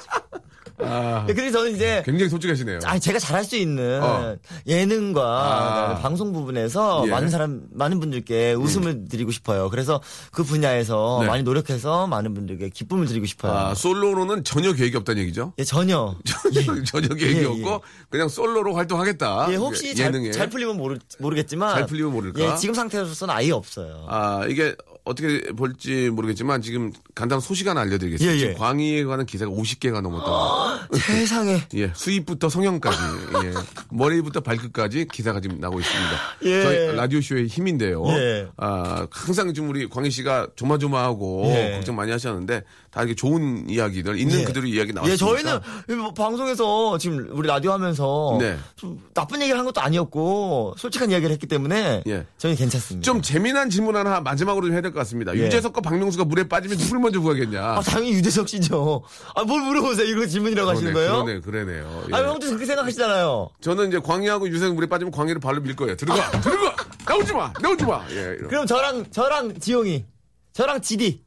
아, 0.89 1.27
예, 1.29 1.35
그래서 1.35 1.59
저는 1.59 1.75
이제 1.75 2.03
굉장히 2.05 2.31
솔직하시네요. 2.31 2.81
아니 2.85 3.01
제가 3.01 3.19
잘할 3.19 3.45
수 3.45 3.57
있는 3.57 4.03
어. 4.03 4.37
예능과 4.67 5.23
아. 5.23 5.95
방송 6.01 6.33
부분에서 6.33 7.05
예. 7.07 7.11
많은 7.11 7.31
사람 7.31 7.63
많은 7.73 8.01
분들께 8.01 8.55
웃음을 8.55 9.09
드리고 9.09 9.31
싶어요. 9.31 9.71
그래서 9.71 10.01
그 10.33 10.45
분야에서 10.45 11.19
네. 11.23 11.27
많이 11.27 11.43
노력해서 11.43 12.07
많은 12.07 12.35
분들께 12.35 12.71
기쁨을 12.71 13.07
드리고 13.07 13.27
싶어요. 13.27 13.53
아, 13.53 13.75
솔로로는 13.75 14.45
전혀 14.45 14.73
계획이 14.73 14.97
없다는 14.97 15.23
얘기죠? 15.23 15.53
예, 15.59 15.65
전혀. 15.65 16.17
전혀 16.87 17.09
계획이 17.09 17.41
예, 17.41 17.45
없고 17.45 17.83
그냥 18.11 18.29
솔로로 18.29 18.75
활동하겠다. 18.75 19.49
예, 19.51 19.57
혹시 19.57 19.95
예, 19.97 20.05
예능에. 20.05 20.31
잘, 20.33 20.41
잘 20.41 20.51
풀리면 20.51 20.77
모르, 20.77 20.99
모르겠지만 21.19 21.75
잘 21.75 21.87
풀리면 21.87 22.13
모를까? 22.13 22.41
예, 22.41 22.57
지금 22.57 22.75
상태로서는 22.75 23.35
아예 23.35 23.51
없어요. 23.51 24.07
아, 24.09 24.45
이게 24.49 24.75
어떻게 25.07 25.41
볼지 25.53 26.11
모르겠지만 26.11 26.61
지금 26.63 26.93
간단한 27.15 27.41
소식 27.41 27.69
하나 27.69 27.81
알려드리겠습니다. 27.83 28.33
예, 28.33 28.37
예. 28.37 28.39
지금 28.41 28.55
광희에 28.57 29.05
관한 29.05 29.25
기사가 29.25 29.51
50개가 29.53 30.01
넘었다고. 30.01 30.97
세상에. 30.99 31.63
예, 31.75 31.93
수입부터 31.95 32.49
성형까지, 32.49 32.99
예, 33.45 33.53
머리부터 33.91 34.41
발끝까지 34.41 35.07
기사가 35.13 35.41
지금 35.41 35.61
나오고 35.61 35.79
있습니다. 35.79 36.11
예. 36.43 36.63
저희 36.63 36.97
라디오 36.97 37.21
쇼의 37.21 37.47
힘인데요. 37.47 38.05
예. 38.09 38.49
아, 38.57 39.07
항상 39.13 39.55
좀 39.55 39.69
우리 39.69 39.89
광희 39.89 40.11
씨가 40.11 40.49
조마조마하고 40.57 41.45
예. 41.55 41.73
걱정 41.77 41.95
많이 41.95 42.11
하셨는데 42.11 42.65
다 42.97 43.03
이렇게 43.03 43.15
좋은 43.15 43.69
이야기들, 43.69 44.19
있는 44.19 44.41
예. 44.41 44.45
그대로 44.45 44.67
이야기 44.67 44.95
나왔습니다. 44.95 45.13
예, 45.13 45.17
저희는 45.19 46.01
뭐 46.03 46.15
방송에서 46.15 46.97
지금 46.97 47.29
우리 47.31 47.47
라디오 47.47 47.73
하면서 47.73 48.39
네. 48.41 48.57
좀 48.75 48.99
나쁜 49.13 49.43
얘기를 49.43 49.59
한 49.59 49.67
것도 49.67 49.83
아니었고 49.83 50.77
솔직한 50.79 51.11
이야기를 51.11 51.31
했기 51.31 51.47
때문에 51.47 52.05
예. 52.07 52.27
저희는 52.39 52.57
괜찮습니다. 52.57 53.05
좀 53.05 53.21
재미난 53.21 53.69
질문 53.69 53.97
하나 53.97 54.23
마지막으로 54.23 54.65
좀 54.65 54.73
해야 54.73 54.81
될것것 54.81 54.99
같습니다. 55.05 55.37
예. 55.37 55.41
유재석과 55.41 55.83
박명수가 55.83 56.25
물에 56.25 56.49
빠지면 56.49 56.79
누굴 56.79 57.01
먼저 57.01 57.21
구하겠냐. 57.21 57.63
아, 57.63 57.81
당연히 57.83 58.13
유재석 58.15 58.49
씨죠. 58.49 59.03
아, 59.35 59.45
뭘 59.45 59.61
물어보세요? 59.61 60.07
이거 60.07 60.27
질문이라고 60.27 60.71
하시는 60.71 60.95
거예요? 60.95 61.23
그러네, 61.23 61.41
그러네요. 61.41 62.05
예. 62.09 62.15
아, 62.15 62.27
형도 62.27 62.47
그렇게 62.47 62.65
생각하시잖아요. 62.65 63.51
저는 63.61 63.89
이제 63.89 63.99
광희하고 63.99 64.49
유재석 64.49 64.75
물에 64.75 64.87
빠지면 64.87 65.13
광희를 65.13 65.39
발로 65.39 65.61
밀 65.61 65.77
거예요. 65.77 65.97
들어가, 65.97 66.31
들어가, 66.41 66.75
나오지 67.07 67.35
마, 67.35 67.53
나오지 67.61 67.85
마. 67.85 68.03
예. 68.13 68.39
그럼 68.49 68.65
저랑, 68.67 69.11
저랑 69.11 69.61
지용이. 69.61 70.07
저랑 70.55 70.81
지디. 70.81 71.26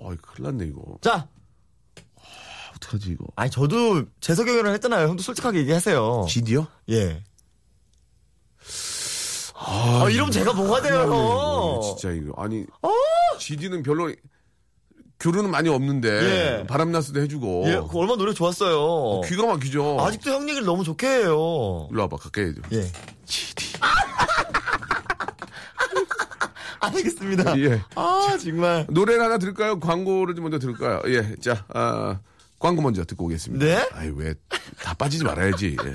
어이, 0.00 0.16
큰일 0.16 0.50
났네, 0.50 0.66
이거. 0.66 0.98
자, 1.00 1.28
어떡하지, 2.76 3.10
이거. 3.10 3.24
아니, 3.36 3.50
저도 3.50 4.04
재석이 4.20 4.50
형이랑 4.50 4.72
했잖아요. 4.74 5.08
형도 5.08 5.22
솔직하게 5.22 5.58
얘기하세요. 5.60 6.26
지디요? 6.28 6.66
예. 6.90 7.22
아, 9.54 10.06
이러면 10.10 10.30
제가 10.30 10.52
뭐가 10.52 10.80
돼요. 10.82 11.00
형? 11.00 11.08
이거 11.08 11.80
진짜 11.98 12.14
이거. 12.14 12.32
아니, 12.40 12.64
지디는 13.40 13.82
별로 13.82 14.12
교류는 15.20 15.50
많이 15.50 15.68
없는데 15.68 16.08
예. 16.60 16.66
바람나스도 16.68 17.20
해주고 17.22 17.64
예, 17.66 17.72
그 17.90 17.98
얼마나 17.98 18.16
노래 18.18 18.32
좋았어요. 18.32 19.20
귀가 19.22 19.46
막히죠. 19.46 19.98
아직도 20.00 20.30
형 20.30 20.42
얘기를 20.48 20.64
너무 20.64 20.84
좋게 20.84 21.08
해요. 21.08 21.88
일로 21.90 22.02
와봐, 22.02 22.18
가까이 22.18 22.44
해줘. 22.46 22.60
예. 22.72 22.86
지디. 23.24 23.72
알겠습니다. 26.94 27.58
예. 27.60 27.82
아, 27.94 28.38
정말. 28.42 28.86
노래를 28.90 29.22
하나 29.22 29.38
들을까요? 29.38 29.80
광고를 29.80 30.34
좀 30.34 30.44
먼저 30.44 30.58
들을까요? 30.58 31.00
예, 31.06 31.34
자, 31.40 31.64
아, 31.74 32.20
광고 32.58 32.82
먼저 32.82 33.04
듣고 33.04 33.26
오겠습니다. 33.26 33.64
네? 33.64 33.88
아이, 33.92 34.10
왜, 34.14 34.34
다 34.82 34.94
빠지지 34.94 35.24
말아야지. 35.24 35.76
예. 35.84 35.92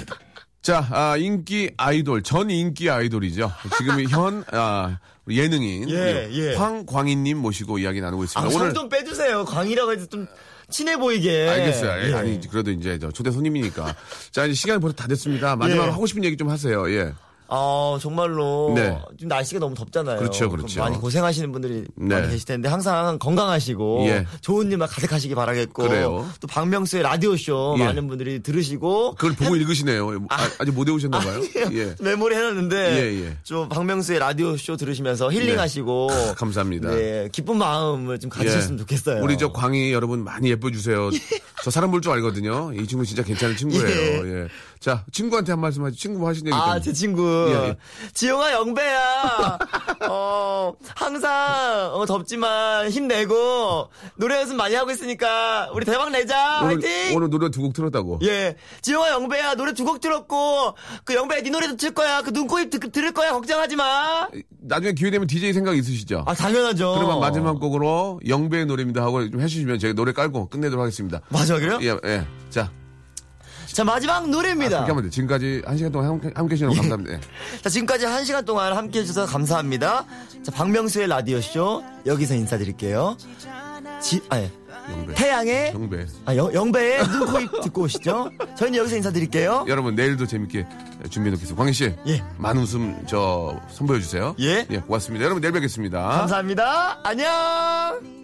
자, 0.62 0.88
아, 0.92 1.18
인기 1.18 1.72
아이돌, 1.76 2.24
전 2.24 2.50
인기 2.50 2.90
아이돌이죠. 2.90 3.52
지금 3.78 4.02
현, 4.10 4.44
아, 4.52 4.98
예능인. 5.30 5.90
예, 5.90 6.30
예. 6.32 6.56
황광희님 6.56 7.38
모시고 7.38 7.80
이야기 7.80 8.00
나누고 8.02 8.24
있습니다. 8.24 8.54
아, 8.54 8.62
오늘. 8.62 8.74
좀 8.74 8.88
빼주세요. 8.90 9.46
광이라고 9.46 9.92
해서 9.92 10.06
좀 10.06 10.26
친해 10.70 10.96
보이게. 10.98 11.50
알겠어요. 11.50 12.04
예, 12.04 12.10
예. 12.12 12.14
아니, 12.14 12.48
그래도 12.50 12.72
이제 12.72 12.98
저 12.98 13.12
초대 13.12 13.30
손님이니까. 13.32 13.94
자, 14.32 14.46
이제 14.46 14.54
시간이 14.54 14.80
벌써 14.80 14.96
다 14.96 15.08
됐습니다. 15.08 15.56
마지막으로 15.58 15.88
예. 15.90 15.92
하고 15.92 16.06
싶은 16.06 16.24
얘기 16.24 16.38
좀 16.38 16.50
하세요. 16.50 16.90
예. 16.92 17.14
아, 17.48 17.98
정말로. 18.02 18.72
네. 18.76 18.98
지금 19.18 19.28
날씨가 19.30 19.60
너무 19.60 19.76
덥잖아요. 19.76 20.20
그렇죠, 20.20 20.50
그렇죠. 20.50 20.80
많이 20.80 20.98
고생하시는 20.98 21.52
분들이 21.52 21.86
네. 21.96 22.16
많이 22.16 22.30
계실 22.30 22.46
텐데 22.46 22.70
항상 22.70 23.20
건강하시고 23.20 24.06
예. 24.08 24.26
좋은 24.42 24.72
일만 24.72 24.88
가득하시기 24.88 25.36
바라겠고 25.36 25.84
그래요. 25.84 26.28
또 26.40 26.48
박명수의 26.48 27.04
라디오 27.04 27.36
쇼 27.36 27.76
예. 27.80 27.86
많은 27.86 28.08
분들이 28.08 28.42
들으시고 28.42 29.16
그걸 29.16 29.34
보고 29.36 29.56
읽으시네요. 29.56 30.26
아, 30.30 30.50
아직 30.60 30.72
못 30.72 30.88
외우셨나 30.88 31.20
봐요. 31.20 31.42
예. 31.74 31.96
메모리 32.00 32.36
해놨는데 32.36 32.78
예, 32.78 33.26
예. 33.26 33.38
좀 33.44 33.70
박명수의 33.70 34.20
라디오 34.20 34.56
쇼 34.58 34.78
들으시면서 34.78 35.32
힐링하시고 35.32 36.10
아, 36.12 36.34
감사합니다. 36.36 36.90
네, 36.92 37.30
기쁜 37.32 37.58
마음을 37.58 38.20
좀 38.20 38.30
가지셨으면 38.30 38.80
예. 38.80 38.82
좋겠어요. 38.82 39.24
우리 39.24 39.38
저 39.38 39.52
광희 39.52 39.92
여러분 39.94 40.24
많이 40.24 40.50
예뻐 40.50 40.72
주세요. 40.72 41.10
저 41.64 41.72
사람 41.72 41.92
볼 41.92 42.02
줄 42.04 42.12
알거든요. 42.12 42.74
이 42.74 42.86
친구 42.86 43.06
진짜 43.06 43.24
괜찮은 43.24 43.56
친구예요. 43.56 44.28
예. 44.44 44.48
자, 44.84 45.06
친구한테 45.14 45.54
한 45.54 45.62
말씀 45.62 45.82
하죠. 45.86 45.96
친구 45.96 46.28
하신 46.28 46.46
얘기 46.48 46.54
아, 46.54 46.74
좀. 46.74 46.82
제 46.84 46.92
친구. 46.92 47.24
예, 47.48 47.54
예. 47.70 47.78
지영아, 48.14 48.52
영배야. 48.52 49.58
어, 50.10 50.74
항상, 50.94 51.92
어, 51.94 52.06
덥지만 52.06 52.90
힘내고, 52.90 53.88
노래 54.18 54.42
연습 54.42 54.56
많이 54.58 54.76
하고 54.76 54.92
있으니까, 54.92 55.70
우리 55.74 55.86
대박 55.86 56.10
내자. 56.12 56.60
오늘, 56.64 56.76
화이팅! 56.84 57.16
오늘 57.16 57.30
노래 57.30 57.50
두 57.50 57.62
곡 57.62 57.72
틀었다고. 57.74 58.20
예. 58.26 58.58
지영아, 58.82 59.12
영배야, 59.12 59.56
노래 59.56 59.72
두 59.74 59.86
곡 59.86 60.02
틀었고, 60.02 60.74
그 61.06 61.14
영배야, 61.16 61.44
네 61.44 61.50
노래도 61.50 61.78
틀 61.78 61.92
거야. 61.94 62.22
그 62.22 62.32
눈코입 62.32 62.70
들, 62.70 62.80
들을 62.92 63.14
거야. 63.14 63.32
걱정하지 63.32 63.78
마. 63.78 64.28
나중에 64.60 64.92
기회 64.92 65.12
되면 65.12 65.28
DJ 65.28 65.54
생각 65.54 65.78
있으시죠? 65.78 66.24
아, 66.28 66.34
당연하죠. 66.34 66.96
그러면 66.96 67.22
마지막 67.22 67.58
곡으로 67.62 68.20
영배의 68.28 68.66
노래입니다 68.66 69.02
하고 69.02 69.30
좀 69.30 69.40
해주시면 69.40 69.80
제가 69.80 69.94
노래 69.94 70.12
깔고 70.12 70.50
끝내도록 70.50 70.84
하겠습니다. 70.84 71.22
마지막이요? 71.30 71.80
예, 71.84 71.98
예. 72.06 72.28
자, 72.50 72.70
자, 73.74 73.84
마지막 73.84 74.30
노래입니다. 74.30 74.70
그렇게 74.86 74.92
하면 74.92 75.04
돼. 75.04 75.10
지금까지 75.10 75.64
한 75.66 75.78
시간 75.78 75.92
동안 75.92 76.10
함께, 76.10 76.32
함께 76.36 76.54
해주셔서 76.54 76.76
감사합니다. 76.80 77.14
예. 77.14 77.20
자, 77.62 77.70
지금까지 77.70 78.06
한 78.06 78.24
시간 78.24 78.46
동안 78.46 78.74
함께 78.74 79.00
해주셔서 79.00 79.32
감사합니다. 79.32 80.06
자, 80.44 80.52
박명수의 80.52 81.08
라디오쇼, 81.08 81.84
여기서 82.06 82.36
인사드릴게요. 82.36 83.18
지, 84.00 84.22
아, 84.30 84.38
예. 84.38 84.52
영배. 84.92 85.14
태양의 85.16 85.72
영배. 85.74 86.06
아, 86.26 86.36
영, 86.36 86.54
영배의 86.54 87.08
눈코입 87.08 87.62
듣고 87.64 87.84
오시죠. 87.84 88.30
저희는 88.58 88.78
여기서 88.80 88.98
인사드릴게요. 88.98 89.66
여러분, 89.68 89.96
내일도 89.96 90.28
재밌게 90.28 90.68
준비해 91.10 91.32
놓겠습니다. 91.32 91.56
광희 91.56 91.74
씨. 91.74 91.96
예. 92.06 92.24
많은 92.38 92.62
웃음 92.62 93.02
저 93.08 93.60
선보여 93.72 94.00
주세요. 94.00 94.36
예. 94.40 94.68
예, 94.70 94.78
고맙습니다. 94.80 95.24
여러분, 95.26 95.42
내일 95.42 95.54
뵙겠습니다. 95.54 96.00
감사합니다. 96.00 97.00
안녕! 97.04 98.23